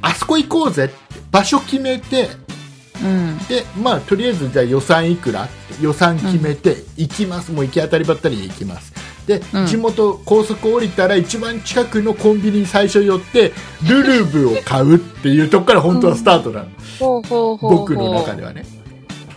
[0.03, 0.95] あそこ行こうぜって
[1.31, 2.29] 場所決めて
[3.03, 3.39] うん。
[3.47, 8.93] で、まあ、とりあえずじゃあ予算いくらって予算決めて行きます、もう行き当たりばったりで行きます。
[9.27, 9.67] で、うん。
[9.67, 13.53] 地元高速降りたら一番近くのコンビニに最初寄って
[13.89, 16.69] ルルブを買うっていうとこから本当はスタートなの、
[16.99, 17.71] ほうほうほうほう。
[17.79, 18.65] 僕の中ではね。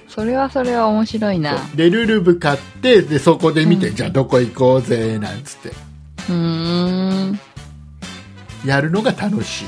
[0.07, 1.57] それはそれは面白いな。
[1.76, 3.95] でルルブ買ってでそこで見て、うん。
[3.95, 5.70] じゃあどこ行こうぜなんつって。
[5.70, 7.39] うーん。
[8.66, 9.66] やるのが楽しい。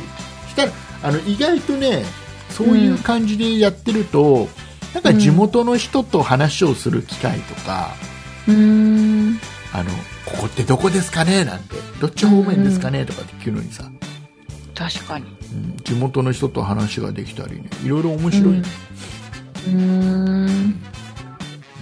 [0.49, 0.71] したら
[1.03, 2.03] あの意外とね
[2.49, 4.47] そういう感じでやってると、
[4.93, 7.91] なんか地元の人と話をする機会とか、
[8.47, 8.55] うー
[9.31, 9.39] ん。
[9.73, 9.89] あの
[10.25, 13.89] ここってどこですかねなんてどっち方面ですかねとかって聞くのにさ、
[14.75, 15.25] 確かに。
[15.25, 18.61] うん地元の人と話ができたりねいろいろ面白いね、
[19.67, 20.81] うーん。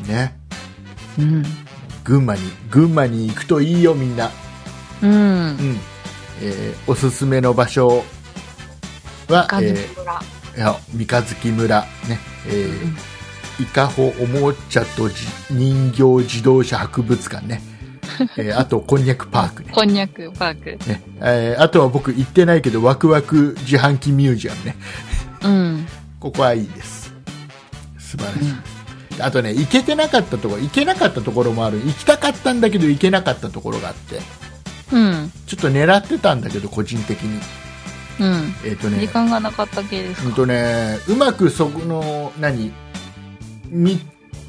[0.08, 0.40] ね
[1.20, 1.44] うん。
[2.04, 2.42] 群馬に
[2.72, 4.32] 群馬に行くといいよみんな、
[5.04, 5.16] うんう。
[5.16, 5.80] ん
[6.42, 8.04] えーおすすめの場所
[9.32, 10.14] は、ガズえ村。
[10.14, 11.82] ーいや三日月村。
[11.82, 13.22] ね、えー
[13.60, 15.16] 伊香保おもちゃとじ
[15.52, 17.62] 人形自動車博物館ね、
[18.38, 19.70] えーあとこんにゃくパークね。
[19.72, 20.90] こんにゃくパーク。
[20.90, 24.76] ね、えーあとは僕行ってないけどワクワク自販機ミュージアムね。
[25.44, 25.88] うん。
[26.20, 27.14] ここはいいです。
[28.00, 28.36] 素晴らし
[29.18, 31.80] い、あとね行けてなかったところ行けなかったところもある。
[31.86, 34.20] 行きたかったんだけど行けなかったところがあって。
[34.92, 35.32] うん。
[35.46, 37.40] ちょっと狙ってたんだけど個人的に
[38.20, 38.54] うん。
[38.66, 39.00] えっ、とね。
[39.00, 40.28] 時間がなかった系ですか？
[40.28, 42.72] うんとねうまくそこの何？
[43.70, 44.00] み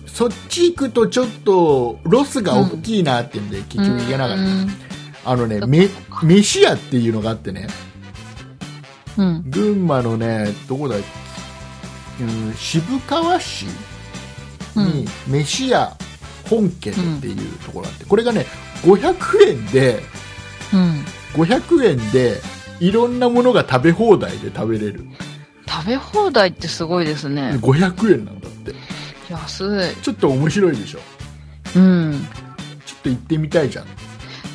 [0.06, 4.68] そっち行くとちょっとロスが大きいなっていうんで、結局行けなかった、うん。
[5.24, 5.88] あのねめ
[6.22, 7.68] 飯屋っていうのがあってね。
[9.16, 9.44] うん。
[9.48, 10.96] 群馬のねどこだ？
[10.96, 13.66] うん渋川市
[14.76, 15.96] に飯屋
[16.48, 18.44] 本家っていうところがあって、これがね
[18.82, 20.00] 500円で
[20.74, 21.04] うん。
[21.32, 22.40] 500円で
[22.84, 25.06] いろんなものが食べ放題で食べれる
[25.68, 27.52] 食べ放題ってすごいですね。
[27.62, 28.74] 500円なんだって
[29.30, 30.02] 安い。
[30.02, 31.00] ちょっと面白いでしょ？
[31.76, 32.26] うん。
[32.84, 33.86] ちょっと行ってみたいじゃん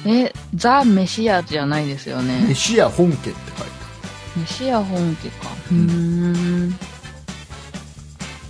[0.06, 2.46] え、ザ・メシアじゃないですよね。
[2.48, 3.42] 飯屋本家って書いて
[4.38, 5.48] メシア本家か。
[5.72, 6.70] うーん。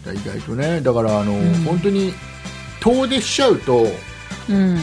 [0.08, 2.14] 意外とねだからあの、ん本当に
[2.80, 3.86] 遠出しちゃうと
[4.50, 4.80] うん。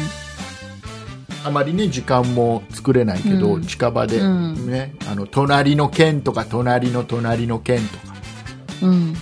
[1.44, 8.14] あまりね時間も作れないけど、うん近場で、うんねあの隣の県とか隣の隣の県とか
[8.82, 9.14] うん。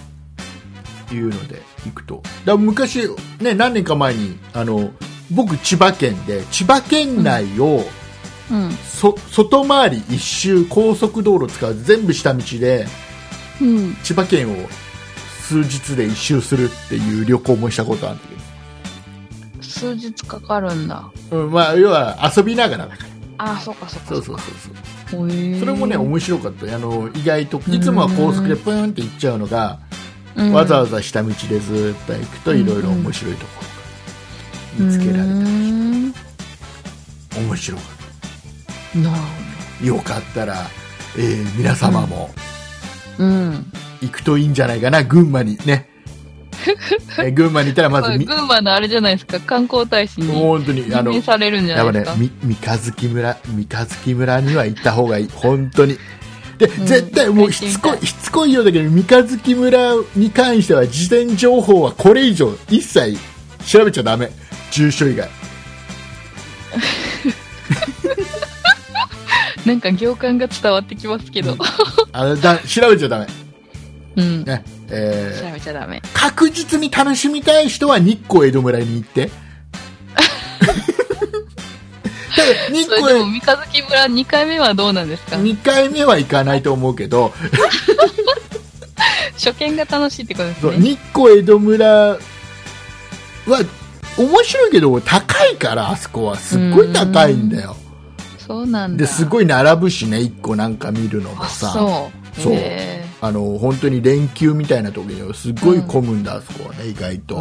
[1.13, 3.01] いうので行くとだ昔、
[3.41, 4.91] ね、何年か前にあの
[5.31, 7.85] 僕千葉県で千葉県内を、
[8.51, 8.71] うん。
[8.71, 12.87] そ外回り一周高速道路使う全部下道で
[13.61, 13.95] うん。
[14.03, 14.69] 千葉県を
[15.43, 18.42] 数日で一周するっていう旅行もしたことあるんだけ
[19.83, 21.11] 数日かかるんだ。
[21.31, 23.05] ど、うんまあ、要は遊びながらだか
[23.39, 23.53] ら。
[23.53, 24.09] あ、そっかそっか。
[24.09, 24.55] そうそうそう
[25.11, 25.59] そう。
[25.59, 26.75] それもね面白かった。
[26.75, 29.81] あの意外といつもは高速でプーンって行っちゃうのが、
[30.37, 30.53] うん。
[30.53, 33.63] わざわざ下道でずっと行くといろいろ面白いとこ
[34.81, 36.15] ろが見つけられたうーんり
[37.37, 37.87] 面白かっ
[39.81, 39.87] た。
[39.87, 40.55] よかったら、
[41.19, 42.31] えー皆様も。
[43.19, 43.73] うん。
[44.01, 45.03] 行くといいんじゃないかな。
[45.03, 45.89] 群馬にね、
[47.19, 52.15] えー群馬にいたらまずみ群馬のあれじゃないですか、観光大使に本当にあ任の命されるんじゃないですか。
[52.15, 55.29] ねみ三日月村三日月村には行った方がいい。
[55.29, 55.99] 本当に。
[56.59, 63.17] で、ん絶対もうしつこいしつこいようだけど三日月村に関しては事前情報はこれ以上一切
[63.67, 64.31] 調べちゃダメ。
[64.73, 65.29] 住所以外。
[69.67, 71.57] なんか行間が伝わってきますけど。
[72.13, 73.27] あのだ調べちゃダメ、
[74.17, 74.45] うん。
[74.45, 76.03] ねえー調べちゃダメ。
[76.15, 79.31] 確実に楽しみたい人は日光江戸村に行って
[82.37, 87.33] ただ日それ光でも三日月村2回目はどうなんですか？2回目は行かないと思うけど
[89.35, 90.77] 初見が楽しいってことですね。
[90.79, 92.19] 日光江戸村は
[94.17, 97.77] 面白いけど高いからあそこはすっごい高いんだよ
[98.39, 99.05] そうなんだ。
[99.05, 102.41] ですごい並ぶしね1個なんか見るのもあ、さそう。
[102.43, 107.41] そうへあの本当に連休みたいな時にはすごい混むんだ、あそこはね意外と。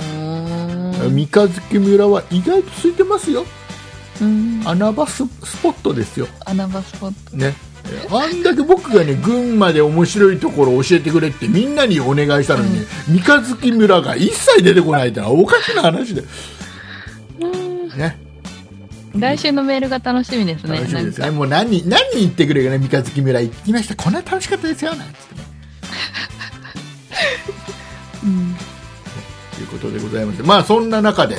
[1.09, 3.43] 三日月村は意外と空いてますよ。
[4.21, 4.61] うん。
[4.63, 6.27] 穴場ススポットですよ。
[6.45, 7.35] 穴場スポット。
[7.35, 7.55] ね。
[7.87, 16.21] えあんだけ僕がね群馬で面白いところを教えてくれってみんなにお願いしたのにね、三日月村が一切出てこないってのはおかしな話で。
[17.97, 18.19] ね。
[19.15, 20.75] 来週のメールが楽しみですね。
[20.75, 21.31] 楽しみですね。
[21.31, 23.95] もう何人何人言ってくれるかね三日月村行きました。
[23.95, 25.50] こんな楽しかったですよなんつってね
[28.23, 28.55] うん。
[29.55, 31.37] ということでございましてまあそんな中で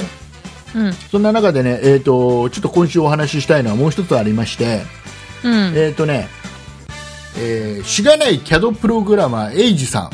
[0.74, 0.92] うん。
[0.92, 4.82] そんな中でねえっ、とちょっと今週お話ししたいのはもう一つありまして
[5.44, 5.72] うん。
[5.76, 6.28] えっ、とね
[7.38, 10.10] えーしがない CAD プログラマーエイジさ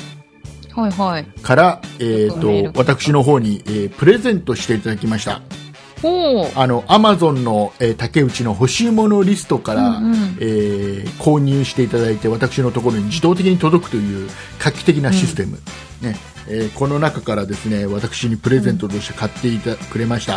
[0.75, 1.23] はいはい。
[1.23, 5.41] んから、えー、メールと私の方に、えープレゼントしていただきました。
[6.55, 10.39] あのアマゾンの、えー竹内の欲しいものリストから、うんうん。
[10.41, 15.59] えー購入していただいて私のところに自動的に届くという画期的なシステム、
[16.01, 16.17] ね。
[16.49, 20.37] えーこの中からですね私にプレゼントとして買っていた、くれました、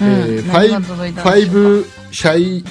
[0.00, 0.06] うん。
[0.06, 0.68] えーファイ
[1.12, 2.64] ファイブシャイ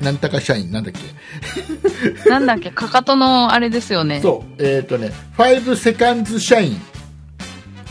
[0.00, 2.24] なんたか社員なんだっけ？
[2.24, 4.20] か なんだっけ、かかとのあれですよね。
[4.20, 4.52] そう。
[4.58, 6.80] えっ、とねファイブセカンズ社員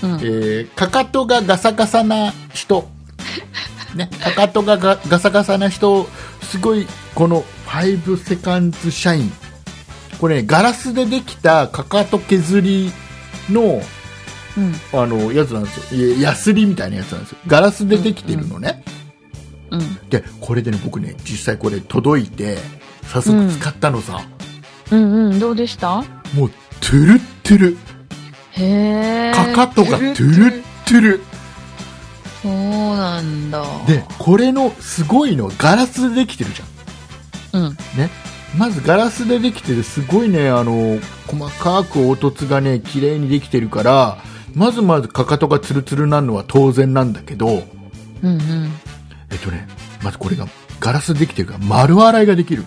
[0.04, 0.12] うん。
[0.16, 2.90] えーかかとがガサガサな人、
[3.96, 6.08] ね、かかとがガガサガサな人、
[6.42, 9.32] すごい、この5セカンズシャイン、
[10.20, 12.92] これ、ね、ガラスでできたかかと削り
[13.50, 13.82] の、
[14.58, 14.76] うん。
[15.00, 16.02] あの、やつなんですよ。
[16.02, 17.38] いやヤスリみたいなやつなんですよ。
[17.48, 18.84] ガラスでできてるのね。
[19.70, 20.10] うん。
[20.10, 22.58] で、これでね、僕ね、実際これ届いて、
[23.04, 24.22] 早速使ったのさ、
[24.92, 25.40] うんうん。
[25.40, 26.04] どうでした？
[26.34, 26.50] もう、
[26.82, 27.78] トゥルットゥル。
[28.52, 29.34] へー。
[29.34, 31.22] かかとがトゥルットゥル。
[32.42, 33.64] そうなんだ。
[33.88, 37.66] で、これのすごいのはガラスでできてるじゃん。
[37.66, 37.72] うん。
[37.98, 38.10] ね、
[38.58, 44.18] まずガラスでできてるすごいねあの細かく凹凸がね綺麗にできてるから
[44.54, 47.64] まずまずかかとがツルツルなるのは当然なんだけど
[48.22, 48.72] うんうん。
[49.30, 49.68] えっとね
[50.04, 50.48] まずこれが
[50.80, 52.64] ガラスでできてるから丸洗いができる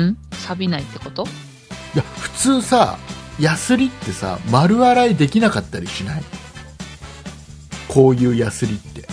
[0.00, 0.16] ん？
[0.32, 1.24] 錆びないってこと？
[1.94, 2.98] いや普通さ
[3.40, 6.22] ヤスリってさ丸洗いできなかったりしない？
[7.88, 9.04] こういうヤスリって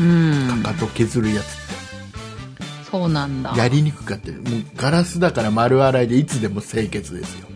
[0.00, 0.62] うん。
[0.62, 1.54] かかと削るやつって
[2.90, 3.54] そうなんだ。
[3.56, 4.44] やりにくかったりもう
[4.76, 7.46] ガラスだから丸洗いでいつでも清潔ですよ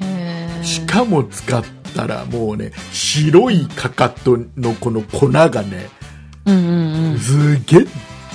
[0.00, 0.64] へー。
[0.64, 1.64] しかも使っ
[1.94, 5.88] たらもうね白いかかとのこの粉がね
[6.46, 7.18] うんうんうん。
[7.18, 7.86] すげえ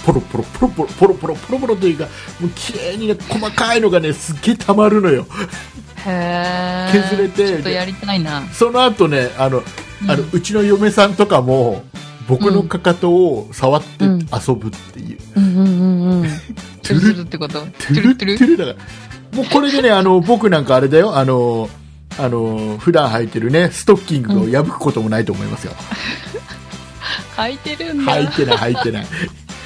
[0.06, 2.06] ポロポロポロポロポロポロポロポロというか
[2.40, 5.26] もう綺麗にね細かいのがねすっげえたまるのよ。
[6.06, 8.43] 削れてちょっとやりたいな。
[8.53, 9.64] その後ねあの、
[10.08, 11.84] あのうちの嫁さんとかも
[12.28, 14.20] 僕のかかとを触ってうん。
[14.20, 16.26] 遊ぶっていう、うんうんうんうん。
[17.24, 17.60] ってこと？
[17.60, 18.78] トトゥルトゥルだから
[19.36, 21.18] もうこれでねあの 僕なんかあれだよ。
[21.18, 21.70] あの
[22.18, 25.74] あの普段履いてるねストッキングを破くこともないと思いますよ、
[27.36, 28.16] 書いてるんだ。
[28.16, 29.08] 履いてない履いてない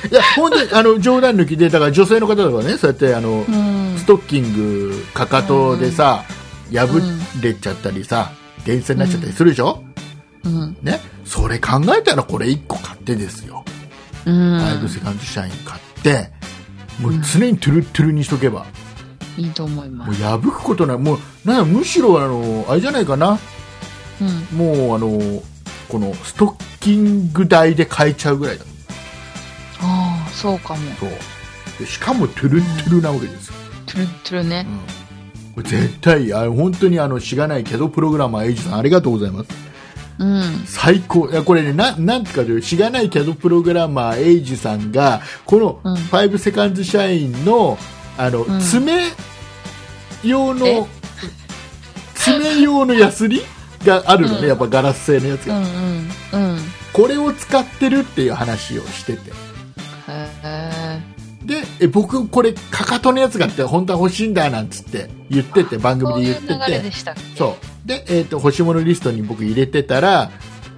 [0.09, 3.97] いや本当にあの冗談抜きでだから女性の方とかねそうやってあの、うん。
[3.97, 6.23] ストッキングかかとでさ、
[6.71, 7.01] 破
[7.41, 8.31] れちゃったりさ
[8.65, 9.83] 電線になっちゃったりするでしょ、
[10.45, 10.77] うん。
[10.81, 10.99] ね？
[11.25, 13.63] それ考えたらこれ1個買ってですよ、
[14.25, 14.57] うん。
[14.57, 16.31] 5セカンド社員買って
[16.99, 18.65] もう常にトゥルットゥルにしとけば、
[19.37, 20.21] いいと思います。
[20.21, 23.37] もう破くことないもうなんやむしろあのあれじゃないかな？
[24.21, 24.57] うん。
[24.57, 25.41] もうあの
[25.89, 28.69] このストッキング台で買えちゃうぐらいだああ、
[30.41, 30.79] そうかも。
[30.99, 31.09] そう
[31.79, 33.53] でしかもトゥルットゥルなわけですよ、
[33.85, 34.65] トゥルトゥルね。
[35.55, 39.49] これ絶対あ本当にあのしがないけどプログラマーエイジさんありがとうございます
[40.19, 40.63] うん。
[40.65, 47.77] 最高いやこれねななんていうかというしがないキャドプログラマーエイジさんがこのうん5セカンズ社員の
[48.17, 49.03] あの、ん爪
[50.23, 50.79] 用え？
[50.81, 50.87] の
[52.15, 53.41] 爪用のヤスリ
[53.85, 56.51] があるのね、うんやっぱガラス製のやつが、うんうん。
[56.51, 56.59] うん。
[56.91, 59.31] これを使ってるっていう話をしてて。
[61.49, 66.91] でえ僕これかかとのやつがあって本当は欲しいんだなんつって言ってて番組で言ってて。
[67.35, 67.87] そう。
[67.87, 70.29] で、えー、と欲しいものリストに僕入れてたら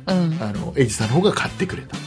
[0.07, 0.38] うん。
[0.41, 1.97] あのエイジさんの方が買ってくれた。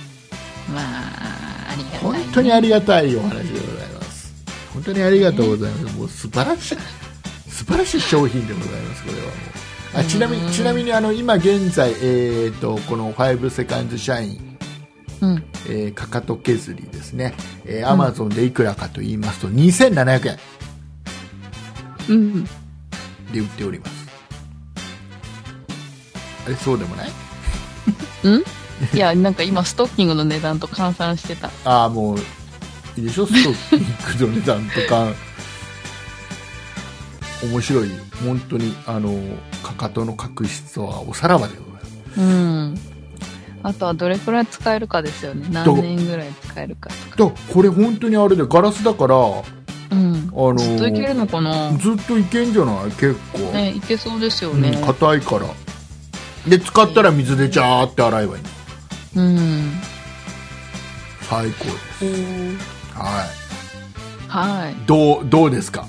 [0.73, 2.19] まあ、ありがたい、本ね。
[2.33, 4.35] 当にありがたいお話でございます。
[4.73, 5.97] 本当にありがとうございます。
[5.99, 6.79] もう素晴らしい。
[7.49, 9.65] 素晴らしい商品でございますこれはもう。
[9.97, 14.54] あちなみにちなみにあの今現在、えー、とこの5セカンズ社員、
[15.25, 15.45] うん。
[15.67, 20.39] えーかかと削りですね、えー、アマゾンでいくらかと言いますと2700円。
[22.09, 22.45] うん。
[22.45, 23.93] で売っております。
[26.47, 27.11] あれそうでもない？
[28.95, 31.51] いや、なんか今、ストッキングの値段と換算してた。
[31.65, 32.23] ああもうい
[32.99, 33.27] いでしょ？
[33.27, 35.13] ストッキングの値段とか。
[37.51, 37.91] 面白い。
[38.25, 39.15] 本当にあの
[39.63, 42.21] かかとの角質はおさらばでございます。
[42.21, 42.79] うん。
[43.67, 45.47] あとはどれくらい使えるかですよね。
[45.51, 47.31] 何年ぐらい使えるかとか。
[47.31, 49.43] だこれ本当にあれでガラスだから、あ
[49.91, 50.27] うん。
[50.31, 51.73] のずっといけるのかな？
[51.79, 52.91] ずっといけんじゃない？
[52.91, 54.79] 結構、ね、いけそうですようんね。
[54.85, 55.47] 硬いから
[56.47, 58.43] で使ったら水でジャーって洗えばいい
[59.17, 59.73] うん。
[61.23, 63.27] 最高ですは
[64.29, 65.87] はいどうどうですか？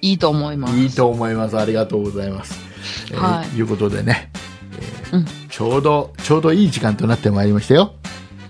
[0.00, 0.10] い。
[0.10, 0.76] いいと思います。
[0.76, 2.54] いいと思いますありがとうございます、
[3.10, 4.30] えーはいいうことでね、
[4.80, 5.26] えーうん。
[5.48, 7.94] ちょうどちょうどいい時間となってまいりましたよ。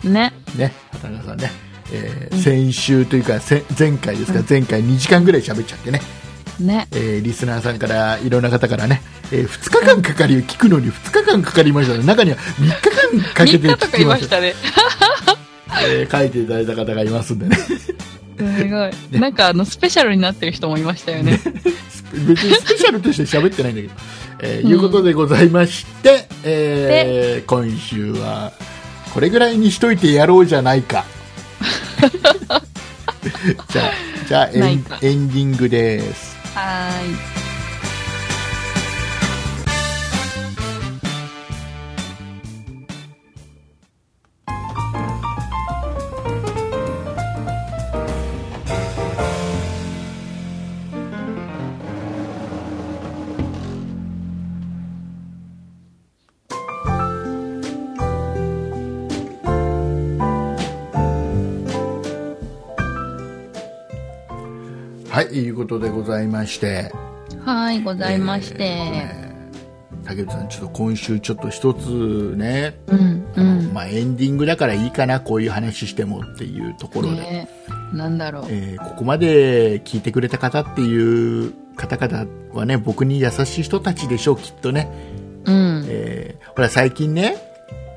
[0.04, 0.32] ね。
[0.56, 1.50] ね畑中さんね、
[1.92, 4.46] えー先週というかせ前回ですか、うん。
[4.48, 6.00] 前回2時間ぐらい喋っちゃってね、
[6.58, 6.88] ね。
[6.92, 9.02] えーリスナーさんからいろんな方からね、
[9.32, 12.04] え2日間かかり聞くのに2日間かかりましたね。
[12.04, 14.40] 中には3日間かけ3て聞きまし、た。
[14.40, 14.54] ね。
[15.82, 17.56] えー書いていただいた方がいますんでね。
[17.56, 19.20] すごい。
[19.20, 21.38] なんかあの、スペシャルになってる人もいましたよね。
[22.12, 23.94] 別にスペシャルとして喋ってないんだけど、
[24.42, 28.52] えーうんいうことでございまして、えー今週は
[29.12, 31.04] これぐらいにしといてやろうじゃないか。
[33.68, 33.90] じゃあ
[34.28, 34.82] じゃあエン
[35.28, 36.36] ディングです。
[36.54, 37.49] はーい。
[65.32, 66.92] いいうことでございまして
[67.44, 68.64] はーい、ございまして。
[68.64, 69.30] えー
[70.02, 73.72] 竹内さんちょっと今週ちょっと一つね、うん、うん。
[73.72, 77.48] まあ、エンディングだからいいかなこういう話してもっていうところで、ね
[77.92, 78.44] なんだろう。
[78.48, 84.90] えーここまで聞いてくれた方っていう方々はね僕に優しい人たちでしょうきっとね、
[85.44, 87.36] うん、えーほら最近ね、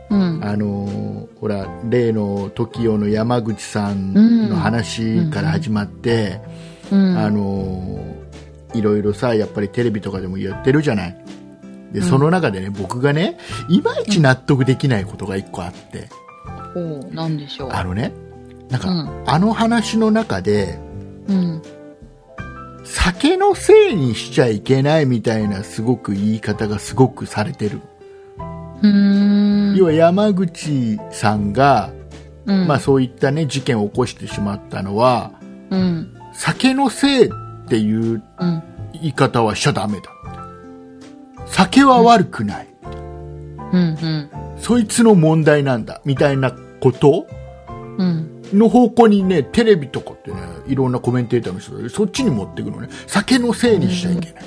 [0.10, 0.44] うん。
[0.44, 6.42] あのーほら例の TOKIO の山口さんの話から始まって、
[6.92, 7.18] うん。
[7.18, 8.14] あのー
[8.74, 11.18] いろいろさやっぱりテレビとかでもやってるじゃない
[11.92, 13.38] でその中でね、僕がね
[13.70, 16.10] いまいち納得できないことが一個あって、
[16.76, 17.70] おうなんでしょう。
[17.72, 18.12] あのね
[18.70, 20.80] なんか、うんあの話の中で
[21.28, 21.62] うん。
[22.84, 27.80] 酒のせいにしちゃいけないみたいなすごく言い方がすごくされてる。
[29.78, 31.92] 要は山口さんが、
[32.46, 35.32] うん、まあ、そういった、ね、事件を起こしてしまったのは
[35.70, 36.13] うん。
[36.34, 37.30] 酒のせいっ
[37.68, 38.64] ていううん。
[38.94, 40.10] 言い方はしちゃダメだ
[41.48, 42.68] 酒は悪くない、
[43.72, 43.80] うん。
[43.80, 44.30] うん。
[44.58, 47.28] そいつの問題なんだみたいなこと？
[47.98, 48.42] うん。
[48.54, 54.44] の方向にねテレビとかってねいろんなコメンテーターの人がそっちに持っていくのね酒のせいにしちゃいけない、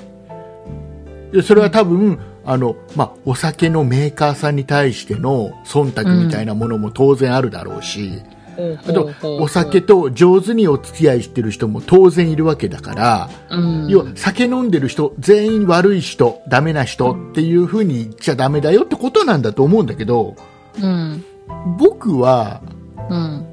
[1.32, 8.22] でそれは多分あの、まあ、お酒のメーカーさんに対しての忖度みたいなものも当然あるだろうし、
[8.59, 13.88] あとお酒と上手にお付き合いしてる人も当然いるわけだから、うん。
[13.88, 20.36] 要は酒飲んでる人全員悪い人ダメな人っていう風に言っちゃダメだよってことなんだと思うんだけど
[20.82, 21.24] うん。
[21.78, 22.61] 僕は
[23.11, 23.46] うん。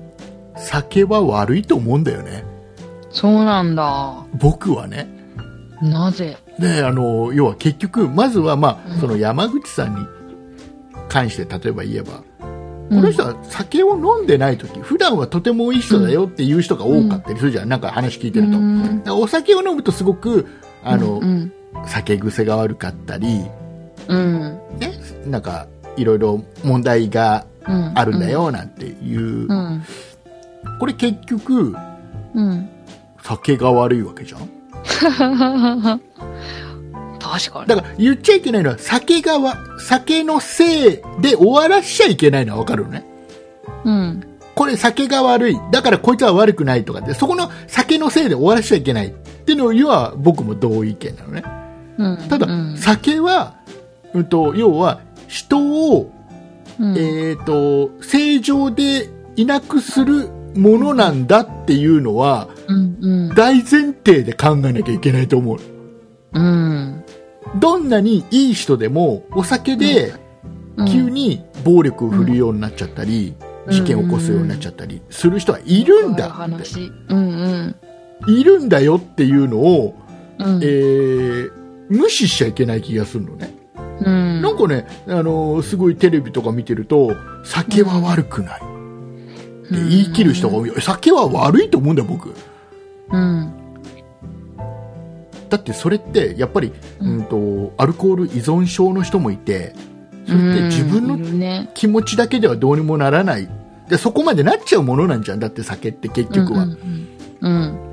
[0.56, 2.46] 酒は悪いと思うんだよね
[3.10, 4.26] そうなんだ。
[4.34, 5.08] 僕はね
[5.82, 6.38] なぜ？
[6.60, 10.08] であの要は結局まずは、まあうんその山口さんに
[11.10, 12.24] 関して例えば言えば、うん
[12.90, 20.48] この人は酒を飲んでない時普段はとてもいい人だよっていう人が多かったりするじゃん、なんか話聞いてると、うんお酒を飲むとすごく
[20.84, 21.52] あの、うん。
[21.88, 23.44] 酒癖が悪かったり、
[24.08, 24.60] うん。
[24.80, 24.94] ね、
[25.26, 25.68] なんか
[25.98, 27.92] いろいろ問題がうん。
[27.96, 28.30] あるんだ。
[28.30, 29.84] よなんていう、うん。
[30.80, 31.76] これ結局
[32.36, 32.70] うん。
[33.22, 34.50] 酒が悪いわけじゃん
[37.34, 37.68] 確かに。
[37.68, 43.06] だから言っちゃいけないのは酒がわ酒のせいで終わらしちゃいけないのは分かるのね
[43.86, 44.24] うん。
[44.54, 51.44] これ酒が悪いだからこいつは悪くないとかってそこの酒のせいで終わらしちゃいけないっていうのには僕も同意見なのね
[51.98, 52.30] うん。
[52.30, 52.78] ただ、うん。
[52.78, 53.56] 酒は、
[54.14, 56.12] うん、と要は人を、
[56.80, 62.98] うんえー、と正常でいなくするものなんだっていうのはうん。
[63.02, 63.36] うん。
[63.36, 65.58] 大前提で考えなきゃいけないと思う
[66.34, 67.03] うん。
[67.60, 70.14] どんなにいい人でもお酒で
[70.78, 76.92] うん急に暴力を振るようになっちゃったり、うん事件を起こすようになっちゃったりする人はいるんだって話。
[77.08, 78.36] うんうん。
[78.38, 79.96] いるんだよっていうのを、
[80.38, 80.60] うん。
[80.62, 81.52] えー
[81.88, 83.56] 無視しちゃいけない気がするのね、
[84.02, 84.42] うん。
[84.42, 87.16] なんかね、あのーすごいテレビとか見てると
[87.46, 88.66] 酒は悪くないって
[89.72, 92.34] 言い切る人が多い、酒は悪いと思うんだよ僕
[93.12, 93.54] うん。
[95.54, 99.76] だってそれってやっぱり、ううんん、とアルコール依存症の人もいて
[100.26, 101.68] それって自分の。
[101.76, 103.48] 気持ちだけではどうにもならない。
[103.88, 105.40] でそこまでなっちゃうものなんじゃん。
[105.40, 106.72] だって酒って結局は、うん
[107.42, 107.54] うん。
[107.54, 107.93] うん。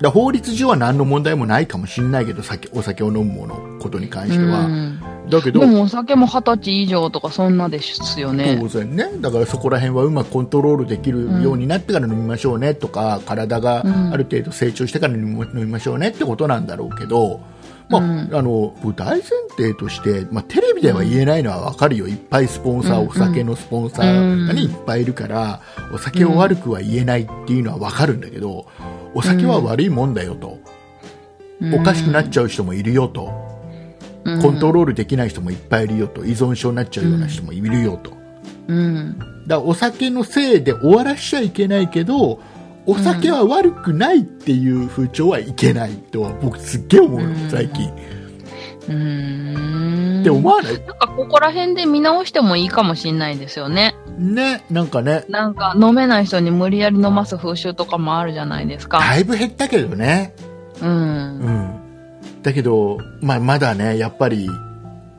[0.00, 5.00] だ法律上は何の問題もないかもしれないけど酒お酒を飲むものことに関しては、うん。
[5.30, 8.58] だけどでもお酒も二十歳以上とかそんなですよね。
[8.60, 8.68] 当。
[8.68, 14.12] 然ねだからそこら辺はうまくコントロールできるようになってから飲みましょうねとか、体がうん。
[14.12, 17.40] ある程度成長してから飲み飲みましょうねってことなんだろうけど
[17.88, 18.30] まあうん。
[18.32, 19.22] あの僕大前
[19.56, 25.60] 提として、まあ、テレビでは言えないのは分かるよ、いっぱいスポンサー、うんお酒のスポンサーが、ねうんいっぱいいるから
[25.92, 28.66] お酒を悪くは言えないっていうのは分かるんだけど
[29.14, 30.58] お酒は悪いもんだよと、
[31.72, 33.50] おかしくなっちゃう人もいるよと、う
[34.38, 38.10] んコントロールできない人もいっぱいいるよと依存症になっちゃうような人もいるよと。
[38.68, 39.18] うん。
[39.18, 42.40] だからお酒のせいで終わらしちゃいけないけど
[42.86, 47.90] お酒は悪くないっていう風潮はいけないとは僕すっげえ思うの、うん最近。
[47.90, 49.83] うーん。
[50.24, 50.72] って思わない？
[50.72, 53.94] なんかここら辺で見直してもいいかもしれないですよね。
[54.18, 59.00] ねなんかねなんか飲めない人に無理やり飲ます風習とかもあるじゃないですか。
[59.00, 60.34] だいぶ減ったけどね、
[60.80, 60.86] う。
[60.86, 61.80] うんん、
[62.42, 64.48] だけど、まあ、まだねやっぱり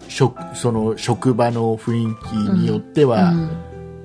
[0.08, 3.34] 職その職場の雰囲気によっては、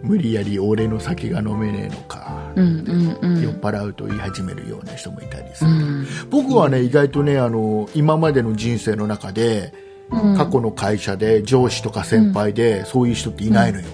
[0.03, 3.43] 無理やり俺の酒が飲めねえのか、うんうんうん。
[3.43, 6.07] 酔っ払うと言い始めるような人もいたりする、うん。
[6.29, 9.73] 僕はね意外とねあの今までの人生の中で
[10.11, 10.37] うん。
[10.37, 13.87] 過去の会社で上司とか先輩でそういう人っていないのよ、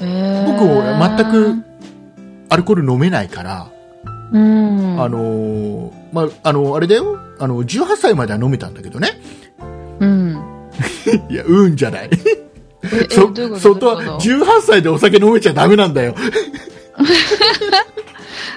[0.00, 0.82] へー僕も
[1.16, 1.64] 全く
[2.48, 3.70] アルコール飲めないから、
[4.32, 5.00] うん。
[5.00, 7.18] あのーまあ、あのあれだよ。
[7.38, 9.20] あの18歳までは飲めたんだけどね。
[10.00, 10.38] うん。
[11.30, 12.10] いやうんじゃない。
[12.12, 12.18] え、
[12.84, 16.14] えそ外はどういうこと？18歳でお酒飲めちゃダメなんだよ。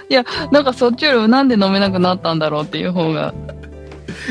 [0.10, 3.34] いや、なんかそっちよりなんで飲めなくなったんだろうっていう方が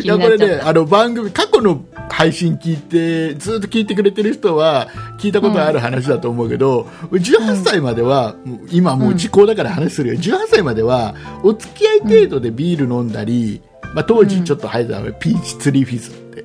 [0.00, 0.18] 気いや。
[0.18, 4.88] これねあの番組過去の配信聞いてずっと聞いてくれてる人は
[5.18, 13.60] 聞いたことある話だと思うけど、18歳までは、もう今もう時効だから話するよ、18歳まではお付き合い程度でビール飲んだり、
[13.94, 16.44] まあ、当時ちょっと入ったのがピーチツリーフィズって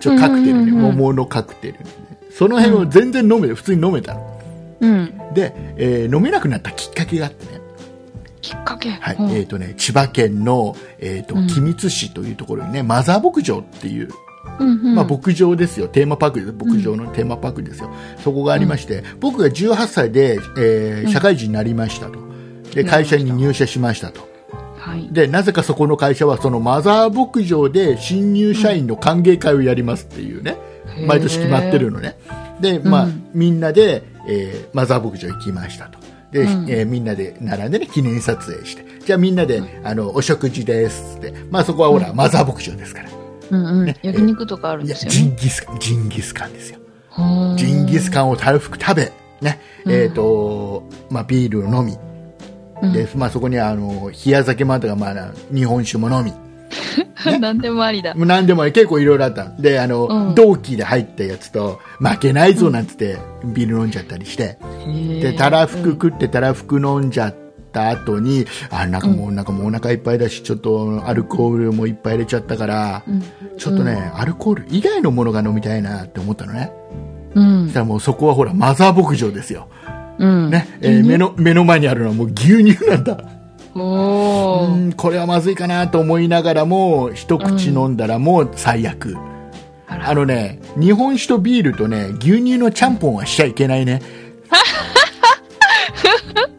[0.00, 1.78] ちょっとカクテルね、うんうんうん桃のカクテル、
[2.30, 4.40] その辺を全然飲めて普通に飲めたの。
[4.80, 5.14] うん。
[5.34, 7.60] で、えー飲めなくなったきっかけがあってね。
[8.40, 8.90] きっかけ？
[8.90, 9.30] はい、うん。
[9.30, 14.08] えっ、とね、千葉県の、えっ、とうん、君津市というところにね、マザー牧場っていう、
[14.62, 17.90] うんうんまあ、牧場ですよ、テーマパークです、牧場のテーマパークですよ、
[18.22, 22.18] そこがありまして、僕が18歳で、えー社会人になりましたと。
[22.74, 24.20] で、会社に入社しましたと。
[24.78, 25.08] はい。
[25.12, 30.56] で、なぜかそこの会社は、そのマザー牧場で新入社員の歓迎会をやりますっていうね、
[31.06, 32.16] 毎年決まってるのね。
[32.60, 35.98] で、まあ、うんみんなで、えーマザー牧場行きましたと。
[36.32, 38.84] で、うんえーみんなで並んでね、記念撮影して。
[39.04, 41.34] じゃあみんなで、あの、お食事ですって。
[41.50, 43.08] まあそこはほら、マザー牧場ですから。
[43.52, 43.86] うんうん。
[43.86, 43.96] ね。
[44.02, 45.16] 焼肉とかあるんですよね。
[45.16, 46.78] ジンギスカン、ジンギスカンですよ。
[47.56, 49.92] ジンギスカンをたらふく食べ、ね、うん。
[49.92, 51.96] えっ、と、まあビールを飲み、
[52.80, 52.92] うん。
[52.92, 56.32] で、まあそこにはあの、冷や酒もあったが、まあ日本酒も飲み、
[57.40, 58.14] 何でもありだ。
[58.14, 59.60] もう何でも結構いろいろあったの。
[59.60, 60.34] であの、うん。
[60.34, 64.58] 同期で入ったやつと負けないぞなんつってビール飲んじゃったりして、
[65.20, 67.34] でたらふく食ってたらふく飲んじゃっ
[67.72, 73.22] た後にあなんかもうなんかもうお腹いっぱいだしちょっとアルコールもいっぱい入れちゃったから、うん。
[73.58, 76.72] ちょっとね、アルコール以外のものが飲みたいなって思ったのね。
[77.34, 77.64] うん。
[77.64, 79.68] そしたらもうそこはほらマザー牧場ですよ、
[80.18, 80.50] うん。
[80.50, 83.18] ねえー目の目の前にあるのはもう牛乳なんだ。
[83.74, 84.74] おー。
[84.74, 89.16] うんこれはまずいかなと思いながらも一口飲んだらもう最悪、
[89.88, 90.10] あら。
[90.10, 94.02] あのね、日本酒とビールとね、牛乳のちゃんぽんはしちゃいけないね。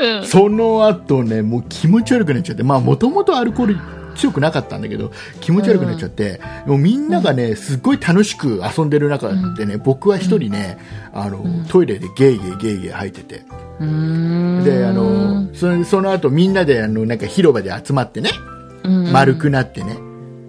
[0.00, 0.26] うん。
[0.26, 3.76] その後ね、もう気持ち悪くなっちゃって、まあもともとアルコール
[4.16, 10.78] 強くなかったんだけど、気持ち悪くなっちゃって、もうみんながね、すっごい楽しく遊んでる中でね、僕は一人ね、
[11.12, 13.44] あの、トイレでゲーゲーゲーゲー吐いてて、
[13.80, 13.86] うー
[14.60, 14.64] ん。
[14.64, 18.30] で、あの、そのその後みんなであの、なんか広場で集まってね、
[18.84, 19.96] うん、丸くなってね、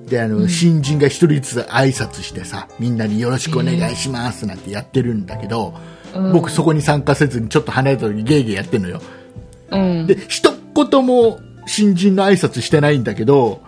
[0.07, 5.73] であの、新人が一人ずつ挨拶してさみんなによろしくお願いしますなんてやってるんだけど、
[6.13, 6.34] うん。
[6.34, 9.01] 僕そこに参加せずにちょっと離れた時にゲーゲーやってるのよ
[9.72, 10.07] うん。
[10.07, 13.61] で一言も新人の挨拶してないんだけど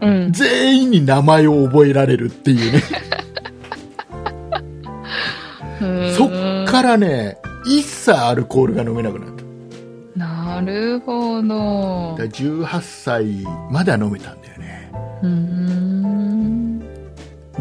[0.00, 0.32] うん。
[0.32, 2.82] 全員に名前を覚えられるっていうね
[6.16, 6.30] そっ
[6.66, 9.36] からね一切アルコールが飲めなくなった
[10.18, 12.28] なるほどだから。
[12.28, 13.24] 18歳
[13.70, 14.90] までは飲めたんだよね
[15.22, 16.80] うーん。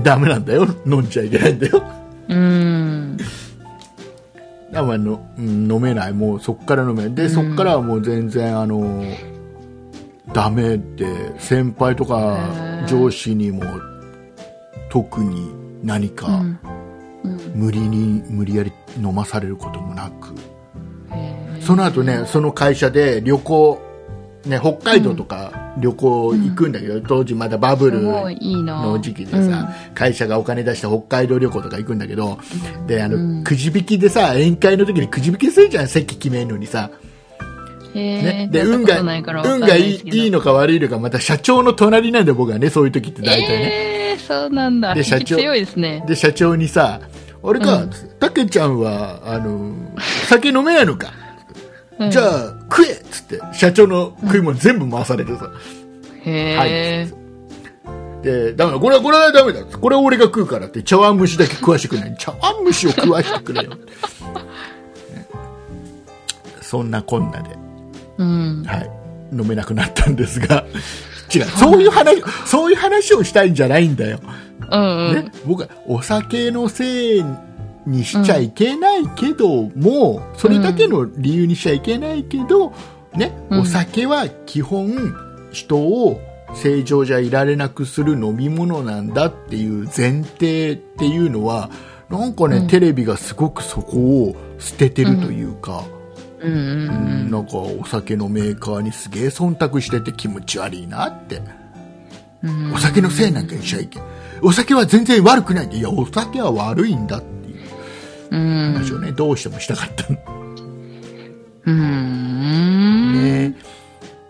[0.04, 1.84] ダメなんだよ飲んじゃいけないんだよ
[2.30, 3.18] うん。
[4.82, 6.14] の、うん飲めない。
[6.14, 7.16] もうそっから飲めない。
[7.16, 9.04] で、そっからはもう全然あの
[10.34, 12.38] ダメで先輩とか
[12.88, 13.64] 上司にも
[14.90, 15.52] 特に
[15.84, 16.44] 何か
[17.54, 20.34] 無理に無理やり飲まされることもなく。
[21.62, 23.82] その後ねその会社で旅行
[24.46, 28.02] ね、北海道とか旅行行くんだけど、当時まだバブル。
[28.02, 32.38] の時期でさ、会社がお金出して北海道旅行とか行くんだけど、
[32.88, 33.44] であの、うん。
[33.44, 36.90] くじ引きでさ宴会の時にくじ引きするじゃん席決めるのにさ、
[37.94, 43.72] ね、で運が運がいいいいのか悪いのかまた社長の隣なんで僕はねそういう時って大体ね、
[44.12, 44.94] えー、そうなんだ。
[44.94, 46.04] で社長強いですね。
[46.08, 47.00] で、社長にさ、
[47.44, 47.90] あれかうん、
[48.20, 49.74] たけちゃんは、あの、
[50.28, 51.14] 酒飲めないのか？
[52.00, 55.50] うんじゃあ、食えっつって、社長の食い物全部回されてさ。
[56.26, 57.08] へえ、
[58.22, 59.64] で、ダメだ、これは、これはダメだ。
[59.64, 62.16] これは俺が食うからって、茶碗蒸しだけ食わしてくれない。
[62.18, 63.70] 茶碗蒸しを食わしてくれよ。
[63.70, 63.78] ね
[66.62, 67.52] そんなこんなで、
[68.18, 68.64] うん。
[68.66, 68.90] はい、
[69.32, 70.66] 飲めなくなったんですが、
[71.34, 74.20] 違う、そういう話、そういう話をしたいんじゃないんだよ。
[74.72, 75.14] うんうん。
[75.14, 77.26] ね、僕はお酒のせい
[77.86, 82.74] にしちゃいけないけども、それだけの理由にしちゃいけないけど、
[83.14, 83.60] ね、うん。
[83.62, 84.94] お酒は基本
[85.52, 86.20] 人を
[86.54, 91.70] 正常じゃいられなくする飲み物なんだっていう前提っていうのは
[92.10, 92.68] なんかね、うん。
[92.68, 95.84] テレビがすごくそこを捨ててるというか、
[96.40, 96.60] うんうん。
[96.60, 96.92] う
[97.28, 101.42] んなんかお酒のメーカーにすげえ忖度してて気持ち悪いなって。
[102.44, 102.74] うん。
[102.74, 104.04] お酒のせいなんかにしちゃいけん。
[104.42, 105.70] お酒は全然悪くない。
[105.72, 107.45] いやお酒は悪いんだって。
[108.36, 110.12] 話をね、どうしてもしたかった。
[110.12, 110.20] の
[111.66, 113.14] うん。
[113.14, 113.56] ね、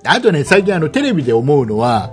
[0.04, 2.12] あとね最近あのテレビで思うのは、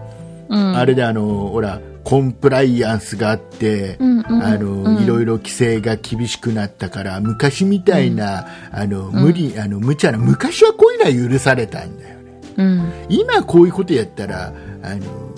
[0.48, 0.76] うん。
[0.76, 5.02] あれであのほらコンプライアンスがあって、うんうんあのうん。
[5.02, 12.40] いろいろ規制が厳しくなったから昔みたいな、あの無理、あの無茶な昔はこういうのは許されたんだよね。
[12.56, 12.92] うん。
[13.08, 14.52] 今こういうことやったら
[14.82, 15.32] あの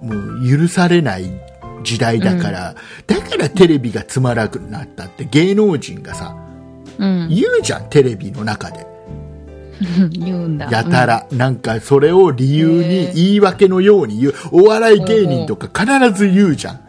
[0.00, 1.30] もう許されない
[1.82, 2.74] 時代だから、
[3.06, 6.36] だからテレビがつまらなくなったって芸能人がさ
[6.98, 7.28] うん。
[7.28, 8.86] 言うじゃんテレビの中で。
[10.10, 10.68] 言うんだ。
[10.70, 16.80] やたら、なんかそれを理由に言い訳のように言うお笑い芸人とか必ず言うじゃん。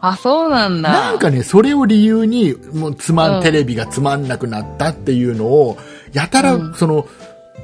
[0.00, 0.90] あ、そうなんだ。
[0.90, 3.42] なんかねそれを理由にもうつまん、うん。
[3.42, 5.78] テレビがつまんなくなったっていうのを
[6.12, 6.74] やたら、うん。
[6.74, 7.06] その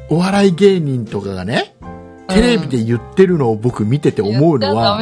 [0.08, 1.74] お笑い芸人とかがね
[2.28, 4.98] テレビで言ってるのを僕見てて思うのは。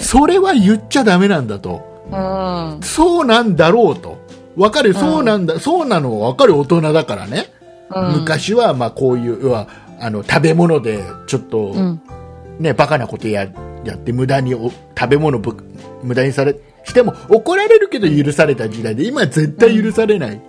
[0.00, 1.92] それは言っちゃダメなんだと。
[2.10, 2.16] う
[2.78, 2.80] ん。
[2.82, 4.18] そうなんだろうと。
[4.56, 7.46] わかる、そうなんだ、そうなのわかる大人だからね。
[7.94, 8.12] うん。
[8.20, 9.68] 昔は、まあこういう、要は、
[9.98, 12.02] あの、食べ物で、ちょっと、うん。
[12.58, 13.48] ね、バカなことや、
[13.84, 15.56] やって無駄にお食べ物ぶ
[16.02, 20.40] 無駄にされ、しても怒られるけど許された時代で、今は絶対許されない。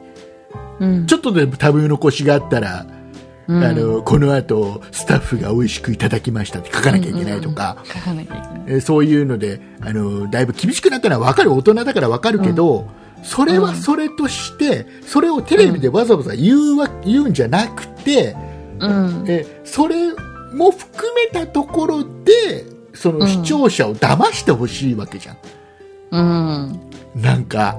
[0.79, 1.05] うん。
[1.05, 2.85] ちょっとでも食べ残しがあったら、
[3.47, 3.63] うん。
[3.63, 8.61] あの、この後、スタッフが美味しくいただきましたって書かなきゃいけないとか、書かなきゃいけない。
[8.67, 12.87] えーそういうので、あのだいぶ厳しくなったのは分かる大人だから分かるけど、
[13.23, 18.35] それはそれとして、それをテレビでわざわざ言うわ言うんじゃなくて、
[18.79, 19.25] うん。
[19.27, 20.13] えそれ
[20.53, 25.37] も含めたところでその視聴者を騙してほしいわけじゃん、
[26.11, 27.21] うん。
[27.21, 27.77] なんか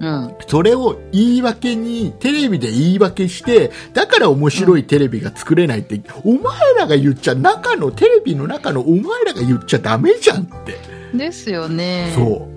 [0.00, 0.34] うん。
[0.46, 10.76] それを言い訳にテレビで言い訳してだから面白いテレビが作れないって、お前らが言っちゃ中のテレビの中のお前らが言っちゃダメじゃんって。
[11.14, 12.12] ですよね。
[12.14, 12.48] そ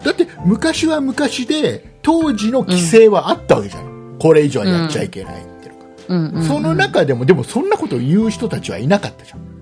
[0.00, 0.04] う。
[0.04, 4.16] だって昔は昔で当時の規制はあったわけじゃん。
[4.18, 6.42] これ以上はやっちゃいけないっていうのが、うんうんうん。
[6.44, 9.58] その中でも、でもそんなことを言う人たちはいなかったじゃん。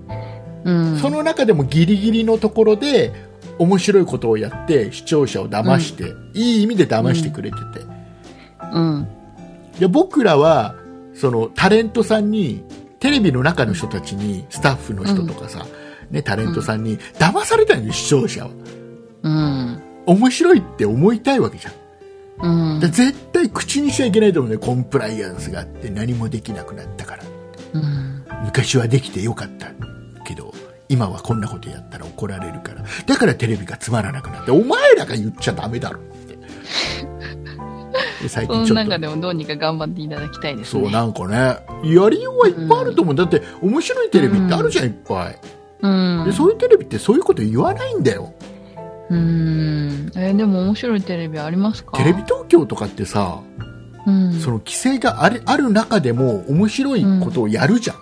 [0.63, 0.99] うん。
[0.99, 3.13] その中でもギリギリのところで
[3.59, 7.85] 面白いことをやって視聴者を騙して、いい意味で騙してくれてて。
[8.73, 9.07] うん。
[9.79, 10.75] で僕らは
[11.13, 12.63] そのタレントさんに
[12.99, 15.65] テレビの中の人たちにスタッフの人とかさ、
[16.09, 18.51] ね、タレントさんに騙されたんだよ視聴者は
[19.23, 19.81] うん。
[20.05, 22.79] 面白いって思いたいわけじゃんうん。
[22.79, 27.23] で絶対口にしちゃいけないと思うねコンプライアンスがあって何もできなくなったから
[27.73, 28.25] うん。
[28.45, 29.67] 昔はできてよかった
[30.25, 30.53] けど
[30.89, 36.37] 今はこんなことやったら怒られるからだからテレビがつまらなくなってお前らが言っちゃダメだろって
[38.21, 40.83] で 最その近ちょっと中でもどうにか頑張っていただきたいですね。
[40.83, 41.35] そうなんかね
[41.83, 45.37] やりようはいっぱいあると思う、だって面白いテレビってあるじゃん、いっぱい
[45.81, 46.23] うん。
[46.25, 48.33] でそういうテレビってそういうこと言わないんだよ
[49.09, 50.11] うん。
[50.15, 51.97] えーでも面白いテレビありますか？
[51.97, 53.39] テレビ東京とかってさ
[54.05, 54.33] うん。
[54.33, 57.97] その規制があるある中でも面白いことをやるじゃん、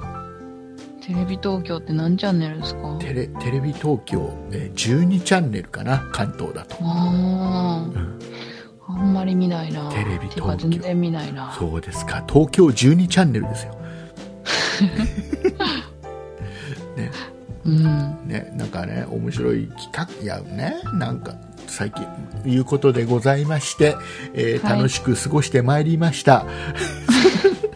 [1.06, 2.98] テレビ東京って何チャンネルですか？
[3.00, 8.20] テレテレビ東京、えー12チャンネルかな関東だと、ああ、うん
[8.88, 9.90] あんまり見ないな。
[9.92, 10.70] テレビ東京。
[10.70, 11.54] 全然見ないな。
[11.58, 12.24] そうですか。
[12.28, 13.78] 東京12チャンネルですよ。
[17.66, 17.84] うん。
[18.28, 21.34] ねなんかね面白い企画やねなんか
[21.66, 22.06] 最近
[22.46, 23.96] いうことでございまして、
[24.36, 24.78] えーはい。
[24.78, 26.46] 楽しく過ごしてまいりました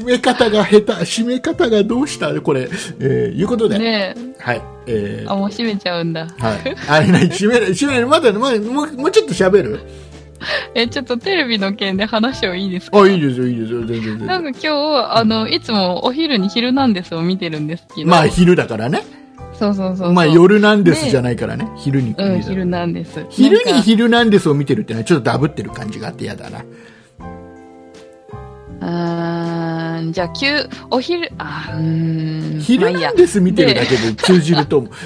[0.00, 2.32] 締め方が下手締め方がどうした？
[2.40, 2.68] これ、
[3.00, 5.26] えーいうことで、ねはいええ。
[5.26, 6.26] ーあ、もう閉めちゃうんだ。
[6.38, 6.76] はい。
[6.88, 9.80] あれない、閉めない、閉めない、まだ、まだ、もう、もうちょっと喋る？
[10.74, 13.00] え、ちょっとテレビの件で話をいいですか？
[13.00, 14.26] あ、いいですよ、いいですよ、全然全然。
[14.26, 19.02] なんか今日、あの、いつもお昼に昼なんですを見てるんですけど、まあ、昼だからね。
[19.56, 20.12] そうそうそう。
[20.12, 21.68] まあ、夜なんですじゃないからね。
[21.76, 23.24] 昼にうん、昼なんです。
[23.28, 26.64] 昼に昼なんですを見てるってのはちょっとダブってる感じがあって嫌だな。
[28.80, 29.51] うー
[30.02, 32.60] ん、じゃあ、急、お昼、あーうーん。
[32.60, 34.90] 昼なんです見てるだけで通じると思う。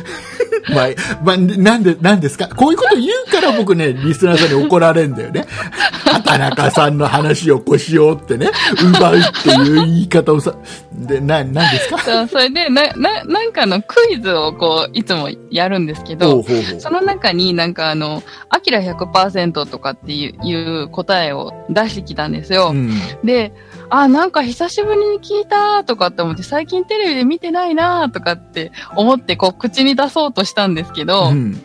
[0.74, 0.86] まあ、
[1.22, 2.48] まあ、なんで、なんですか？
[2.48, 5.44] こういうこと言うから僕ね、リスナーさんに怒られんだよね。
[6.04, 8.50] 畑中さんの話をこうしようってね、
[8.82, 10.54] 奪うっていう言い方をさ、
[10.92, 11.98] で、な、なんですか？
[11.98, 22.70] そうそれで、な、な、なんかのクイズをこう、いつもやるんですけほうど、ほうほうその中になんかあの、アキラ100%とかっていういう答えを出してきたんですよ。
[22.72, 22.90] うん。
[23.22, 23.52] で、
[23.90, 31.60] あ、なんか久しぶりに聞いたとかって思って、最近テレビで見てないなとかって思って、こう、口に出そうとしたんですけど、うん。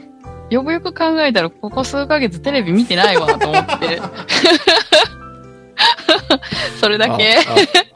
[0.49, 4.02] よくよく考えたら、ここ数ヶ月テレビ見てないわと思って。
[6.80, 7.36] それだけ。
[7.36, 7.40] あ。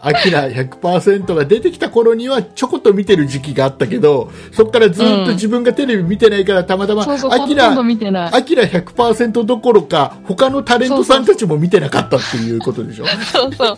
[0.02, 8.34] あアキラ100%が出てきた頃にはちょこっと見てる時期があったけど、そこからずっと自分がテレビ見てないからたまたま、そうそう、アキラほとんど見てない。
[8.34, 13.06] アキラ100%どころか、他のタレントさんたちも見てなかったっていうことでしょ？
[13.34, 13.78] そうそう。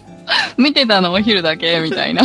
[0.58, 2.24] 見てたのお昼だけ、みたいな。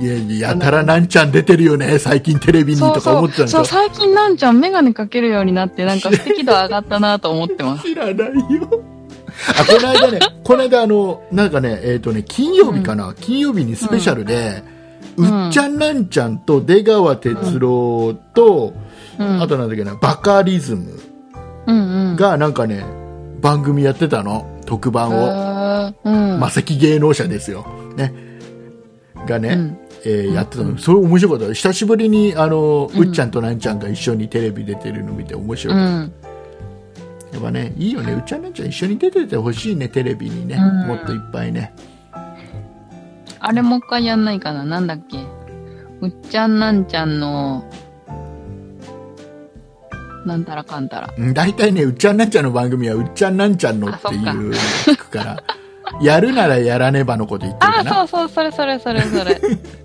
[0.00, 3.16] いやいや、やたらなんちゃん出てるよね、最近テレビにとか。
[3.16, 7.84] 思ってたそう、最近なんちゃんメガネかけるようになって、なんか素敵度上がったなと思ってます。
[7.84, 8.16] 知らない
[8.54, 8.82] よ。
[9.58, 14.62] あ、この間ね、この間あの、なんかね、えっ、とね、金曜日かな、金曜日にスペシャルで、
[15.16, 18.72] ううんっちゃんなんちゃんと出川哲郎と、
[19.18, 19.42] うん。
[19.42, 21.00] あとなんだっけな、バカリズム
[21.66, 22.16] うんうん。
[22.16, 22.84] がなんかね、
[23.40, 25.94] 番組やってたの、特番を。
[26.04, 26.40] うん。
[26.40, 27.66] マセキ芸能者ですよ。
[27.96, 28.12] ね。
[29.26, 31.52] がね、うんえーやってたの、それ面白かった。
[31.54, 35.86] 久しぶりに、あの、うんうっちゃんとなんちゃんが一緒にテレビ出てるの見て面白かった。
[35.86, 36.12] うん。
[37.34, 41.74] やっぱね、いいよね、うっちゃんなんちゃん一緒に出ててほしいね、テレビにね、うんもっといっぱいね。
[43.40, 45.18] あれもう一回やんないかななんだっけ
[46.00, 47.68] うっちゃんなんちゃんの、
[50.24, 51.12] なんたらかんたら。
[51.18, 55.42] うん大体ね、うっちゃんなんちゃんの番組はうっちゃんなんちゃんのっていう聞くから、
[56.00, 57.94] やるならやらねばのこと言ってるああ、かな。
[57.94, 59.40] そうそう、それそれそれそれ。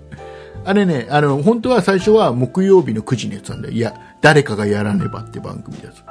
[0.64, 3.74] あれね、あの、本当は最初は木曜日の9時にやってたんだよ。
[3.74, 6.04] いや、誰かがやらねばって番組です。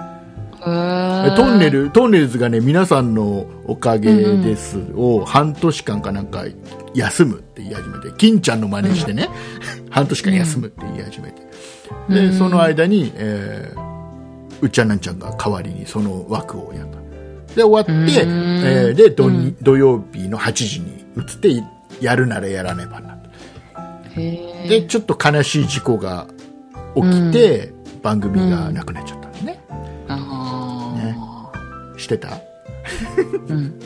[0.64, 1.70] トンネ。
[1.70, 4.78] ル、トンネルズがね、皆さんのおかげです。
[4.96, 6.46] を半年間かなんか
[6.94, 9.30] 休むって言い始めて、金ちゃんの真似してね、
[9.90, 11.42] 半年間休むって言い始めて。
[12.10, 12.38] で、うん。
[12.38, 13.90] その間に、えー
[14.62, 17.56] うっちゃんなんちゃんが代わりにその枠をやった。
[17.56, 17.92] で、終わって、
[18.24, 18.62] うん。
[18.66, 19.56] えーで土、うん。
[19.62, 21.64] 土曜日の8時に移って、
[22.02, 23.18] やるならやらねばな。
[24.16, 26.28] へで、ちょっと悲しい事故が
[26.96, 29.19] 起きて、番組がなくなっちゃった
[32.00, 32.30] してた？
[32.34, 32.42] あ。
[33.48, 33.80] うん。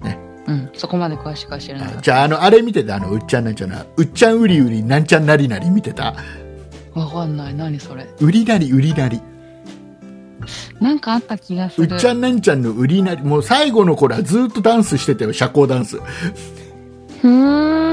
[0.00, 0.70] ねうん。
[0.74, 2.96] そこまで詳しくは知らなかっあじゃあ、あの、あれ見てた？
[2.96, 6.14] あの、うっちゃんなんちゃんな、うっちゃんうりうりなんちゃんなりなり見てた？
[6.94, 7.00] た。
[7.00, 7.54] わかんない。
[7.54, 8.08] 何それ？
[8.20, 9.20] うりなりうりなり。
[10.80, 11.88] なんかあった気がする。
[11.94, 15.98] うっちゃんなんちゃんのうりなり、もう最後の頃はずっとダンスしてたよ、社交ダンス。
[15.98, 17.83] ふーん。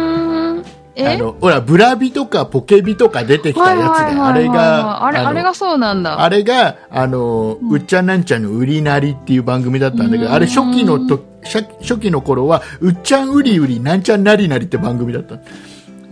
[0.95, 1.07] え？
[1.07, 6.21] あの、ほら、ブラビとかポケビとか出てきたやつで、あれが、あれ、のあれがそうなんだ。
[6.21, 15.35] あれが、あの、うっちゃんなんちゃんの売りなりっていう番組だったんだけど、あれ初期のと、初初期の頃は、うっちゃんうりうりなんちゃんなりなりって番組だった。
[15.35, 15.41] へえ。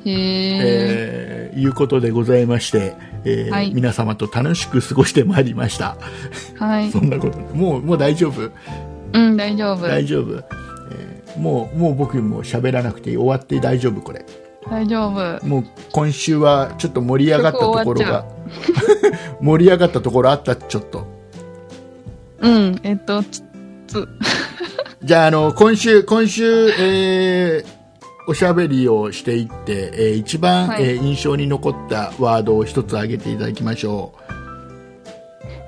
[0.05, 2.93] えーいうことでございまして、
[3.25, 5.97] えーはい皆様と楽しく過ごしてまいりました。
[6.57, 6.89] はい。
[6.93, 8.49] そんなことでもう、もう大丈夫？
[9.11, 9.87] うん、大丈夫。
[9.87, 10.35] 大丈夫、
[10.91, 14.25] えーもう、もう僕も喋らなくて終わって大丈夫これ。
[14.69, 15.47] 大丈夫。
[15.47, 18.25] もう今週はちょっと盛り上がったところが、
[19.41, 21.07] 盛り上がったところあったちょっと。
[22.41, 23.43] うん、えっと、つ、
[23.87, 24.07] つ、
[25.03, 27.79] じゃあ、あの、今週、今週、えー
[28.27, 34.13] おしゃべりをしていって、えー一番、はいえー印象に残ったワードを一つ挙げていただきましょ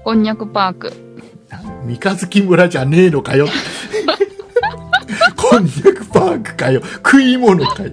[0.03, 0.88] こんにゃくパーク。
[0.90, 0.91] う。
[1.88, 3.48] 三日月村じゃねえのかよ。
[5.36, 6.82] こんにゃくパークかよ。
[6.98, 7.91] 食い物かよ。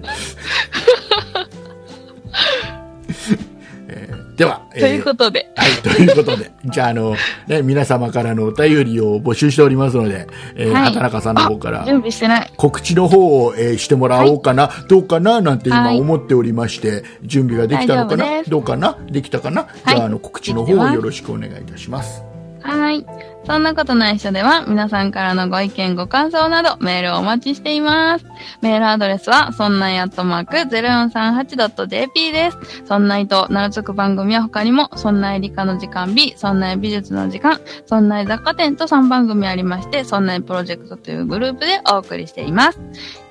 [4.39, 7.13] では、えーということで、はい、ということで、じゃあ、あの、
[7.47, 10.83] ね、皆様からのお便りを募集しておりますので、えーはい。
[10.85, 12.53] 畑中さんの方から準備してない。
[12.55, 15.99] 告知の方を、えーしてもらおうかな、どうかな、なんて今はい。
[15.99, 19.95] 思っておりまして、準備ができたのかなどうかなできたかな、はい。
[19.95, 22.23] じゃあ、あの、告知の方をよろしくお願いいたします。
[22.61, 23.05] はい。
[23.49, 28.25] そんなことない人では、皆さんからのご意見、ご感想など、メールをお待ちしています。
[28.61, 32.57] メールアドレスは、そんないアットマーク 0438.jp です。
[32.85, 42.79] そんないと名の付く番組は他にも、そんない理科の時間 B、そんない美術の時間、そんない雑貨店と3番組ありまして、そんないプロジェクトというグループでお送りしています。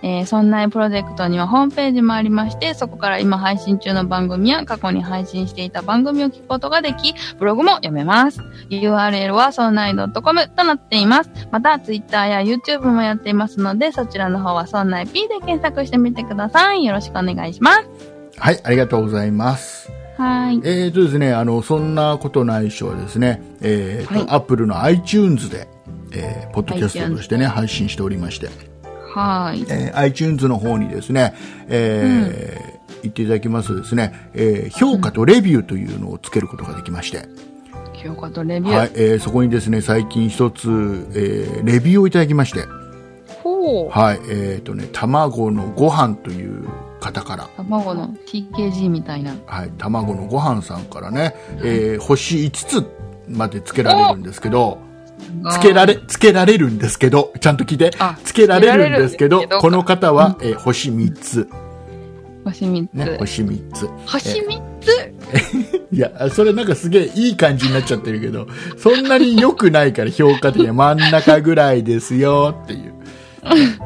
[0.02, 8.40] えー、そんないプロジェクトにはホームページもありまして、そこから今配信中の番組や過去に配信していた番組を聞くことができ、ブログも読めます。
[8.68, 11.30] URL はそんないとなっています。
[11.50, 16.84] また、Twitter や YouTube もやっていますので、そちらの方はそんない P で検索してみてください。
[16.84, 17.88] よろしくお願いします。
[18.36, 19.90] はい、ありがとうございます。
[20.16, 20.60] はい。
[20.64, 25.68] えーとですね、あの、そんなことない人はですね、えーと、はい Apple の iTunes で、
[26.12, 28.48] えーポッドキャストとしてね、配信しておりまして、
[29.14, 29.64] はい。
[29.68, 31.34] えー iTunes の方にですね、
[31.68, 37.28] えー言っていただきますとですね、えー評価とレビューというのをつけることができまして、
[38.02, 38.76] 評価とレビュー。
[38.76, 40.68] はい、えーそこにですね、最近一つ、
[41.14, 42.64] えーレビューをいただきまして、
[43.42, 43.98] ほう。
[43.98, 46.64] はい、えーとね、卵のご飯という
[47.00, 49.34] 方から、卵の TKG みたいな。
[49.46, 52.86] はい、卵のご飯さんからね、えー星5つ
[53.28, 54.78] までつけられるんですけど、
[55.50, 61.48] つけられ、つけられるんですけど、ちゃんと聞いてあ、つけられるんですけど、この方は、えー星3つ、
[62.44, 62.92] 星3つ。
[62.94, 63.88] ね、星3つ。
[64.06, 65.14] 星3つ？
[65.92, 68.46] いや、それなんかすげえいい感じになっちゃってるけど、
[68.76, 72.94] そんなに良くないから評価的には真ん中ぐらいですよっていう、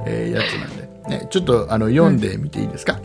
[0.07, 0.77] えーやつなん
[1.11, 3.01] で、ね、ちょっとあの読んでみていいですか、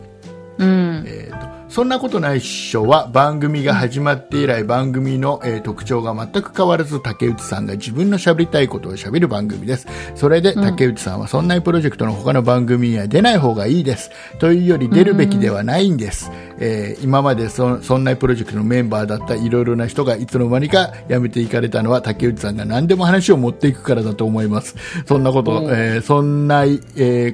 [0.58, 1.04] うん。
[1.06, 9.86] えーとそんなことないっしょは番組が始まって以来番組の、えー特徴が全く変わらず竹内さんが自分の喋りたいことを喋る番組です。
[10.14, 14.10] それで竹内さんはそんなプロジェクトの他の番組には出ない方がいいです。
[14.38, 16.30] というより出るべきではないんです。
[16.58, 24.74] えー今までそそんなプロジェクトのメンバーだったいろいろな人がいつの間にか辞めていかれたのは竹内さんが何でも話を持っていくからだと思います。
[25.06, 26.68] そんなこと、うんえーそんな、え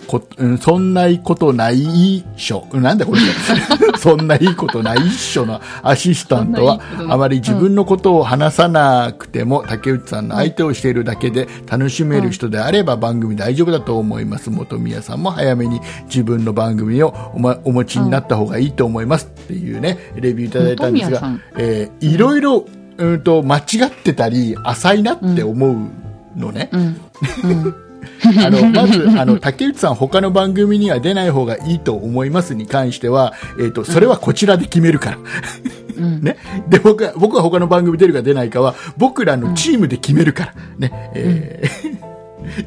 [0.03, 2.67] ーこ、うんそんないことないっしょ。
[2.73, 3.21] うんなんだこれ。
[3.99, 14.51] そんないいことないっしょのアシスタントはあまり自分のことを話さなくても、竹内さんの相手をしているだけで楽しめる人であれば番組大丈夫だと思います。
[14.51, 22.65] 元宮さんも早めに自分の番組をお,、ま、お持ちになった方がいいと思いますっていうね、レビューいただいたんですがえーいろいろ、
[22.97, 25.77] うんと、間違ってたり、浅いなって思う
[26.37, 26.71] のね。
[26.73, 26.81] うん。
[26.81, 27.75] うん。
[28.45, 35.19] あの、まず、あの、竹内さん他の番組には出ない方がいいと思いますに関しては、えっ、と、それはこちらで決めるから。
[35.97, 36.21] うん。
[36.23, 36.37] ね。
[36.69, 40.55] で、僕は、僕は他の番組出るか出ないかは、僕らのチームで決めるから。
[40.79, 41.11] ね。
[41.15, 42.15] えー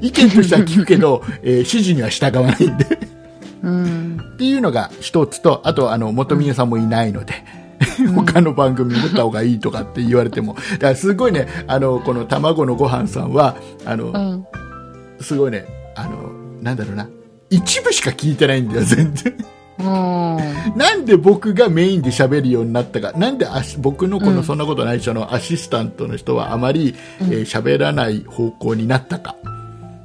[0.01, 2.99] 意見としては聞くけど、えー指示には従わないんで。
[3.61, 4.19] うん。
[4.34, 7.34] っていうのが一つと、あと、あの、元宮さんもいないので。
[8.15, 10.53] 他の番組に出た方がいいとかって言われても。
[10.53, 13.55] だからすごいね、あの、この卵のご飯さんは、
[13.85, 14.45] あの、うん。
[15.22, 15.65] すごいね、
[15.95, 16.31] あの、
[16.61, 17.10] なんだろうな。
[17.49, 19.35] 一部しか聞いてないんだよ、 全然。
[19.77, 20.41] も
[20.76, 23.11] なんで僕がメインで喋るようになったか。
[23.14, 29.35] なんであし僕のこうんのそんなことない人のアシスタントの人はあまりうんえー喋、らない方向になったか。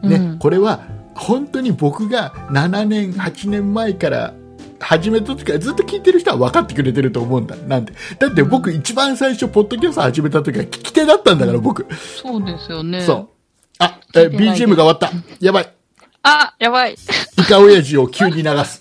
[0.02, 0.08] う。
[0.08, 0.80] ね、うんこれは
[1.14, 4.34] 本当に僕が7年、8年前から
[4.78, 7.56] 始めた時からずっと聞いてる人は分かってくれてると思うんだ。
[7.68, 7.92] なんで。
[8.18, 11.86] だって僕一番最初、ポッドキャスト始めた時は聞き手だったんだから、僕。
[12.22, 13.02] そうですよね。
[13.02, 13.28] そう。
[13.82, 15.10] あ、え BGM が終わった。
[15.40, 15.74] やばい。
[16.22, 16.94] あ、やばい。
[16.94, 16.96] イ
[17.42, 18.80] カオヤジを急に流す。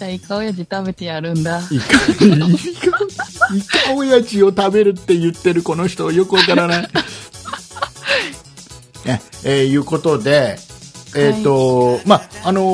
[0.00, 1.60] 明日イカオヤジ食べてやるんだ。
[1.70, 2.56] イカ、イカ、イ
[3.86, 6.88] カオヤジを食べるって言ってるこの人よくわからない。
[9.04, 10.58] ね、えーいうことで、
[11.14, 12.64] えっ、と、まあ、あのー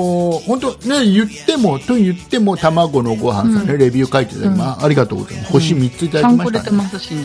[0.47, 5.52] 本当ね、言っても、と言っても、卵のご飯さんね、うレビュー書いていただき、まあ、ありがとうございます。
[5.52, 6.78] 星3ついただきました、ね。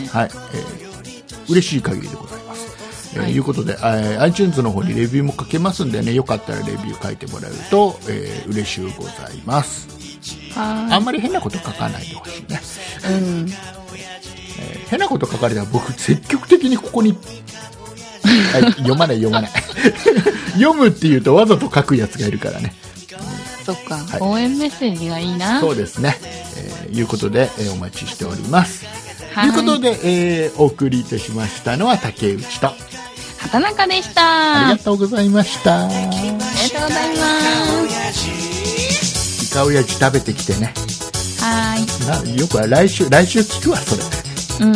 [0.08, 0.85] はい、えー
[1.48, 2.66] 嬉しい限りでございます。
[3.14, 9.88] えーはいいうことで、えー iTunes の方にレビューも書けますんでね、よかったらレビュー書いてもらえると、えー嬉しゅうございます。
[10.56, 12.60] あはんまり変なこと書かないでほしいね。
[13.08, 13.12] い。
[13.12, 13.48] うん。
[13.48, 17.12] えー変なこと書かれたら僕積極的にここに、
[18.52, 19.50] はい、読まない読まない
[20.54, 22.74] 読むっていうとわざと書くやつがいるからね
[23.64, 25.58] そっか、はい応援メッセージがいいな。
[25.60, 28.88] そうですね、えーいうことで、えーお待ちしておりますと
[29.40, 29.98] はいいうことで、
[30.44, 32.68] えーお送りいたしましたのは竹内と
[33.38, 34.76] 畑中でしありた。
[34.78, 37.22] がとうございましたありがとうございま
[38.12, 39.44] す。
[39.44, 40.72] イカオヤジ食べてきてね
[41.40, 42.34] はーい。
[42.34, 44.02] なよくは来週来週聞くわそれ
[44.66, 44.74] うん。